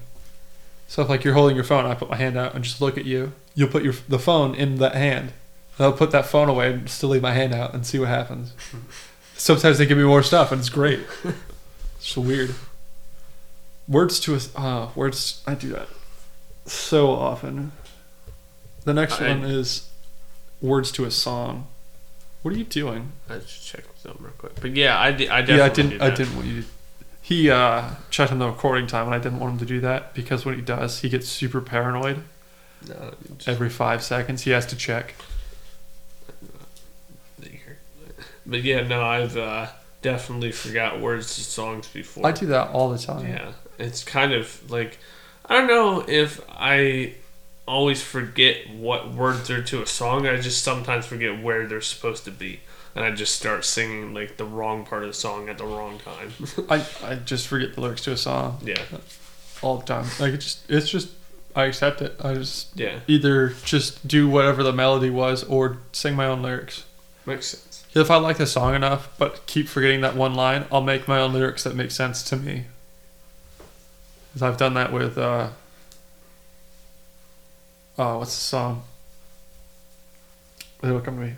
So 0.89 1.03
if 1.03 1.09
like 1.09 1.24
you're 1.24 1.35
holding 1.35 1.57
your 1.57 1.64
phone, 1.64 1.87
I 1.87 1.95
put 1.95 2.11
my 2.11 2.16
hand 2.16 2.37
out 2.37 2.55
and 2.55 2.62
just 2.62 2.80
look 2.80 2.99
at 2.99 3.05
you. 3.05 3.33
You'll 3.55 3.68
put 3.68 3.83
your 3.83 3.95
the 4.09 4.18
phone 4.18 4.55
in 4.55 4.76
that 4.76 4.95
hand. 4.95 5.33
And 5.78 5.87
I'll 5.87 5.93
put 5.93 6.11
that 6.11 6.26
phone 6.26 6.49
away 6.51 6.70
and 6.72 6.89
still 6.91 7.09
leave 7.09 7.22
my 7.22 7.33
hand 7.33 7.55
out 7.55 7.72
and 7.72 7.87
see 7.87 7.99
what 7.99 8.09
happens. 8.09 8.53
Sometimes 9.37 9.78
they 9.78 9.87
give 9.87 9.97
me 9.99 10.05
more 10.05 10.22
stuff 10.22 10.53
and 10.53 10.61
it's 10.61 10.68
great. 10.68 11.01
It's 11.97 12.09
so 12.09 12.20
weird. 12.20 12.55
Words 13.89 14.20
to 14.20 14.35
a 14.35 14.41
uh, 14.61 14.91
words. 14.95 15.43
I 15.47 15.55
do 15.55 15.70
that 15.70 15.89
so 16.66 17.11
often. 17.11 17.72
The 18.85 18.95
next 18.95 19.20
I- 19.20 19.28
one 19.28 19.45
is 19.45 19.91
words 20.61 20.93
to 20.93 21.05
a 21.05 21.11
song. 21.11 21.66
What 22.43 22.55
are 22.55 22.59
you 22.59 22.64
doing? 22.64 23.12
I 23.30 23.39
just 23.39 23.64
checked 23.64 24.01
something 24.01 24.24
real 24.24 24.33
quick. 24.37 24.61
But 24.61 24.74
yeah, 24.74 24.99
I, 24.99 25.09
I 25.09 25.12
definitely 25.12 25.57
yeah, 25.57 25.64
I 25.64 25.68
didn't. 25.68 25.99
do 25.99 26.05
I 26.05 26.11
didn't 26.11 26.35
want 26.35 26.49
you. 26.49 26.62
to... 26.62 26.68
He 27.20 27.51
uh, 27.51 27.91
checked 28.11 28.33
on 28.33 28.41
the 28.41 28.49
recording 28.49 28.89
time, 28.89 29.07
and 29.07 29.14
I 29.14 29.18
didn't 29.18 29.39
want 29.39 29.53
him 29.53 29.59
to 29.61 29.64
do 29.64 29.80
that 29.80 30.12
because 30.12 30.45
when 30.45 30.57
he 30.57 30.61
does, 30.61 30.99
he 31.01 31.09
gets 31.09 31.28
super 31.28 31.61
paranoid. 31.61 32.24
No, 32.89 33.14
just 33.37 33.49
Every 33.49 33.70
five 33.70 34.03
seconds, 34.03 34.43
he 34.43 34.51
has 34.51 34.66
to 34.66 34.76
check. 34.76 35.14
But 38.45 38.62
yeah, 38.64 38.87
no, 38.87 39.03
I've 39.03 39.37
uh, 39.37 39.68
definitely 40.03 40.51
forgot 40.51 41.01
words 41.01 41.37
to 41.37 41.43
songs 41.43 41.87
before. 41.87 42.26
I 42.26 42.33
do 42.33 42.47
that 42.47 42.70
all 42.70 42.91
the 42.91 42.99
time. 42.99 43.24
Yeah, 43.24 43.53
it's 43.83 44.05
kind 44.05 44.33
of 44.33 44.70
like 44.70 44.99
I 45.47 45.55
don't 45.55 45.66
know 45.66 46.05
if 46.07 46.41
I 46.49 47.14
always 47.66 48.03
forget 48.03 48.68
what 48.70 49.12
words 49.12 49.51
are 49.51 49.62
to 49.62 49.83
a 49.83 49.87
song. 49.87 50.26
I 50.26 50.37
just 50.37 50.62
sometimes 50.62 51.07
forget 51.07 51.43
where 51.43 51.66
they're 51.66 51.80
supposed 51.80 52.24
to 52.24 52.30
be, 52.30 52.61
and 52.95 53.05
I 53.05 53.11
just 53.11 53.35
start 53.35 53.64
singing 53.64 54.14
like 54.14 54.37
the 54.37 54.45
wrong 54.45 54.85
part 54.85 55.03
of 55.03 55.09
the 55.09 55.14
song 55.14 55.49
at 55.49 55.59
the 55.59 55.64
wrong 55.64 55.99
time. 55.99 56.33
I, 56.70 56.85
I 57.05 57.14
just 57.16 57.47
forget 57.47 57.74
the 57.74 57.80
lyrics 57.80 58.03
to 58.05 58.12
a 58.12 58.16
song 58.16 58.59
yeah, 58.64 58.83
all 59.62 59.78
the 59.78 59.85
time. 59.85 60.07
Like 60.18 60.35
it's 60.35 60.45
just 60.45 60.70
it's 60.70 60.91
just 60.91 61.11
I 61.55 61.64
accept 61.64 62.01
it. 62.03 62.14
I 62.20 62.35
just 62.35 62.76
yeah, 62.78 63.01
either 63.07 63.55
just 63.64 64.07
do 64.07 64.28
whatever 64.28 64.62
the 64.62 64.72
melody 64.72 65.11
was 65.11 65.45
or 65.45 65.78
sing 65.93 66.14
my 66.14 66.26
own 66.26 66.43
lyrics. 66.43 66.85
makes 67.26 67.49
sense. 67.49 67.85
If 67.95 68.11
I 68.11 68.16
like 68.16 68.39
the 68.39 68.47
song 68.47 68.74
enough, 68.74 69.12
but 69.18 69.45
keep 69.47 69.68
forgetting 69.68 70.01
that 70.01 70.16
one 70.16 70.35
line, 70.35 70.64
I'll 70.72 70.80
make 70.80 71.07
my 71.07 71.18
own 71.18 71.35
lyrics 71.35 71.64
that 71.64 71.76
make 71.76 71.91
sense 71.91 72.22
to 72.24 72.37
me. 72.37 72.64
'Cause 74.33 74.43
I've 74.43 74.57
done 74.57 74.74
that 74.74 74.93
with, 74.93 75.18
uh, 75.18 75.49
oh, 77.99 78.18
what's 78.18 78.35
the 78.35 78.41
song? 78.41 78.85
It'll 80.83 81.01
come 81.01 81.16
to 81.18 81.26
me. 81.26 81.35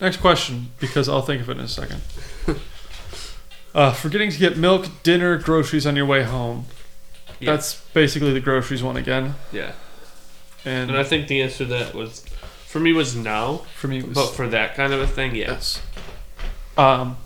Next 0.00 0.16
question, 0.18 0.70
because 0.80 1.08
I'll 1.08 1.22
think 1.22 1.42
of 1.42 1.48
it 1.48 1.58
in 1.58 1.64
a 1.64 1.68
second. 1.68 2.00
uh, 3.74 3.92
forgetting 3.92 4.30
to 4.30 4.38
get 4.38 4.56
milk, 4.56 4.86
dinner, 5.02 5.36
groceries 5.38 5.86
on 5.86 5.94
your 5.94 6.06
way 6.06 6.22
home. 6.22 6.66
Yeah. 7.38 7.52
That's 7.52 7.80
basically 7.94 8.32
the 8.32 8.40
groceries 8.40 8.82
one 8.82 8.96
again. 8.96 9.34
Yeah, 9.52 9.72
And, 10.64 10.90
and 10.90 10.98
I 10.98 11.04
think 11.04 11.28
the 11.28 11.40
answer 11.42 11.58
to 11.58 11.64
that 11.66 11.94
was 11.94 12.24
for 12.66 12.80
me 12.80 12.92
was 12.92 13.14
no, 13.16 13.64
for 13.76 13.88
me, 13.88 13.98
it 13.98 14.08
was 14.08 14.14
but 14.14 14.26
for 14.34 14.46
that 14.48 14.74
kind 14.74 14.92
of 14.92 15.00
a 15.00 15.06
thing. 15.06 15.34
Yes. 15.34 15.80
Um. 16.76 17.16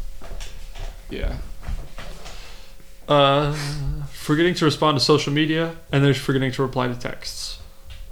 Yeah. 1.10 1.36
Uh, 3.08 3.54
forgetting 4.24 4.54
to 4.54 4.64
respond 4.64 4.98
to 4.98 5.04
social 5.04 5.32
media, 5.32 5.76
and 5.92 6.02
there's 6.04 6.16
forgetting 6.18 6.50
to 6.52 6.62
reply 6.62 6.88
to 6.88 6.94
texts. 6.94 7.58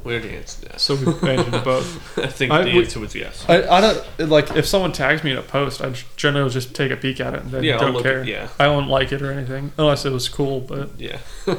Weird 0.04 0.24
answer. 0.24 0.68
So 0.78 0.96
we 0.96 1.04
mentioned 1.22 1.62
both. 1.64 2.18
I 2.22 2.26
think 2.26 2.52
I- 2.52 2.62
the 2.64 2.72
we- 2.76 2.82
answer 2.84 2.98
was 3.00 3.14
yes. 3.14 3.44
I, 3.48 3.62
I 3.68 3.80
don't 3.80 4.28
like 4.30 4.50
if 4.56 4.66
someone 4.66 4.92
tags 4.92 5.22
me 5.24 5.30
in 5.30 5.38
a 5.38 5.42
post, 5.42 5.80
I 5.80 5.92
generally 6.16 6.50
just 6.50 6.74
take 6.74 6.90
a 6.90 6.96
peek 6.96 7.20
at 7.20 7.34
it 7.34 7.42
and 7.42 7.50
then 7.52 7.62
Yeah, 7.62 7.78
don't 7.78 8.02
care. 8.02 8.20
at 8.20 8.26
yeah, 8.26 8.48
I 8.58 8.66
won't 8.68 8.88
like 8.88 9.12
it 9.12 9.22
or 9.22 9.30
anything 9.32 9.72
unless 9.78 10.04
it 10.04 10.10
was 10.12 10.28
cool. 10.28 10.60
But 10.60 10.90
yeah. 10.98 11.18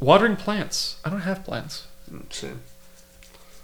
watering 0.00 0.36
plants, 0.36 0.98
I 1.04 1.10
don't 1.10 1.20
have 1.22 1.44
plants. 1.44 1.86
Mm, 2.10 2.32
Same. 2.32 2.60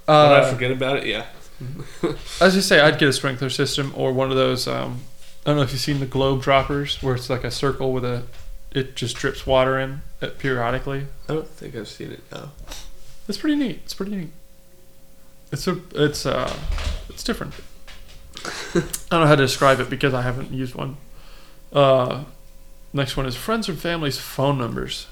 Uh, 0.06 0.42
I 0.44 0.50
forget 0.52 0.70
about 0.70 0.96
it? 0.98 1.06
Yeah. 1.06 1.26
As 2.40 2.54
you 2.56 2.62
say, 2.62 2.80
I'd 2.80 2.98
get 2.98 3.08
a 3.08 3.12
sprinkler 3.12 3.50
system 3.50 3.92
or 3.96 4.12
one 4.12 4.30
of 4.30 4.36
those. 4.36 4.66
Um, 4.66 5.02
I 5.44 5.50
don't 5.50 5.56
know 5.56 5.62
if 5.62 5.72
you've 5.72 5.80
seen 5.80 6.00
the 6.00 6.06
globe 6.06 6.42
droppers, 6.42 7.02
where 7.02 7.14
it's 7.14 7.28
like 7.30 7.44
a 7.44 7.50
circle 7.50 7.92
with 7.92 8.04
a, 8.04 8.22
it 8.72 8.96
just 8.96 9.16
drips 9.16 9.46
water 9.46 9.78
in 9.78 10.02
it 10.20 10.38
periodically. 10.38 11.06
I 11.28 11.34
don't 11.34 11.48
think 11.48 11.74
I've 11.74 11.88
seen 11.88 12.12
it 12.12 12.22
now. 12.30 12.50
It's 13.28 13.38
pretty 13.38 13.56
neat. 13.56 13.80
It's 13.84 13.94
pretty 13.94 14.16
neat. 14.16 14.30
It's 15.52 15.66
a, 15.66 15.80
it's 15.94 16.26
uh, 16.26 16.54
it's 17.08 17.22
different. 17.24 17.54
I 18.74 18.80
don't 19.10 19.20
know 19.20 19.26
how 19.26 19.34
to 19.34 19.42
describe 19.42 19.80
it 19.80 19.90
because 19.90 20.14
I 20.14 20.22
haven't 20.22 20.52
used 20.52 20.74
one. 20.74 20.96
Uh, 21.72 22.24
next 22.92 23.16
one 23.16 23.26
is 23.26 23.36
friends 23.36 23.68
or 23.68 23.74
family's 23.74 24.18
phone 24.18 24.58
numbers. 24.58 25.06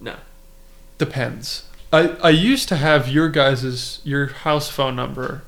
No. 0.00 0.16
Depends. 0.98 1.64
I, 1.92 2.10
I 2.22 2.30
used 2.30 2.68
to 2.68 2.76
have 2.76 3.08
your 3.08 3.28
guys's 3.28 4.00
your 4.04 4.28
house 4.28 4.68
phone 4.68 4.94
number 4.96 5.42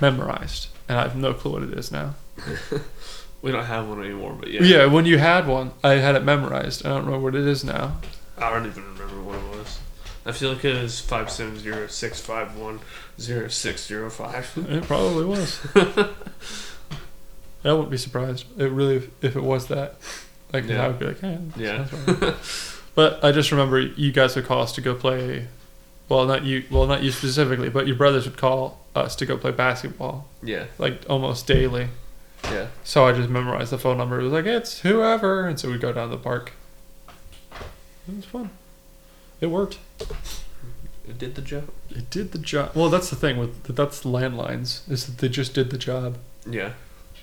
memorized, 0.00 0.68
and 0.88 0.98
I 0.98 1.02
have 1.02 1.16
no 1.16 1.32
clue 1.32 1.52
what 1.52 1.62
it 1.62 1.72
is 1.72 1.90
now. 1.90 2.14
We 3.42 3.52
don't 3.52 3.64
have 3.64 3.88
one 3.88 4.00
anymore, 4.04 4.36
but 4.38 4.50
yeah. 4.50 4.62
Yeah, 4.62 4.86
when 4.86 5.06
you 5.06 5.16
had 5.18 5.46
one, 5.46 5.72
I 5.82 5.92
had 5.94 6.14
it 6.14 6.22
memorized. 6.24 6.84
I 6.84 6.90
don't 6.90 7.08
know 7.08 7.18
what 7.18 7.34
it 7.34 7.46
is 7.46 7.64
now. 7.64 7.96
I 8.36 8.50
don't 8.50 8.66
even 8.66 8.84
remember 8.84 9.20
what 9.22 9.36
it 9.38 9.58
was. 9.58 9.78
I 10.26 10.32
feel 10.32 10.52
like 10.52 10.64
it 10.64 10.80
was 10.82 11.00
five 11.00 11.30
seven 11.30 11.58
zero 11.58 11.86
six 11.86 12.20
five 12.20 12.54
one 12.56 12.80
zero 13.18 13.48
six 13.48 13.86
zero 13.86 14.10
five. 14.10 14.52
It 14.68 14.82
probably 14.84 15.24
was. 15.24 15.58
I 17.64 17.72
wouldn't 17.72 17.90
be 17.90 17.96
surprised. 17.98 18.44
It 18.58 18.70
really, 18.70 19.10
if 19.22 19.36
it 19.36 19.42
was 19.42 19.66
that, 19.68 19.96
like 20.52 20.66
Yeah. 20.66 20.84
I 20.84 20.88
would 20.88 20.98
be 20.98 21.06
like, 21.06 21.22
yeah, 21.22 21.38
Yeah. 21.56 21.86
right. 22.06 22.34
but 22.94 23.22
I 23.24 23.32
just 23.32 23.50
remember 23.50 23.78
you 23.80 24.12
guys 24.12 24.34
would 24.36 24.46
call 24.46 24.62
us 24.62 24.72
to 24.72 24.80
go 24.80 24.94
play. 24.94 25.48
Well, 26.08 26.26
not 26.26 26.44
you. 26.44 26.64
Well, 26.70 26.86
not 26.86 27.02
you 27.02 27.12
specifically, 27.12 27.68
but 27.70 27.86
your 27.86 27.96
brothers 27.96 28.24
would 28.26 28.36
call 28.38 28.80
us 28.94 29.14
to 29.16 29.26
go 29.26 29.36
play 29.36 29.52
basketball, 29.52 30.26
Yeah, 30.42 30.64
like 30.78 31.02
almost 31.08 31.46
daily. 31.46 31.88
Yeah. 32.44 32.66
So 32.84 33.06
I 33.06 33.12
just 33.12 33.28
memorized 33.28 33.70
the 33.72 33.78
phone 33.78 33.98
number. 33.98 34.20
It 34.20 34.24
was 34.24 34.32
like 34.32 34.46
it's 34.46 34.80
whoever, 34.80 35.46
and 35.46 35.58
so 35.58 35.70
we'd 35.70 35.80
go 35.80 35.92
down 35.92 36.08
to 36.10 36.16
the 36.16 36.22
park. 36.22 36.52
It 38.08 38.16
was 38.16 38.24
fun. 38.24 38.50
It 39.40 39.46
worked. 39.46 39.78
It 41.08 41.18
did 41.18 41.34
the 41.34 41.42
job. 41.42 41.68
It 41.90 42.10
did 42.10 42.32
the 42.32 42.38
job. 42.38 42.72
Well, 42.74 42.88
that's 42.90 43.10
the 43.10 43.16
thing 43.16 43.36
with 43.38 43.64
that's 43.74 44.02
landlines 44.04 44.88
is 44.90 45.06
that 45.06 45.18
they 45.18 45.28
just 45.28 45.54
did 45.54 45.70
the 45.70 45.78
job, 45.78 46.18
Yeah. 46.48 46.72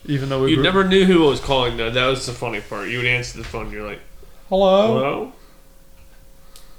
even 0.05 0.29
though 0.29 0.43
we 0.43 0.51
You 0.51 0.57
were- 0.57 0.63
never 0.63 0.83
knew 0.83 1.05
who 1.05 1.21
was 1.21 1.39
calling 1.39 1.77
though. 1.77 1.89
That 1.89 2.07
was 2.07 2.25
the 2.25 2.33
funny 2.33 2.59
part. 2.61 2.89
You 2.89 2.97
would 2.97 3.05
answer 3.07 3.37
the 3.37 3.43
phone. 3.43 3.71
You're 3.71 3.87
like, 3.87 4.01
hello. 4.49 4.87
hello. 4.87 5.33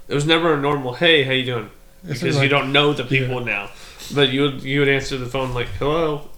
It 0.09 0.15
was 0.15 0.27
never 0.27 0.55
a 0.55 0.61
normal. 0.61 0.95
Hey, 0.95 1.23
how 1.25 1.33
you 1.33 1.45
doing? 1.45 1.71
It's 2.07 2.21
Because 2.21 2.37
like- 2.37 2.45
you 2.45 2.49
don't 2.49 2.73
know 2.73 2.93
the 2.93 3.05
people 3.05 3.41
now. 3.41 3.71
But 4.15 4.31
you 4.31 4.43
would 4.43 4.63
you 4.63 4.81
would 4.81 4.89
answer 4.89 5.17
the 5.19 5.27
phone 5.27 5.53
like, 5.55 5.69
hello. 5.79 6.29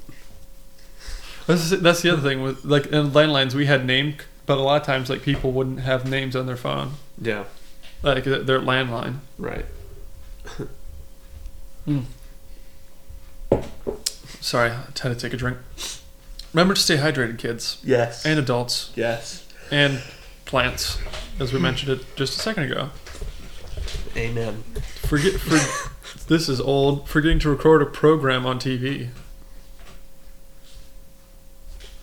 That's, 1.51 1.71
that's 1.71 2.03
the 2.03 2.11
other 2.13 2.23
thing 2.23 2.43
with 2.43 2.65
like 2.65 2.87
in 2.87 3.11
landlines 3.11 3.55
we 3.55 3.67
had 3.67 3.85
name, 3.87 4.15
but 4.47 4.59
a 4.59 4.61
lot 4.63 4.81
of 4.81 4.87
times 4.87 5.11
like 5.11 5.23
people 5.23 5.53
wouldn't 5.53 5.81
have 5.81 6.09
names 6.09 6.35
on 6.37 6.47
their 6.47 6.57
phone, 6.57 6.93
Yeah. 7.21 7.45
like 8.03 8.25
their 8.25 8.61
landline. 8.61 9.17
Right. 9.39 9.65
Hmm. 11.85 12.01
Sorry, 14.41 14.71
I 14.71 14.75
had 14.75 14.95
to 14.95 15.15
take 15.15 15.33
a 15.33 15.37
drink. 15.37 15.59
Remember 16.53 16.75
to 16.75 16.81
stay 16.81 16.97
hydrated, 16.97 17.39
kids 17.39 17.79
Yes. 17.85 18.25
and 18.27 18.39
adults 18.39 18.91
yes. 18.95 19.47
and 19.71 20.03
plants, 20.45 20.99
as 21.39 21.53
we 21.53 21.61
mentioned 21.61 21.93
it 21.93 22.05
just 22.17 22.37
a 22.39 22.41
second 22.41 22.65
ago. 22.65 22.91
Amen. 24.17 24.65
Forget 25.03 25.35
for 25.35 25.59
this 26.29 26.49
is 26.49 26.61
old. 26.61 27.09
Forgetting 27.09 27.39
to 27.41 27.51
record 27.51 27.83
a 27.83 27.87
program 27.87 28.45
on 28.47 28.59
TV. 28.59 29.09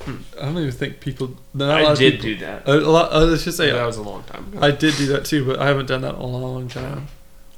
I 0.07 0.45
don't 0.45 0.57
even 0.57 0.71
think 0.71 0.99
people. 0.99 1.35
Not 1.53 1.79
a 1.81 1.83
lot 1.83 1.91
I 1.91 1.95
did 1.95 2.11
people- 2.13 2.23
do 2.29 2.35
that. 2.37 2.67
A, 2.67 2.73
a 2.77 2.89
lot. 2.89 3.11
Uh, 3.13 3.25
let's 3.25 3.43
just 3.43 3.57
say 3.57 3.71
that 3.71 3.85
was 3.85 3.97
a 3.97 4.01
long 4.03 4.23
time 4.23 4.47
ago. 4.47 4.59
I 4.61 4.71
did 4.71 4.95
do 4.95 5.05
that 5.07 5.25
too, 5.25 5.45
but 5.45 5.59
I 5.59 5.67
haven't 5.67 5.85
done 5.87 6.01
that 6.01 6.15
in 6.15 6.21
a 6.21 6.25
long 6.25 6.67
time. 6.67 7.07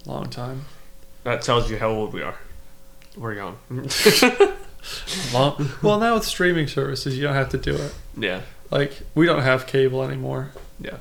Long 0.06 0.30
time. 0.30 0.66
that 1.24 1.42
tells 1.42 1.70
you 1.70 1.78
how 1.78 1.90
old 1.90 2.14
we 2.14 2.22
are. 2.24 2.36
We're 3.18 3.34
young. 3.34 3.58
Long- 5.34 5.70
well, 5.84 6.00
now 6.00 6.16
with 6.16 6.24
streaming 6.26 6.68
services, 6.68 7.18
you 7.18 7.24
don't 7.24 7.36
have 7.36 7.50
to 7.50 7.58
do 7.58 7.76
it. 7.76 7.94
Yeah. 8.18 8.42
Like 8.72 9.02
we 9.16 9.26
don't 9.26 9.42
have 9.42 9.68
cable 9.68 10.04
anymore. 10.04 10.52
Yeah. 10.80 10.98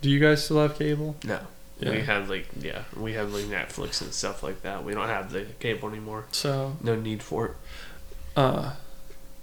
Do 0.00 0.08
you 0.10 0.18
guys 0.20 0.44
still 0.44 0.60
have 0.60 0.78
cable? 0.78 1.16
No. 1.24 1.40
Yeah. 1.80 1.90
We 1.92 2.00
have 2.00 2.28
like 2.28 2.46
yeah, 2.60 2.82
we 2.96 3.12
have 3.14 3.32
like 3.32 3.44
Netflix 3.44 4.00
and 4.02 4.12
stuff 4.12 4.42
like 4.42 4.62
that. 4.62 4.84
We 4.84 4.94
don't 4.94 5.08
have 5.08 5.30
the 5.30 5.46
cable 5.60 5.88
anymore. 5.88 6.24
So, 6.32 6.76
No 6.82 6.96
need 6.96 7.22
for 7.22 7.46
it. 7.46 7.52
uh, 8.36 8.72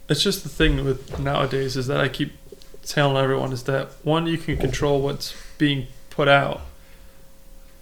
it's 0.09 0.21
just 0.23 0.43
the 0.43 0.49
thing 0.49 0.83
with 0.85 1.19
nowadays 1.19 1.75
is 1.77 1.87
that 1.87 1.99
I 1.99 2.07
keep 2.09 2.33
telling 2.83 3.17
everyone 3.17 3.51
is 3.51 3.63
that 3.63 3.89
one 4.03 4.27
you 4.27 4.37
can 4.37 4.57
control 4.57 5.01
what's 5.01 5.35
being 5.57 5.87
put 6.09 6.27
out. 6.27 6.61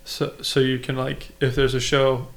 So 0.06 0.34
so 0.42 0.60
you 0.60 0.80
can 0.80 0.96
like 0.96 1.30
if 1.42 1.56
there's 1.56 1.74
a 1.74 1.80
show 1.80 2.28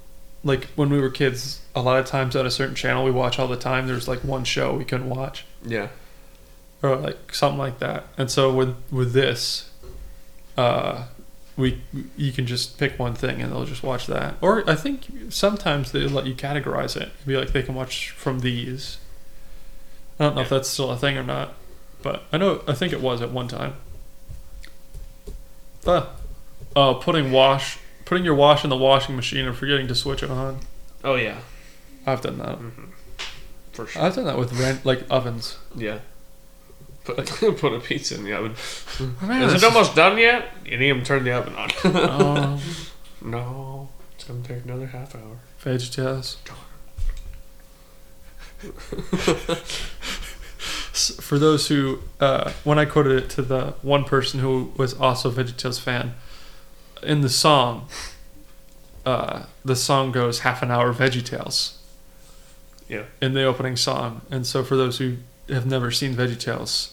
like 0.44 0.64
when 0.76 0.90
we 0.90 1.00
were 1.00 1.10
kids, 1.10 1.60
a 1.74 1.82
lot 1.82 1.98
of 1.98 2.06
times 2.06 2.36
on 2.36 2.46
a 2.46 2.50
certain 2.50 2.74
channel 2.76 3.04
we 3.04 3.10
watch 3.10 3.38
all 3.38 3.48
the 3.48 3.56
time, 3.56 3.86
there's 3.88 4.06
like 4.08 4.20
one 4.20 4.44
show 4.44 4.74
we 4.74 4.84
couldn't 4.84 5.08
watch. 5.10 5.44
Yeah. 5.64 5.88
or 6.82 6.96
like 6.96 7.34
something 7.34 7.58
like 7.58 7.78
that. 7.80 8.04
And 8.18 8.30
so 8.30 8.52
with 8.54 8.76
with 8.90 9.12
this, 9.12 9.70
uh, 10.56 11.06
we 11.56 11.80
you 12.16 12.32
can 12.32 12.46
just 12.46 12.78
pick 12.78 12.98
one 12.98 13.14
thing 13.14 13.40
and 13.42 13.50
they'll 13.52 13.64
just 13.64 13.82
watch 13.82 14.06
that. 14.06 14.34
Or 14.40 14.68
I 14.68 14.74
think 14.76 15.06
sometimes 15.30 15.90
they 15.92 16.00
let 16.00 16.26
you 16.26 16.34
categorize 16.34 16.96
it. 17.00 17.10
Be 17.26 17.36
like 17.36 17.52
they 17.52 17.62
can 17.62 17.74
watch 17.74 18.10
from 18.10 18.40
these. 18.40 18.98
I 20.18 20.24
don't 20.24 20.34
know 20.36 20.40
if 20.42 20.48
that's 20.48 20.68
still 20.68 20.90
a 20.90 20.96
thing 20.96 21.16
or 21.18 21.22
not, 21.22 21.54
but 22.02 22.22
I 22.32 22.38
know 22.38 22.62
I 22.66 22.72
think 22.74 22.92
it 22.92 23.00
was 23.00 23.20
at 23.22 23.30
one 23.30 23.48
time. 23.48 23.74
Uh, 25.86 26.06
uh, 26.74 26.94
putting 26.94 27.30
wash 27.32 27.78
putting 28.04 28.24
your 28.24 28.34
wash 28.34 28.64
in 28.64 28.70
the 28.70 28.76
washing 28.76 29.14
machine 29.16 29.46
and 29.46 29.56
forgetting 29.56 29.86
to 29.88 29.94
switch 29.94 30.22
it 30.22 30.30
on. 30.30 30.60
Oh 31.04 31.14
yeah. 31.16 31.38
I've 32.06 32.20
done 32.22 32.38
that. 32.38 32.56
hmm 32.58 32.90
For 33.72 33.86
sure. 33.86 34.02
I've 34.02 34.14
done 34.14 34.24
that 34.24 34.38
with 34.38 34.52
rent, 34.58 34.86
like 34.86 35.04
ovens. 35.10 35.58
yeah. 35.74 35.98
Put 37.04 37.24
put 37.58 37.72
a 37.72 37.78
pizza 37.80 38.14
in 38.16 38.24
the 38.24 38.32
oven. 38.32 38.54
Man, 39.22 39.42
Is 39.48 39.54
it 39.54 39.64
almost 39.64 39.94
done 39.94 40.18
yet? 40.18 40.48
You 40.64 40.76
need 40.78 40.94
to 40.94 41.02
turn 41.04 41.22
the 41.24 41.32
oven 41.32 41.54
on. 41.54 41.70
Oh, 41.84 42.62
no, 43.22 43.88
it's 44.14 44.24
gonna 44.24 44.42
take 44.42 44.64
another 44.64 44.86
half 44.86 45.14
hour. 45.14 45.38
VeggieTales. 45.62 46.36
For 50.92 51.38
those 51.38 51.68
who, 51.68 52.00
uh, 52.20 52.52
when 52.64 52.78
I 52.78 52.84
quoted 52.86 53.22
it 53.24 53.30
to 53.30 53.42
the 53.42 53.74
one 53.82 54.04
person 54.04 54.40
who 54.40 54.72
was 54.76 54.94
also 54.94 55.28
a 55.30 55.32
VeggieTales 55.32 55.78
fan, 55.80 56.14
in 57.02 57.20
the 57.20 57.28
song, 57.28 57.88
uh, 59.04 59.44
the 59.64 59.76
song 59.76 60.10
goes 60.10 60.40
half 60.40 60.62
an 60.62 60.70
hour 60.70 60.92
VeggieTales. 60.94 61.74
Yeah. 62.88 63.04
In 63.20 63.34
the 63.34 63.44
opening 63.44 63.76
song, 63.76 64.22
and 64.30 64.46
so 64.46 64.62
for 64.64 64.76
those 64.76 64.98
who 64.98 65.16
have 65.48 65.66
never 65.66 65.90
seen 65.90 66.14
VeggieTales, 66.14 66.92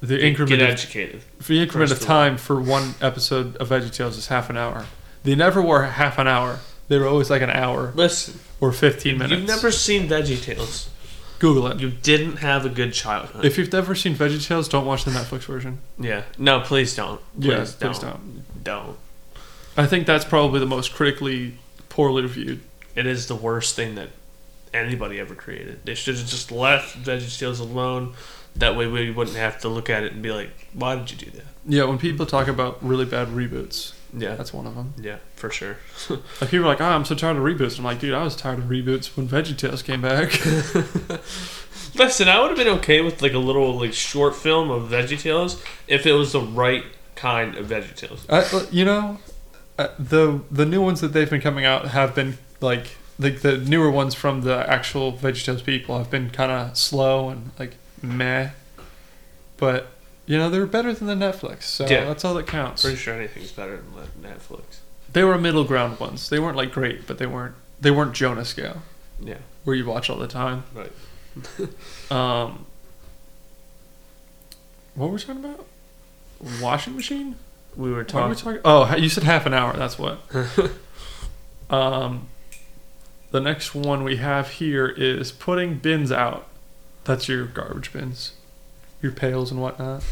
the 0.00 0.16
Get, 0.16 0.24
increment 0.24 0.58
get 0.58 0.62
of 0.62 0.68
educated. 0.70 1.22
the 1.46 1.60
increment 1.62 1.90
of 1.92 1.98
First 1.98 2.02
of 2.02 2.08
time 2.08 2.36
for 2.38 2.60
one 2.60 2.94
episode 3.00 3.56
of 3.56 3.68
VeggieTales 3.68 4.18
is 4.18 4.26
half 4.28 4.50
an 4.50 4.56
hour. 4.56 4.86
They 5.22 5.34
never 5.34 5.62
were 5.62 5.84
half 5.84 6.18
an 6.18 6.26
hour. 6.26 6.60
They 6.88 6.98
were 6.98 7.06
always 7.06 7.30
like 7.30 7.40
an 7.42 7.50
hour 7.50 7.92
Listen, 7.94 8.40
or 8.60 8.72
15 8.72 9.16
minutes. 9.18 9.32
you've 9.38 9.46
never 9.48 9.70
seen 9.70 10.08
VeggieTales. 10.08 10.88
Google 11.38 11.66
it. 11.68 11.80
You 11.80 11.90
didn't 11.90 12.36
have 12.36 12.64
a 12.64 12.68
good 12.68 12.92
childhood. 12.92 13.44
If 13.44 13.58
you've 13.58 13.72
never 13.72 13.94
seen 13.94 14.14
VeggieTales, 14.14 14.70
don't 14.70 14.86
watch 14.86 15.04
the 15.04 15.10
Netflix 15.10 15.42
version. 15.42 15.78
yeah. 15.98 16.22
No, 16.38 16.60
please 16.60 16.94
don't. 16.96 17.20
Please 17.38 17.46
Yeah, 17.48 17.56
don't. 17.56 17.78
please 17.78 17.98
don't. 17.98 18.64
Don't. 18.64 18.96
I 19.76 19.86
think 19.86 20.06
that's 20.06 20.24
probably 20.24 20.60
the 20.60 20.66
most 20.66 20.94
critically 20.94 21.58
poorly 21.88 22.22
reviewed. 22.22 22.60
It 22.94 23.06
is 23.06 23.26
the 23.26 23.34
worst 23.34 23.74
thing 23.74 23.96
that 23.96 24.10
anybody 24.72 25.18
ever 25.18 25.34
created. 25.34 25.84
They 25.84 25.94
should 25.94 26.16
have 26.16 26.26
just 26.26 26.50
left 26.52 26.96
VeggieTales 27.02 27.60
alone. 27.60 28.14
That 28.56 28.76
way 28.76 28.86
we 28.86 29.10
wouldn't 29.10 29.36
have 29.36 29.60
to 29.62 29.68
look 29.68 29.90
at 29.90 30.04
it 30.04 30.12
and 30.12 30.22
be 30.22 30.30
like, 30.30 30.68
why 30.72 30.94
did 30.94 31.10
you 31.10 31.16
do 31.16 31.30
that? 31.38 31.46
Yeah, 31.66 31.84
when 31.84 31.98
people 31.98 32.24
talk 32.26 32.46
about 32.46 32.78
really 32.84 33.04
bad 33.04 33.28
reboots, 33.28 33.94
Yeah. 34.16 34.34
that's 34.36 34.52
one 34.52 34.66
of 34.66 34.74
them. 34.74 34.94
Yeah, 35.00 35.16
for 35.34 35.50
sure. 35.50 35.76
Like 36.40 36.50
people 36.50 36.66
are 36.66 36.68
like, 36.68 36.80
"Oh, 36.80 36.84
I'm 36.84 37.04
so 37.04 37.14
tired 37.14 37.36
of 37.36 37.42
reboots." 37.42 37.78
I'm 37.78 37.84
like, 37.84 37.98
"Dude, 38.00 38.14
I 38.14 38.22
was 38.24 38.36
tired 38.36 38.58
of 38.58 38.66
reboots 38.66 39.16
when 39.16 39.28
VeggieTales 39.28 39.82
came 39.84 40.02
back." 40.02 40.30
Listen, 41.96 42.28
I 42.28 42.40
would 42.40 42.48
have 42.48 42.58
been 42.58 42.76
okay 42.78 43.00
with 43.00 43.22
like 43.22 43.32
a 43.34 43.38
little 43.38 43.78
like 43.78 43.92
short 43.92 44.34
film 44.34 44.70
of 44.70 44.88
VeggieTales 44.90 45.62
if 45.86 46.06
it 46.06 46.12
was 46.12 46.32
the 46.32 46.40
right 46.40 46.84
kind 47.14 47.56
of 47.56 47.66
VeggieTales. 47.66 48.24
I, 48.28 48.68
you 48.70 48.84
know, 48.84 49.18
uh, 49.78 49.88
the 49.98 50.40
the 50.50 50.66
new 50.66 50.82
ones 50.82 51.00
that 51.00 51.12
they've 51.12 51.30
been 51.30 51.40
coming 51.40 51.64
out 51.64 51.88
have 51.88 52.14
been 52.14 52.38
like 52.60 52.96
like 53.18 53.40
the 53.42 53.56
newer 53.58 53.90
ones 53.90 54.14
from 54.14 54.40
the 54.42 54.68
actual 54.68 55.12
VeggieTales 55.12 55.64
people 55.64 55.96
have 55.98 56.10
been 56.10 56.30
kind 56.30 56.50
of 56.50 56.76
slow 56.76 57.28
and 57.28 57.50
like 57.58 57.76
meh, 58.02 58.50
but 59.56 59.88
you 60.26 60.38
know 60.38 60.48
they're 60.50 60.66
better 60.66 60.92
than 60.92 61.06
the 61.06 61.14
Netflix, 61.26 61.64
so 61.64 61.86
Yeah. 61.86 62.04
that's 62.04 62.24
all 62.24 62.34
that 62.34 62.46
counts. 62.46 62.82
Pretty 62.82 62.96
sure 62.96 63.14
anything's 63.14 63.52
better 63.52 63.76
than 63.76 64.32
Netflix. 64.32 64.78
They 65.12 65.22
were 65.24 65.38
middle 65.38 65.64
ground 65.64 66.00
ones. 66.00 66.28
They 66.28 66.38
weren't 66.38 66.56
like 66.56 66.72
great, 66.72 67.06
but 67.06 67.18
they 67.18 67.26
weren't 67.26 67.54
they 67.80 67.90
weren't 67.90 68.14
Jonah 68.14 68.44
scale 68.44 68.82
Yeah, 69.20 69.38
where 69.64 69.76
you 69.76 69.84
watch 69.86 70.08
all 70.10 70.16
the 70.18 70.26
time. 70.28 70.64
right. 70.74 70.92
Um, 72.10 72.66
what 74.94 75.06
were 75.08 75.14
we 75.14 75.18
talking 75.20 75.44
about? 75.44 75.66
Washing 76.62 76.94
machine? 76.94 77.34
We 77.76 77.90
were 77.90 77.96
What 78.04 78.14
were 78.14 78.28
we 78.28 78.34
talking. 78.34 78.44
talking? 78.44 78.60
Oh, 78.64 78.84
ha- 78.84 78.94
you 78.96 79.08
said 79.08 79.24
half 79.24 79.44
an 79.46 79.52
hour. 79.54 79.72
That's 79.72 79.98
what. 79.98 80.20
um, 81.70 82.28
the 83.32 83.40
next 83.40 83.74
one 83.74 84.04
we 84.04 84.16
have 84.16 84.48
here 84.50 84.86
is 84.86 85.32
putting 85.32 85.78
bins 85.78 86.12
out. 86.12 86.46
That's 87.04 87.28
your 87.28 87.46
garbage 87.46 87.92
bins, 87.92 88.32
your 89.04 89.12
pails 89.12 89.52
and 89.52 89.60
whatnot. 89.62 90.02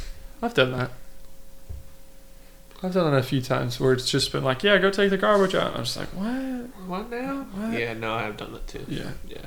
I've 0.40 0.55
done 0.55 0.70
that. 0.72 0.90
I've 2.84 2.95
done 2.95 3.11
that 3.12 3.16
a 3.18 3.22
few 3.22 3.40
times 3.40 3.78
where 3.80 3.93
it's 3.93 4.11
just 4.11 4.30
been 4.32 4.45
like, 4.45 4.62
yeah, 4.62 4.76
go 4.78 4.90
take 4.90 5.11
the 5.11 5.16
garbage 5.16 5.55
out. 5.55 5.68
And 5.68 5.76
I'm 5.78 5.84
just 5.84 5.97
like, 5.97 6.09
what? 6.09 6.88
What 6.88 7.11
now? 7.11 7.43
What? 7.55 7.78
Yeah, 7.78 7.95
no, 7.95 8.12
I 8.14 8.22
have 8.22 8.36
done 8.36 8.53
that 8.53 8.66
too. 8.66 8.84
Yeah, 8.88 9.11
Yeah. 9.28 9.47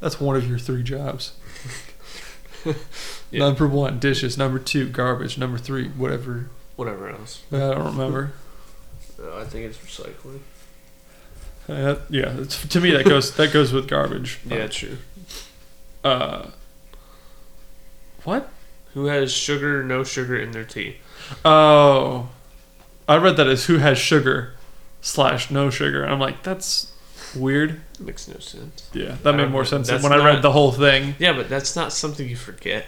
that's 0.00 0.20
one 0.20 0.34
of 0.36 0.48
your 0.48 0.58
three 0.58 0.82
jobs. 0.82 1.32
Yeah. 3.32 3.40
Number 3.46 3.66
one, 3.66 3.98
dishes. 3.98 4.36
Number 4.38 4.58
two, 4.58 4.88
garbage. 4.90 5.36
Number 5.38 5.56
three, 5.58 5.88
whatever. 5.88 6.48
Whatever 6.76 7.08
else. 7.08 7.42
I 7.50 7.56
don't 7.56 7.86
remember. 7.86 8.34
Uh, 9.18 9.38
I 9.38 9.44
think 9.44 9.64
it's 9.64 9.78
recycling. 9.78 10.40
Uh, 11.68 11.96
yeah, 12.10 12.34
it's, 12.38 12.64
to 12.68 12.78
me 12.80 12.90
that 12.90 13.06
goes 13.06 13.34
that 13.36 13.52
goes 13.54 13.72
with 13.72 13.88
garbage. 13.88 14.38
Yeah, 14.44 14.66
true. 14.66 14.98
Uh, 16.04 16.48
what? 18.24 18.48
Who 18.94 19.06
has 19.06 19.32
sugar, 19.32 19.82
no 19.82 20.04
sugar 20.04 20.36
in 20.38 20.52
their 20.52 20.64
tea? 20.64 20.96
Oh, 21.44 22.28
I 23.08 23.16
read 23.16 23.36
that 23.38 23.46
as 23.48 23.64
who 23.66 23.78
has 23.78 23.98
sugar 23.98 24.54
slash 25.00 25.50
no 25.50 25.70
sugar. 25.70 26.04
I'm 26.04 26.20
like, 26.20 26.42
that's 26.42 26.92
weird. 27.34 27.80
Makes 27.98 28.28
no 28.28 28.38
sense. 28.38 28.88
Yeah, 28.92 29.16
that 29.22 29.32
made 29.34 29.44
Um, 29.44 29.52
more 29.52 29.64
sense 29.64 29.90
when 29.90 30.12
I 30.12 30.22
read 30.24 30.42
the 30.42 30.52
whole 30.52 30.72
thing. 30.72 31.14
Yeah, 31.18 31.32
but 31.32 31.48
that's 31.48 31.74
not 31.74 31.92
something 31.92 32.28
you 32.28 32.36
forget. 32.36 32.86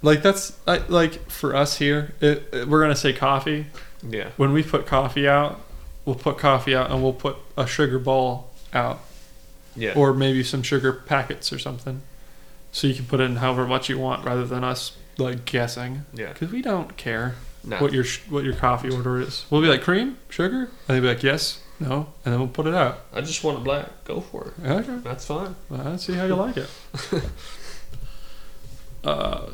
Like 0.00 0.22
that's 0.22 0.56
I, 0.66 0.78
like 0.88 1.30
for 1.30 1.54
us 1.54 1.76
here, 1.78 2.14
it, 2.20 2.48
it- 2.52 2.68
we're 2.68 2.80
gonna 2.80 2.96
say 2.96 3.12
coffee. 3.12 3.66
Yeah. 4.08 4.30
When 4.36 4.52
we 4.52 4.62
put 4.62 4.86
coffee 4.86 5.28
out, 5.28 5.60
we'll 6.04 6.16
put 6.16 6.38
coffee 6.38 6.74
out 6.74 6.90
and 6.90 7.02
we'll 7.02 7.12
put 7.12 7.36
a 7.56 7.66
sugar 7.68 7.98
ball 8.00 8.50
out, 8.72 9.00
Yeah. 9.76 9.92
or 9.94 10.12
maybe 10.12 10.42
some 10.42 10.62
sugar 10.64 10.92
packets 10.92 11.52
or 11.52 11.58
something. 11.60 12.02
So 12.72 12.86
you 12.86 12.94
can 12.94 13.04
put 13.04 13.20
in 13.20 13.36
however 13.36 13.66
much 13.66 13.88
you 13.88 13.98
want, 13.98 14.24
rather 14.24 14.44
than 14.46 14.64
us 14.64 14.96
like 15.18 15.44
guessing, 15.44 16.06
yeah. 16.14 16.32
because 16.32 16.50
we 16.50 16.62
don't 16.62 16.96
care. 16.96 17.34
No. 17.64 17.78
what 17.78 17.92
your 17.92 18.02
sh- 18.02 18.22
what 18.28 18.42
your 18.42 18.54
coffee 18.54 18.90
order 18.90 19.20
is. 19.20 19.44
We'll 19.48 19.60
be 19.60 19.68
like 19.68 19.82
cream, 19.82 20.18
sugar, 20.28 20.62
and 20.62 20.70
they'll 20.88 21.00
be 21.00 21.06
like 21.06 21.22
yes, 21.22 21.60
no, 21.78 22.08
and 22.24 22.32
then 22.32 22.40
we'll 22.40 22.48
put 22.48 22.66
it 22.66 22.74
out. 22.74 23.00
I 23.12 23.20
just 23.20 23.44
want 23.44 23.58
it 23.58 23.64
black. 23.64 24.04
Go 24.04 24.20
for 24.20 24.48
it. 24.48 24.66
Okay, 24.68 24.96
That's 25.04 25.24
fine. 25.26 25.54
well, 25.68 25.82
let's 25.84 26.04
see 26.04 26.14
how 26.14 26.24
you 26.24 26.34
like 26.34 26.56
it. 26.56 26.68
uh, 29.04 29.46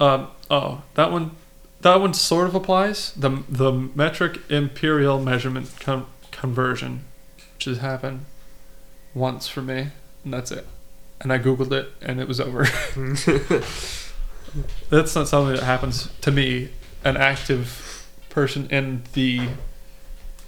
um, 0.00 0.28
oh, 0.50 0.82
that 0.94 1.10
one, 1.10 1.32
that 1.80 2.00
one 2.00 2.14
sort 2.14 2.46
of 2.46 2.54
applies. 2.54 3.12
the 3.12 3.42
The 3.48 3.72
metric 3.72 4.38
imperial 4.48 5.20
measurement 5.20 5.72
con- 5.80 6.06
conversion, 6.30 7.04
which 7.54 7.64
has 7.64 7.78
happened 7.78 8.26
once 9.14 9.48
for 9.48 9.62
me, 9.62 9.88
and 10.24 10.32
that's 10.34 10.52
it. 10.52 10.66
And 11.22 11.32
I 11.32 11.38
googled 11.38 11.72
it, 11.72 11.92
and 12.02 12.20
it 12.20 12.28
was 12.28 12.40
over. 12.40 12.64
That's 14.90 15.14
not 15.14 15.28
something 15.28 15.54
that 15.54 15.62
happens 15.62 16.10
to 16.20 16.30
me, 16.30 16.70
an 17.04 17.16
active 17.16 18.06
person 18.28 18.68
in 18.70 19.04
the 19.14 19.48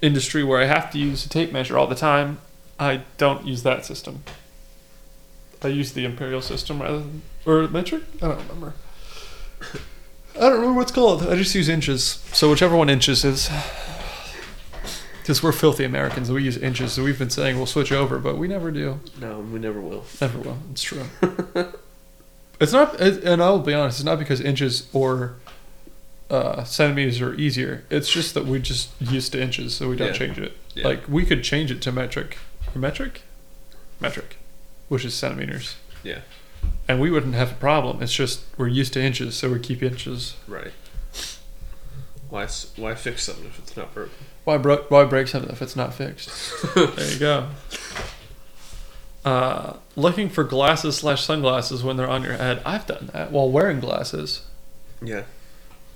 industry 0.02 0.44
where 0.44 0.60
I 0.60 0.66
have 0.66 0.90
to 0.92 0.98
use 0.98 1.24
a 1.24 1.28
tape 1.28 1.52
measure 1.52 1.78
all 1.78 1.86
the 1.86 1.94
time. 1.94 2.38
I 2.78 3.02
don't 3.18 3.46
use 3.46 3.62
that 3.62 3.86
system. 3.86 4.24
I 5.62 5.68
use 5.68 5.92
the 5.92 6.04
imperial 6.04 6.42
system 6.42 6.82
rather 6.82 6.98
than 6.98 7.22
or 7.46 7.66
metric. 7.68 8.02
I 8.20 8.28
don't 8.28 8.38
remember. 8.40 8.74
I 10.34 10.40
don't 10.40 10.54
remember 10.54 10.74
what's 10.74 10.92
called. 10.92 11.26
I 11.26 11.36
just 11.36 11.54
use 11.54 11.68
inches. 11.68 12.02
So 12.32 12.50
whichever 12.50 12.76
one 12.76 12.90
inches 12.90 13.24
is. 13.24 13.48
Because 15.24 15.42
we're 15.42 15.52
filthy 15.52 15.84
Americans 15.84 16.28
and 16.28 16.36
we 16.36 16.42
use 16.42 16.58
inches, 16.58 16.92
so 16.92 17.02
we've 17.02 17.18
been 17.18 17.30
saying 17.30 17.56
we'll 17.56 17.64
switch 17.64 17.90
over, 17.90 18.18
but 18.18 18.36
we 18.36 18.46
never 18.46 18.70
do. 18.70 19.00
No, 19.18 19.38
we 19.40 19.58
never 19.58 19.80
will. 19.80 20.04
Never 20.20 20.38
will. 20.38 20.58
It's 20.70 20.82
true. 20.82 21.04
it's 22.60 22.74
not, 22.74 23.00
it, 23.00 23.24
and 23.24 23.42
I'll 23.42 23.58
be 23.58 23.72
honest, 23.72 24.00
it's 24.00 24.04
not 24.04 24.18
because 24.18 24.42
inches 24.42 24.86
or 24.92 25.36
uh, 26.28 26.64
centimeters 26.64 27.22
are 27.22 27.32
easier. 27.36 27.84
It's 27.88 28.10
just 28.10 28.34
that 28.34 28.44
we're 28.44 28.58
just 28.58 28.90
used 29.00 29.32
to 29.32 29.40
inches, 29.40 29.74
so 29.74 29.88
we 29.88 29.96
don't 29.96 30.08
Yeah. 30.08 30.12
change 30.12 30.38
it. 30.38 30.58
Yeah. 30.74 30.88
Like 30.88 31.08
we 31.08 31.24
could 31.24 31.42
change 31.42 31.70
it 31.70 31.80
to 31.80 31.90
metric, 31.92 32.36
or 32.74 32.78
metric, 32.78 33.22
metric, 34.00 34.36
which 34.90 35.06
is 35.06 35.14
centimeters, 35.14 35.76
Yeah. 36.02 36.18
and 36.86 37.00
we 37.00 37.10
wouldn't 37.10 37.34
have 37.34 37.52
a 37.52 37.54
problem. 37.54 38.02
It's 38.02 38.12
just 38.12 38.42
we're 38.58 38.68
used 38.68 38.92
to 38.92 39.02
inches, 39.02 39.36
so 39.36 39.50
we 39.50 39.58
keep 39.58 39.82
inches. 39.82 40.34
Right. 40.46 40.72
Why 42.34 42.48
why 42.74 42.96
fix 42.96 43.22
something 43.22 43.44
if 43.44 43.60
it's 43.60 43.76
not 43.76 43.94
broken? 43.94 44.12
Why 44.42 44.56
bro- 44.56 44.84
why 44.88 45.04
break 45.04 45.28
something 45.28 45.52
if 45.52 45.62
it's 45.62 45.76
not 45.76 45.94
fixed? 45.94 46.28
there 46.74 47.12
you 47.12 47.18
go. 47.20 47.48
Uh, 49.24 49.74
looking 49.94 50.28
for 50.28 50.42
glasses 50.42 50.96
slash 50.96 51.22
sunglasses 51.22 51.84
when 51.84 51.96
they're 51.96 52.10
on 52.10 52.24
your 52.24 52.32
head. 52.32 52.60
I've 52.66 52.88
done 52.88 53.10
that 53.12 53.30
while 53.30 53.48
wearing 53.48 53.78
glasses. 53.78 54.42
Yeah. 55.00 55.22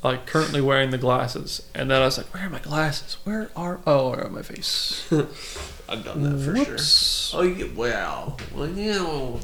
Like 0.04 0.26
currently 0.26 0.60
wearing 0.60 0.90
the 0.90 0.96
glasses, 0.96 1.68
and 1.74 1.90
then 1.90 2.02
I 2.02 2.04
was 2.04 2.18
like, 2.18 2.32
"Where 2.32 2.46
are 2.46 2.50
my 2.50 2.60
glasses? 2.60 3.16
Where 3.24 3.50
are? 3.56 3.80
Oh, 3.84 4.14
they're 4.14 4.26
on 4.26 4.32
my 4.32 4.42
face." 4.42 5.08
I've 5.88 6.04
done 6.04 6.22
that 6.22 6.38
for 6.38 6.78
sure. 6.78 7.40
Oh, 7.40 7.42
yeah, 7.42 7.66
wow. 7.74 8.36
Wow. 8.54 9.40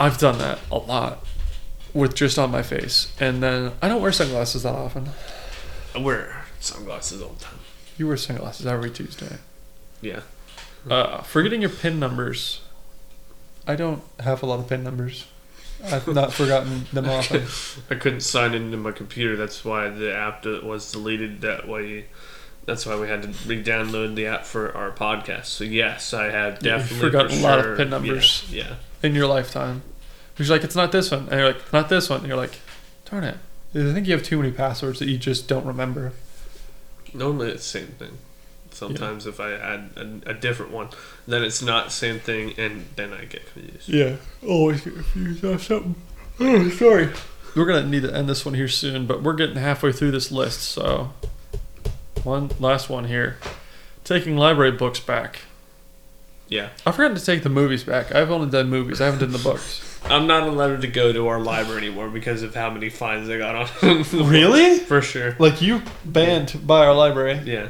I've 0.00 0.16
done 0.16 0.38
that 0.38 0.60
a 0.70 0.78
lot 0.78 1.27
with 1.98 2.14
just 2.14 2.38
on 2.38 2.50
my 2.50 2.62
face, 2.62 3.12
and 3.18 3.42
then 3.42 3.72
I 3.82 3.88
don't 3.88 4.00
wear 4.00 4.12
sunglasses 4.12 4.62
that 4.62 4.74
often. 4.74 5.10
I 5.94 5.98
wear 5.98 6.44
sunglasses 6.60 7.20
all 7.20 7.30
the 7.30 7.44
time. 7.44 7.58
You 7.96 8.06
wear 8.06 8.16
sunglasses 8.16 8.66
every 8.66 8.90
Tuesday. 8.90 9.38
Yeah. 10.00 10.20
Uh, 10.88 11.22
forgetting 11.22 11.60
your 11.60 11.70
pin 11.70 11.98
numbers. 11.98 12.60
I 13.66 13.74
don't 13.74 14.02
have 14.20 14.42
a 14.42 14.46
lot 14.46 14.60
of 14.60 14.68
pin 14.68 14.84
numbers. 14.84 15.26
I've 15.84 16.06
not 16.08 16.32
forgotten 16.32 16.86
them 16.92 17.08
often. 17.08 17.46
I 17.90 17.96
couldn't 17.96 18.20
sign 18.20 18.54
into 18.54 18.76
my 18.76 18.92
computer. 18.92 19.36
That's 19.36 19.64
why 19.64 19.88
the 19.88 20.14
app 20.14 20.44
was 20.44 20.90
deleted. 20.92 21.40
That 21.40 21.66
way, 21.68 22.06
that's 22.64 22.86
why 22.86 22.98
we 22.98 23.08
had 23.08 23.22
to 23.22 23.48
re-download 23.48 24.14
the 24.14 24.26
app 24.26 24.44
for 24.44 24.74
our 24.76 24.92
podcast. 24.92 25.46
So 25.46 25.64
yes, 25.64 26.14
I 26.14 26.30
have 26.30 26.60
definitely 26.60 26.98
forgotten 26.98 27.30
for 27.30 27.38
a 27.38 27.42
lot 27.42 27.66
of 27.66 27.76
PIN 27.76 27.90
numbers. 27.90 28.46
Yeah. 28.50 28.68
yeah. 28.68 28.74
in 29.02 29.14
your 29.14 29.26
lifetime. 29.26 29.82
He's 30.38 30.50
like, 30.50 30.64
it's 30.64 30.76
not 30.76 30.92
this 30.92 31.10
one. 31.10 31.28
And 31.28 31.32
you're 31.32 31.48
like, 31.48 31.72
not 31.72 31.88
this 31.88 32.08
one. 32.08 32.20
And 32.20 32.28
you're 32.28 32.36
like, 32.36 32.60
darn 33.10 33.24
it. 33.24 33.36
I 33.74 33.92
think 33.92 34.06
you 34.06 34.14
have 34.14 34.22
too 34.22 34.38
many 34.38 34.52
passwords 34.52 34.98
that 35.00 35.08
you 35.08 35.18
just 35.18 35.46
don't 35.46 35.66
remember. 35.66 36.12
Normally 37.12 37.50
it's 37.50 37.70
the 37.70 37.80
same 37.80 37.88
thing. 37.88 38.18
Sometimes 38.70 39.26
if 39.26 39.40
I 39.40 39.52
add 39.52 39.90
a, 39.96 40.30
a 40.30 40.34
different 40.34 40.72
one, 40.72 40.88
then 41.26 41.42
it's 41.42 41.60
not 41.60 41.86
the 41.86 41.90
same 41.90 42.20
thing, 42.20 42.54
and 42.56 42.86
then 42.96 43.12
I 43.12 43.24
get 43.24 43.52
confused. 43.52 43.88
Yeah. 43.88 44.16
Oh, 44.42 44.48
Always 44.60 44.82
get 44.82 44.94
confused 44.94 45.44
on 45.44 45.58
something. 45.58 45.94
Oh, 46.38 46.70
sorry. 46.70 47.08
We're 47.56 47.66
going 47.66 47.82
to 47.82 47.90
need 47.90 48.02
to 48.02 48.14
end 48.14 48.28
this 48.28 48.44
one 48.44 48.54
here 48.54 48.68
soon, 48.68 49.06
but 49.06 49.22
we're 49.22 49.34
getting 49.34 49.56
halfway 49.56 49.90
through 49.90 50.12
this 50.12 50.30
list. 50.30 50.60
So, 50.60 51.12
one 52.22 52.50
last 52.60 52.88
one 52.88 53.06
here. 53.06 53.38
Taking 54.04 54.36
library 54.36 54.72
books 54.72 55.00
back. 55.00 55.40
Yeah. 56.46 56.68
I 56.86 56.92
forgot 56.92 57.16
to 57.16 57.24
take 57.24 57.42
the 57.42 57.48
movies 57.48 57.82
back. 57.82 58.14
I've 58.14 58.30
only 58.30 58.48
done 58.48 58.70
movies. 58.70 59.00
I 59.00 59.06
haven't 59.06 59.20
done 59.20 59.32
the 59.32 59.38
books. 59.38 59.87
I'm 60.04 60.26
not 60.26 60.44
allowed 60.44 60.80
to 60.82 60.88
go 60.88 61.12
to 61.12 61.28
our 61.28 61.40
library 61.40 61.86
anymore 61.86 62.08
because 62.08 62.42
of 62.42 62.54
how 62.54 62.70
many 62.70 62.88
fines 62.88 63.28
I 63.28 63.38
got 63.38 63.54
on. 63.82 64.04
Really? 64.12 64.78
For 64.78 65.02
sure. 65.02 65.36
Like 65.38 65.60
you 65.60 65.82
banned 66.04 66.66
by 66.66 66.86
our 66.86 66.94
library. 66.94 67.40
Yeah. 67.44 67.68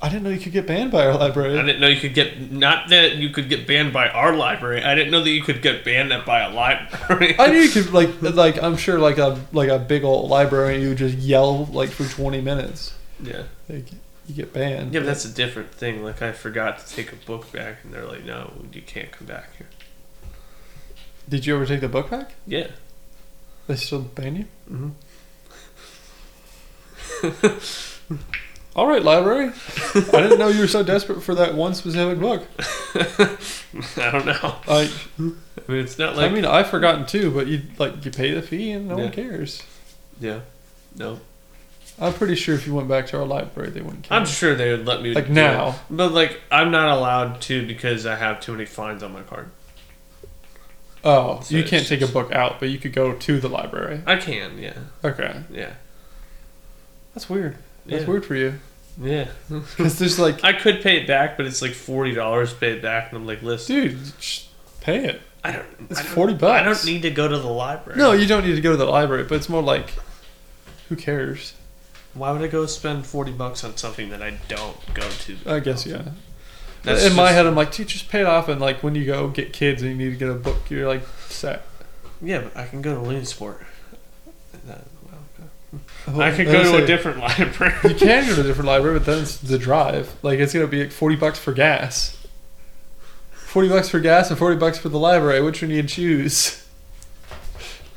I 0.00 0.08
didn't 0.10 0.24
know 0.24 0.30
you 0.30 0.40
could 0.40 0.52
get 0.52 0.66
banned 0.66 0.90
by 0.92 1.06
our 1.06 1.16
library. 1.16 1.58
I 1.58 1.62
didn't 1.62 1.80
know 1.80 1.88
you 1.88 2.00
could 2.00 2.12
get 2.12 2.52
not 2.52 2.90
that 2.90 3.16
you 3.16 3.30
could 3.30 3.48
get 3.48 3.66
banned 3.66 3.92
by 3.92 4.08
our 4.08 4.36
library. 4.36 4.82
I 4.84 4.94
didn't 4.94 5.10
know 5.10 5.22
that 5.22 5.30
you 5.30 5.42
could 5.42 5.62
get 5.62 5.82
banned 5.84 6.12
by 6.26 6.40
a 6.40 6.50
library. 6.50 7.36
I 7.38 7.46
knew 7.46 7.60
you 7.60 7.70
could 7.70 7.92
like 7.98 8.20
like 8.20 8.62
I'm 8.62 8.76
sure 8.76 8.98
like 8.98 9.16
a 9.18 9.40
like 9.52 9.70
a 9.70 9.78
big 9.78 10.04
old 10.04 10.28
library 10.30 10.74
and 10.74 10.82
you 10.82 10.94
just 10.94 11.16
yell 11.18 11.64
like 11.66 11.90
for 11.90 12.04
20 12.06 12.40
minutes. 12.42 12.94
yeah. 13.22 13.44
Like, 13.68 13.86
you 14.26 14.34
get 14.34 14.52
banned. 14.52 14.92
Yeah, 14.94 15.00
but 15.00 15.06
that's 15.06 15.24
a 15.26 15.32
different 15.32 15.72
thing. 15.72 16.02
Like 16.02 16.20
I 16.22 16.32
forgot 16.32 16.78
to 16.86 16.94
take 16.94 17.12
a 17.12 17.16
book 17.16 17.50
back, 17.52 17.76
and 17.84 17.92
they're 17.92 18.06
like, 18.06 18.24
"No, 18.24 18.52
you 18.72 18.80
can't 18.80 19.10
come 19.12 19.26
back 19.26 19.54
here." 19.58 19.66
Did 21.28 21.46
you 21.46 21.54
ever 21.56 21.66
take 21.66 21.80
the 21.80 21.88
book 21.88 22.10
back? 22.10 22.32
Yeah. 22.46 22.68
They 23.66 23.76
still 23.76 24.00
ban 24.02 24.36
you? 24.36 24.44
hmm 24.68 24.90
All 28.76 28.88
right, 28.88 29.02
library. 29.02 29.52
I 29.94 30.20
didn't 30.20 30.38
know 30.38 30.48
you 30.48 30.60
were 30.60 30.66
so 30.66 30.82
desperate 30.82 31.22
for 31.22 31.34
that 31.36 31.54
one 31.54 31.74
specific 31.74 32.18
book. 32.18 32.42
I 33.96 34.10
don't 34.10 34.26
know. 34.26 34.56
I 34.66 34.90
I 35.18 35.22
mean, 35.72 35.80
it's 35.80 35.96
not 35.96 36.16
like 36.16 36.28
I 36.30 36.34
mean 36.34 36.44
I've 36.44 36.68
forgotten 36.70 37.06
too, 37.06 37.30
but 37.30 37.46
you 37.46 37.62
like 37.78 38.04
you 38.04 38.10
pay 38.10 38.32
the 38.32 38.42
fee 38.42 38.72
and 38.72 38.88
no 38.88 38.96
Yeah. 38.96 39.02
one 39.04 39.12
cares. 39.12 39.62
yeah. 40.20 40.40
No, 40.96 41.20
I'm 42.00 42.12
pretty 42.14 42.34
sure 42.34 42.54
if 42.56 42.66
you 42.66 42.74
went 42.74 42.88
back 42.88 43.06
to 43.08 43.18
our 43.18 43.24
library, 43.26 43.70
they 43.70 43.80
wouldn't 43.80 44.02
care. 44.04 44.18
I'm 44.18 44.26
sure 44.26 44.54
they 44.56 44.70
would 44.72 44.86
let 44.86 45.02
me 45.02 45.14
Like 45.14 45.28
now. 45.30 45.68
it. 45.70 45.74
but 45.90 46.12
like 46.12 46.40
I'm 46.50 46.70
not 46.72 46.88
allowed 46.96 47.40
to 47.42 47.64
because 47.66 48.06
I 48.06 48.16
have 48.16 48.40
too 48.40 48.52
many 48.52 48.64
fines 48.64 49.02
on 49.04 49.12
my 49.12 49.22
card. 49.22 49.50
Oh, 51.04 51.40
So 51.42 51.56
you 51.56 51.64
can't 51.64 51.86
take 51.86 52.00
a 52.00 52.06
book 52.06 52.32
out, 52.32 52.58
but 52.60 52.70
you 52.70 52.78
could 52.78 52.92
go 52.92 53.12
to 53.12 53.40
the 53.40 53.48
library. 53.48 54.00
I 54.06 54.16
can, 54.16 54.58
yeah, 54.58 54.74
Okay, 55.04 55.42
yeah, 55.50 55.74
that's 57.14 57.28
weird. 57.30 57.56
That's 57.86 58.02
Yeah. 58.02 58.08
weird 58.08 58.24
for 58.24 58.34
you 58.34 58.54
yeah. 59.00 59.28
because 59.48 59.98
there's 59.98 60.18
like, 60.18 60.42
I 60.44 60.52
could 60.52 60.80
pay 60.80 60.98
it 61.00 61.06
back, 61.06 61.36
but 61.36 61.46
it's 61.46 61.60
like 61.62 61.72
forty 61.72 62.14
dollars 62.14 62.52
to 62.52 62.58
pay 62.60 62.72
it 62.72 62.82
back, 62.82 63.10
and 63.10 63.18
I'm 63.20 63.26
like, 63.26 63.42
listen, 63.42 63.74
dude, 63.74 63.98
just 64.20 64.48
pay 64.80 65.04
it. 65.04 65.20
I 65.42 65.52
don't. 65.52 65.66
It's 65.90 66.00
I 66.00 66.02
don't- 66.04 66.12
40 66.12 66.46
I 66.46 66.62
don't 66.62 66.84
need 66.86 67.02
to 67.02 67.10
go 67.10 67.28
to 67.28 67.36
the 67.38 67.48
library. 67.48 67.98
No, 67.98 68.12
you 68.12 68.26
don't 68.26 68.46
need 68.46 68.54
to 68.54 68.60
go 68.62 68.70
to 68.70 68.76
the 68.78 68.86
library, 68.86 69.24
but 69.24 69.34
it's 69.34 69.48
more 69.48 69.62
like, 69.62 69.92
who 70.88 70.96
cares? 70.96 71.52
Why 72.14 72.30
would 72.30 72.40
I 72.42 72.46
go 72.46 72.64
spend 72.66 73.04
forty 73.06 73.32
bucks 73.32 73.64
on 73.64 73.76
something 73.76 74.10
that 74.10 74.22
I 74.22 74.38
don't 74.48 74.76
go 74.94 75.08
to? 75.08 75.36
I 75.46 75.58
guess 75.58 75.84
yeah. 75.84 76.02
That's 76.84 77.04
In 77.04 77.14
my 77.14 77.32
head, 77.32 77.46
I'm 77.46 77.54
like, 77.54 77.72
teachers 77.72 78.00
just 78.00 78.10
pay 78.10 78.22
off, 78.24 78.48
and 78.48 78.60
like 78.60 78.82
when 78.82 78.94
you 78.94 79.04
go 79.06 79.28
get 79.28 79.52
kids 79.52 79.82
and 79.82 79.90
you 79.90 79.96
need 79.96 80.10
to 80.10 80.16
get 80.18 80.28
a 80.28 80.34
book, 80.34 80.70
you're 80.70 80.86
like 80.86 81.02
set. 81.28 81.62
Yeah, 82.22 82.40
but 82.42 82.56
I 82.56 82.66
can 82.66 82.82
go 82.82 82.94
to 82.94 83.00
Williamsport. 83.00 83.62
Uh, 84.68 84.74
Oh, 86.06 86.20
I 86.20 86.30
could 86.30 86.46
go 86.46 86.62
to 86.62 86.84
a 86.84 86.86
different 86.86 87.18
library. 87.20 87.74
You 87.84 87.94
can 87.94 88.28
go 88.28 88.34
to 88.36 88.40
a 88.42 88.44
different 88.44 88.66
library, 88.68 88.98
but 88.98 89.06
then 89.06 89.22
it's 89.22 89.38
the 89.38 89.58
drive. 89.58 90.14
Like 90.22 90.38
it's 90.38 90.52
gonna 90.52 90.66
be 90.66 90.84
like 90.84 90.92
forty 90.92 91.16
bucks 91.16 91.38
for 91.38 91.52
gas. 91.52 92.16
Forty 93.32 93.68
bucks 93.68 93.88
for 93.88 93.98
gas 94.00 94.30
and 94.30 94.38
forty 94.38 94.56
bucks 94.56 94.78
for 94.78 94.88
the 94.88 94.98
library. 94.98 95.40
Which 95.42 95.62
one 95.62 95.70
do 95.70 95.74
you 95.76 95.82
choose? 95.82 96.64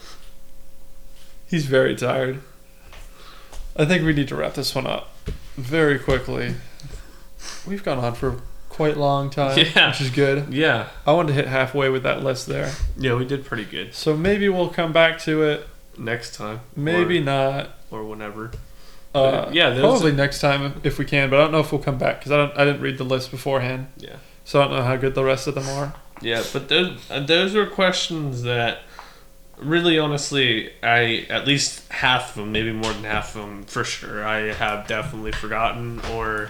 He's 1.48 1.66
very 1.66 1.96
tired. 1.96 2.42
I 3.76 3.86
think 3.86 4.04
we 4.04 4.14
need 4.14 4.28
to 4.30 4.36
wrap 4.36 4.56
this 4.56 4.74
one 4.74 4.88
up 4.88 5.14
very 5.56 6.00
quickly. 6.00 6.56
We've 7.68 7.84
gone 7.84 8.00
on 8.00 8.16
for 8.16 8.42
quite 8.78 8.96
long 8.96 9.30
time, 9.30 9.58
Yeah. 9.58 9.90
which 9.90 10.00
is 10.02 10.10
good. 10.12 10.54
yeah, 10.54 10.88
I 11.06 11.12
wanted 11.12 11.30
to 11.30 11.34
hit 11.34 11.48
halfway 11.48 11.90
with 11.90 12.04
that 12.04 12.24
list 12.24 12.48
there, 12.48 12.72
yeah, 12.98 13.14
we 13.16 13.26
did 13.26 13.44
pretty 13.46 13.66
good 13.66 13.94
so 13.94 14.16
maybe 14.16 14.48
we'll 14.48 14.70
come 14.70 14.94
back 14.94 15.20
to 15.22 15.44
it. 15.44 15.68
next 15.98 16.36
time. 16.36 16.62
Maybe 16.76 17.20
not. 17.20 17.72
or, 17.92 18.00
or 18.00 18.04
whenever. 18.06 18.52
Uh, 19.16 19.50
yeah, 19.52 19.72
those- 19.72 19.82
probably 19.82 20.12
next 20.12 20.40
time 20.42 20.80
if 20.84 21.00
we 21.00 21.06
can. 21.06 21.30
But 21.32 21.40
I 21.40 21.44
don't 21.44 21.52
know 21.52 21.60
if 21.62 21.72
we'll 21.72 21.82
come 21.82 21.98
back 21.98 22.20
because 22.20 22.32
I 22.32 22.38
don't. 22.38 22.56
I 22.58 22.66
didn't 22.66 22.82
read 22.82 22.98
the 23.00 23.04
list 23.04 23.32
beforehand, 23.32 23.88
Yeah, 23.98 24.18
so 24.46 24.62
I 24.62 24.66
don't 24.68 24.74
know 24.78 24.84
how 24.84 24.96
good 24.96 25.16
the 25.16 25.24
rest 25.24 25.48
of 25.48 25.56
them 25.56 25.68
are. 25.70 25.96
yeah, 26.22 26.44
but 26.54 26.70
those 26.70 27.00
uh, 27.10 27.20
those 27.22 27.56
were 27.56 27.66
questions 27.66 28.44
that 28.44 28.82
really, 29.58 29.98
honestly, 29.98 30.72
I 30.84 31.26
at 31.32 31.48
least 31.48 31.92
half 31.92 32.30
of 32.32 32.36
them, 32.36 32.52
maybe 32.52 32.72
more 32.72 32.94
than 32.94 33.06
half 33.06 33.36
of 33.36 33.42
them, 33.42 33.64
for 33.64 33.84
sure, 33.84 34.24
I 34.24 34.54
have 34.54 34.86
definitely 34.88 35.32
forgotten 35.32 36.00
or 36.14 36.50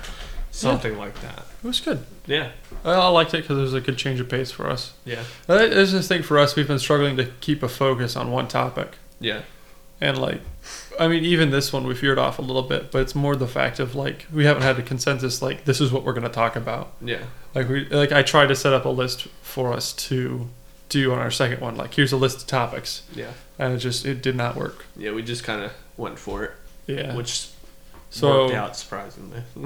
something 0.51 0.97
like 0.97 1.21
that. 1.21 1.45
It 1.63 1.67
was 1.67 1.79
good. 1.79 2.03
Yeah, 2.27 2.51
I, 2.85 2.91
I 2.91 3.07
liked 3.07 3.33
it 3.33 3.41
because 3.43 3.57
it 3.57 3.61
was 3.61 3.73
a 3.73 3.81
good 3.81 3.97
change 3.97 4.19
of 4.19 4.27
pace 4.29 4.51
for 4.51 4.69
us. 4.69 4.93
yeah, 5.05 5.23
Uh, 5.49 5.55
It's 5.59 5.91
just 5.91 6.09
thing 6.09 6.23
for 6.23 6.37
us. 6.37 6.55
We've 6.55 6.67
been 6.67 6.79
struggling 6.79 7.17
to 7.17 7.25
keep 7.41 7.63
a 7.63 7.69
focus 7.69 8.15
on 8.15 8.31
one 8.31 8.47
topic, 8.47 8.97
yeah, 9.19 9.41
and 10.01 10.17
like, 10.19 10.41
I 10.99 11.07
mean, 11.07 11.23
even 11.25 11.49
this 11.51 11.71
one 11.73 11.87
we 11.87 11.93
veered 11.93 12.19
off 12.19 12.37
a 12.37 12.41
little 12.41 12.61
bit, 12.63 12.91
but 12.91 13.01
it's 13.01 13.15
more 13.15 13.35
the 13.35 13.47
fact 13.47 13.79
of 13.79 13.95
like 13.95 14.27
we 14.33 14.45
haven't 14.45 14.63
had 14.63 14.77
a 14.77 14.83
consensus. 14.83 15.41
Like 15.41 15.65
this 15.65 15.79
is 15.81 15.91
what 15.91 16.03
we're 16.03 16.13
going 16.13 16.23
to 16.27 16.29
talk 16.29 16.55
about. 16.55 16.91
yeah, 17.01 17.23
Like 17.55 17.69
we 17.69 17.85
like 17.85 18.11
I 18.11 18.21
tried 18.23 18.47
to 18.47 18.55
set 18.55 18.73
up 18.73 18.85
a 18.85 18.89
list 18.89 19.27
for 19.41 19.73
us 19.73 19.93
to 19.93 20.49
do 20.89 21.11
on 21.13 21.19
our 21.19 21.31
second 21.31 21.61
one. 21.61 21.75
Like 21.75 21.93
here's 21.93 22.11
a 22.11 22.17
list 22.17 22.41
of 22.41 22.47
topics, 22.47 23.03
yeah, 23.15 23.31
and 23.57 23.73
it 23.73 23.77
just 23.79 24.05
it 24.05 24.21
did 24.21 24.35
not 24.35 24.55
work. 24.55 24.85
yeah. 24.95 25.11
We 25.11 25.21
just 25.23 25.43
kind 25.43 25.63
of 25.63 25.71
went 25.95 26.19
for 26.19 26.43
it, 26.43 26.51
Yeah. 26.87 27.15
which 27.15 27.47
so 28.19 28.43
worked 28.45 28.55
out 28.55 28.75
surprisingly. 28.77 29.41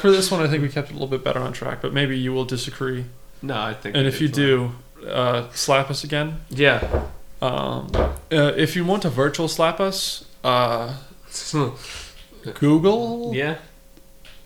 for 0.00 0.10
this 0.10 0.30
one, 0.32 0.42
I 0.42 0.48
think 0.48 0.62
we 0.62 0.68
kept 0.68 0.88
it 0.88 0.92
a 0.92 0.94
little 0.94 1.08
bit 1.08 1.22
better 1.24 1.40
on 1.40 1.52
track. 1.52 1.80
But 1.82 1.92
maybe 1.92 2.18
you 2.18 2.32
will 2.32 2.44
disagree, 2.44 3.04
no, 3.42 3.58
I 3.60 3.74
think. 3.74 3.96
and 3.96 4.06
if 4.06 4.20
you 4.20 4.28
fine. 4.28 4.34
do, 4.34 5.08
uh, 5.08 5.48
slap 5.52 5.90
us 5.90 6.04
again. 6.04 6.40
yeah. 6.50 7.04
Um, 7.42 7.90
uh, 7.94 8.10
if 8.56 8.74
you 8.76 8.84
want 8.84 9.02
to 9.02 9.10
virtual 9.10 9.46
slap 9.46 9.78
us, 9.78 10.24
uh, 10.42 10.96
Google. 12.54 13.34
yeah, 13.34 13.58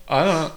I 0.09 0.25
don't 0.25 0.33
know. 0.35 0.51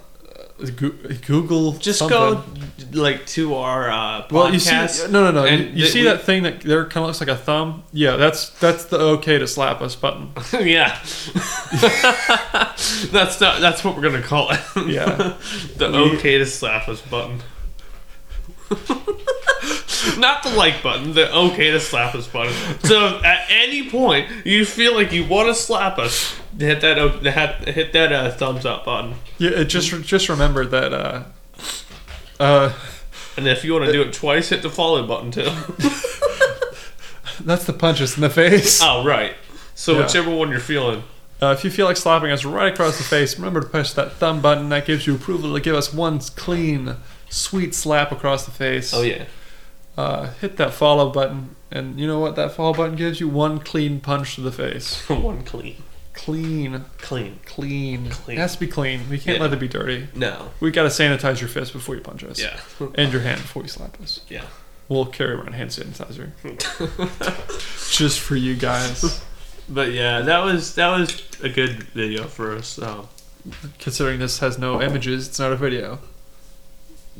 Goo- 0.76 0.92
Google. 1.26 1.72
Just 1.72 1.98
something. 1.98 2.16
go 2.16 2.44
like 2.92 3.26
to 3.26 3.54
our 3.54 3.90
uh, 3.90 4.22
podcast. 4.28 4.30
Well, 4.32 4.52
you 4.52 4.58
see, 4.60 5.10
no, 5.10 5.24
no, 5.24 5.30
no. 5.32 5.44
You, 5.44 5.50
and 5.50 5.76
you 5.78 5.86
see 5.86 6.00
we- 6.02 6.06
that 6.06 6.22
thing 6.22 6.44
that 6.44 6.60
there 6.60 6.84
kind 6.84 6.98
of 7.04 7.08
looks 7.08 7.20
like 7.20 7.28
a 7.28 7.36
thumb? 7.36 7.82
Yeah, 7.92 8.16
that's 8.16 8.50
that's 8.60 8.84
the 8.84 8.98
okay 8.98 9.38
to 9.38 9.48
slap 9.48 9.80
us 9.82 9.96
button. 9.96 10.30
yeah, 10.66 10.96
that's 13.10 13.40
not. 13.40 13.60
That's 13.60 13.82
what 13.82 13.96
we're 13.96 14.02
gonna 14.02 14.22
call 14.22 14.50
it. 14.52 14.60
Yeah. 14.86 15.36
the 15.76 15.90
We- 15.90 16.16
okay 16.18 16.38
to 16.38 16.46
slap 16.46 16.88
us 16.88 17.00
button. 17.02 17.40
Not 20.18 20.42
the 20.42 20.50
like 20.50 20.82
button, 20.82 21.14
the 21.14 21.32
okay 21.34 21.70
to 21.70 21.80
slap 21.80 22.14
us 22.14 22.26
button. 22.28 22.52
So 22.80 23.20
at 23.24 23.46
any 23.48 23.88
point 23.90 24.28
you 24.44 24.64
feel 24.64 24.94
like 24.94 25.12
you 25.12 25.26
want 25.26 25.48
to 25.48 25.54
slap 25.54 25.98
us, 25.98 26.36
hit 26.58 26.80
that 26.80 26.98
o- 26.98 27.08
hit 27.18 27.68
hit 27.68 27.92
that 27.92 28.12
uh, 28.12 28.30
thumbs 28.30 28.64
up 28.66 28.84
button. 28.84 29.14
Yeah, 29.38 29.50
it 29.50 29.64
just 29.66 29.90
just 30.02 30.28
remember 30.28 30.64
that. 30.66 30.92
Uh, 30.92 31.22
uh, 32.40 32.72
And 33.36 33.46
if 33.48 33.64
you 33.64 33.72
want 33.72 33.86
to 33.86 33.92
do 33.92 34.02
it 34.02 34.12
twice, 34.12 34.48
hit 34.50 34.62
the 34.62 34.70
follow 34.70 35.06
button 35.06 35.30
too. 35.30 35.42
that's 37.40 37.64
the 37.64 37.72
punches 37.72 38.16
in 38.16 38.20
the 38.22 38.30
face. 38.30 38.80
oh 38.82 39.04
right. 39.04 39.34
So 39.74 39.92
Yeah. 39.94 40.02
whichever 40.02 40.30
one 40.30 40.50
you're 40.50 40.60
feeling. 40.60 41.02
Uh, 41.42 41.48
if 41.56 41.64
you 41.64 41.70
feel 41.70 41.84
like 41.86 41.96
slapping 41.96 42.30
us 42.30 42.44
right 42.44 42.72
across 42.72 42.96
the 42.96 43.02
face, 43.04 43.36
remember 43.36 43.60
to 43.60 43.66
push 43.66 43.92
that 43.92 44.12
thumb 44.12 44.40
button. 44.40 44.68
That 44.68 44.86
gives 44.86 45.06
you 45.06 45.16
approval 45.16 45.52
to 45.54 45.60
give 45.60 45.74
us 45.74 45.92
one 45.92 46.20
clean, 46.20 46.96
sweet 47.28 47.74
slap 47.74 48.12
across 48.12 48.44
the 48.44 48.52
face. 48.52 48.94
Oh 48.94 49.02
yeah. 49.02 49.24
Uh, 49.96 50.30
hit 50.40 50.56
that 50.56 50.72
follow 50.72 51.10
button, 51.10 51.54
and 51.70 51.98
you 52.00 52.06
know 52.06 52.18
what 52.20 52.36
that 52.36 52.52
follow 52.52 52.72
button 52.72 52.96
gives 52.96 53.20
you? 53.20 53.28
One 53.28 53.58
clean 53.58 54.00
punch 54.00 54.36
to 54.36 54.40
the 54.40 54.52
face. 54.52 55.06
one 55.08 55.42
clean, 55.44 55.82
Clean, 56.14 56.84
clean. 56.98 57.40
clean. 57.44 58.08
Clean. 58.10 58.38
It 58.38 58.40
has 58.40 58.54
to 58.54 58.60
be 58.60 58.66
clean. 58.68 59.08
We 59.10 59.18
can't 59.18 59.36
Yeah. 59.38 59.42
let 59.42 59.52
it 59.52 59.58
be 59.58 59.68
dirty. 59.68 60.08
No. 60.14 60.52
We 60.60 60.70
gotta 60.70 60.88
sanitize 60.88 61.40
your 61.40 61.48
fist 61.48 61.72
before 61.72 61.94
you 61.96 62.00
punch 62.00 62.24
us. 62.24 62.40
Yeah. 62.40 62.58
And 62.94 63.12
your 63.12 63.20
hand 63.22 63.42
before 63.42 63.62
you 63.62 63.68
slap 63.68 64.00
us. 64.00 64.20
Yeah. 64.28 64.44
We'll 64.88 65.06
carry 65.06 65.32
around 65.34 65.52
hand 65.54 65.70
sanitizer. 65.70 66.30
Just 67.90 68.20
for 68.20 68.36
you 68.36 68.54
guys. 68.54 69.22
But 69.68 69.92
yeah, 69.92 70.20
that 70.20 70.44
was 70.44 70.74
that 70.76 70.88
was 70.96 71.22
a 71.42 71.48
good 71.48 71.84
video 71.94 72.24
for 72.24 72.54
us. 72.54 72.78
Um, 72.78 73.08
Considering 73.78 74.20
this 74.20 74.38
has 74.38 74.58
no 74.58 74.80
images, 74.80 75.28
it's 75.28 75.38
not 75.38 75.52
a 75.52 75.56
video. 75.56 75.98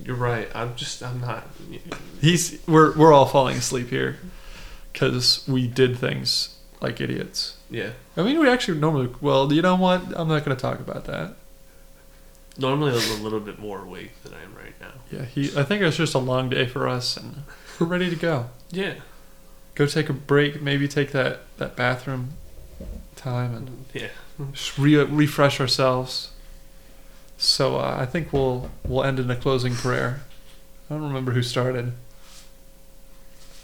you're 0.02 0.16
right. 0.16 0.48
I'm 0.54 0.74
just 0.76 1.02
I'm 1.02 1.20
not. 1.20 1.46
He's 2.20 2.58
we're 2.66 2.96
we're 2.96 3.12
all 3.12 3.26
falling 3.26 3.56
asleep 3.56 3.88
here 3.90 4.18
because 4.92 5.44
we 5.48 5.66
did 5.66 5.98
things 5.98 6.56
like 6.80 7.00
idiots. 7.00 7.56
Yeah. 7.70 7.90
I 8.16 8.22
mean, 8.22 8.38
we 8.38 8.48
actually 8.48 8.78
normally. 8.78 9.10
Well, 9.20 9.52
you 9.52 9.62
know 9.62 9.74
what? 9.76 10.02
I'm 10.14 10.28
not 10.28 10.44
going 10.44 10.56
to 10.56 10.60
talk 10.60 10.78
about 10.80 11.04
that. 11.06 11.34
Normally 12.56 12.92
I'm 12.92 13.20
a 13.20 13.22
little 13.22 13.40
bit 13.40 13.58
more 13.58 13.82
awake 13.82 14.22
than 14.22 14.32
I 14.34 14.42
am 14.42 14.54
right 14.54 14.74
now. 14.80 14.92
Yeah, 15.10 15.24
he. 15.24 15.46
I 15.58 15.64
think 15.64 15.82
it's 15.82 15.96
just 15.96 16.14
a 16.14 16.18
long 16.20 16.48
day 16.48 16.66
for 16.66 16.86
us, 16.88 17.16
and 17.16 17.42
we're 17.80 17.86
ready 17.86 18.08
to 18.10 18.16
go. 18.16 18.46
Yeah. 18.70 18.94
Go 19.76 19.86
take 19.86 20.08
a 20.08 20.12
break. 20.12 20.60
Maybe 20.62 20.88
take 20.88 21.12
that 21.12 21.40
that 21.58 21.76
bathroom 21.76 22.30
time 23.14 23.54
and 23.54 23.84
Yeah. 23.92 24.08
just 24.52 24.76
re- 24.78 24.96
refresh 24.96 25.60
ourselves. 25.60 26.32
So 27.38 27.76
uh, 27.76 27.96
I 28.00 28.06
think 28.06 28.32
we'll 28.32 28.70
we'll 28.84 29.04
end 29.04 29.18
in 29.20 29.30
a 29.30 29.36
closing 29.36 29.74
prayer. 29.74 30.22
I 30.90 30.94
don't 30.94 31.02
remember 31.04 31.32
who 31.32 31.42
started. 31.42 31.92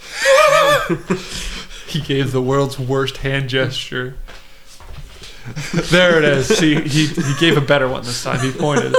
he 1.87 2.01
gave 2.01 2.33
the 2.33 2.43
world's 2.43 2.79
worst 2.79 3.19
hand 3.19 3.49
gesture. 3.49 4.17
there 5.91 6.19
it 6.19 6.25
is. 6.25 6.49
See, 6.49 6.75
he 6.81 7.07
he 7.07 7.35
gave 7.39 7.57
a 7.57 7.61
better 7.61 7.89
one 7.89 8.03
this 8.03 8.23
time. 8.23 8.41
He 8.41 8.53
pointed. 8.53 8.95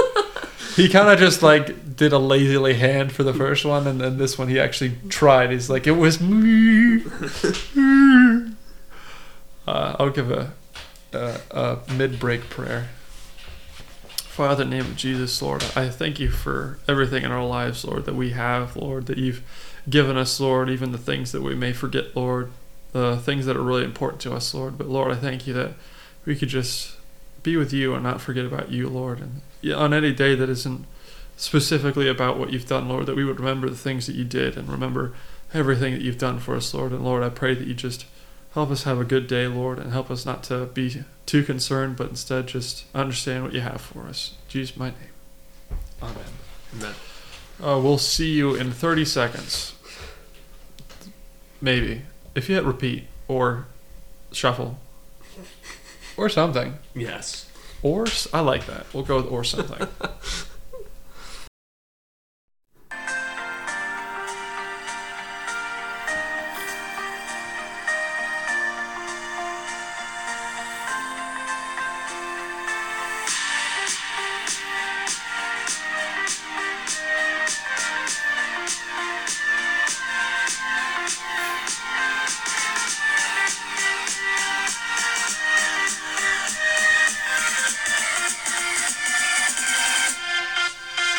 He 0.76 0.88
kind 0.88 1.08
of 1.08 1.18
just 1.18 1.42
like 1.42 1.96
did 1.96 2.12
a 2.12 2.18
lazily 2.18 2.74
hand 2.74 3.12
for 3.12 3.22
the 3.22 3.34
first 3.34 3.64
one, 3.64 3.86
and 3.86 4.00
then 4.00 4.18
this 4.18 4.38
one 4.38 4.48
he 4.48 4.58
actually 4.58 4.96
tried. 5.08 5.50
He's 5.50 5.68
like, 5.68 5.86
it 5.86 5.92
was 5.92 6.20
me. 6.20 7.02
Uh, 9.64 9.94
I'll 10.00 10.10
give 10.10 10.28
a, 10.28 10.52
a, 11.12 11.40
a 11.52 11.78
mid-break 11.92 12.50
prayer. 12.50 12.88
Father, 14.32 14.64
in 14.64 14.70
the 14.70 14.76
name 14.78 14.86
of 14.86 14.96
Jesus, 14.96 15.40
Lord, 15.40 15.62
I 15.76 15.88
thank 15.88 16.18
you 16.18 16.30
for 16.30 16.80
everything 16.88 17.22
in 17.22 17.30
our 17.30 17.46
lives, 17.46 17.84
Lord, 17.84 18.04
that 18.06 18.16
we 18.16 18.30
have, 18.30 18.76
Lord, 18.76 19.06
that 19.06 19.18
you've 19.18 19.42
given 19.88 20.16
us, 20.16 20.40
Lord, 20.40 20.68
even 20.68 20.90
the 20.90 20.98
things 20.98 21.30
that 21.32 21.42
we 21.42 21.54
may 21.54 21.72
forget, 21.72 22.16
Lord, 22.16 22.50
the 22.92 23.18
things 23.18 23.46
that 23.46 23.56
are 23.56 23.62
really 23.62 23.84
important 23.84 24.20
to 24.22 24.34
us, 24.34 24.52
Lord. 24.54 24.78
But 24.78 24.88
Lord, 24.88 25.12
I 25.12 25.16
thank 25.16 25.46
you 25.46 25.52
that 25.54 25.74
we 26.24 26.36
could 26.36 26.48
just 26.48 26.96
be 27.42 27.56
with 27.56 27.72
you 27.72 27.94
and 27.94 28.02
not 28.02 28.20
forget 28.20 28.44
about 28.44 28.70
you, 28.70 28.88
Lord. 28.88 29.20
And 29.20 29.72
on 29.74 29.92
any 29.92 30.12
day 30.12 30.34
that 30.34 30.48
isn't 30.48 30.86
specifically 31.36 32.08
about 32.08 32.38
what 32.38 32.52
you've 32.52 32.68
done, 32.68 32.88
Lord, 32.88 33.06
that 33.06 33.16
we 33.16 33.24
would 33.24 33.40
remember 33.40 33.68
the 33.68 33.76
things 33.76 34.06
that 34.06 34.14
you 34.16 34.24
did 34.24 34.56
and 34.56 34.68
remember 34.68 35.12
everything 35.52 35.92
that 35.92 36.02
you've 36.02 36.18
done 36.18 36.38
for 36.38 36.54
us, 36.54 36.72
Lord. 36.72 36.92
And 36.92 37.04
Lord, 37.04 37.22
I 37.22 37.28
pray 37.28 37.54
that 37.54 37.66
you 37.66 37.74
just 37.74 38.06
help 38.54 38.70
us 38.70 38.84
have 38.84 39.00
a 39.00 39.04
good 39.04 39.26
day, 39.26 39.46
Lord, 39.46 39.78
and 39.78 39.92
help 39.92 40.10
us 40.10 40.24
not 40.24 40.42
to 40.44 40.66
be 40.66 41.02
too 41.26 41.42
concerned, 41.42 41.96
but 41.96 42.10
instead 42.10 42.46
just 42.46 42.84
understand 42.94 43.44
what 43.44 43.52
you 43.52 43.60
have 43.60 43.80
for 43.80 44.06
us. 44.06 44.34
In 44.46 44.50
Jesus, 44.50 44.76
my 44.76 44.90
name. 44.90 45.78
Amen. 46.02 46.24
Amen. 46.76 46.94
Uh, 47.62 47.80
we'll 47.80 47.98
see 47.98 48.32
you 48.32 48.54
in 48.54 48.72
30 48.72 49.04
seconds. 49.04 49.74
Maybe. 51.60 52.02
If 52.34 52.48
you 52.48 52.56
hit 52.56 52.64
repeat 52.64 53.04
or 53.28 53.66
shuffle 54.32 54.78
or 56.16 56.28
something. 56.28 56.78
Yes. 56.94 57.48
Or 57.82 58.06
I 58.32 58.40
like 58.40 58.66
that. 58.66 58.86
We'll 58.92 59.04
go 59.04 59.16
with 59.16 59.26
or 59.26 59.44
something. 59.44 59.88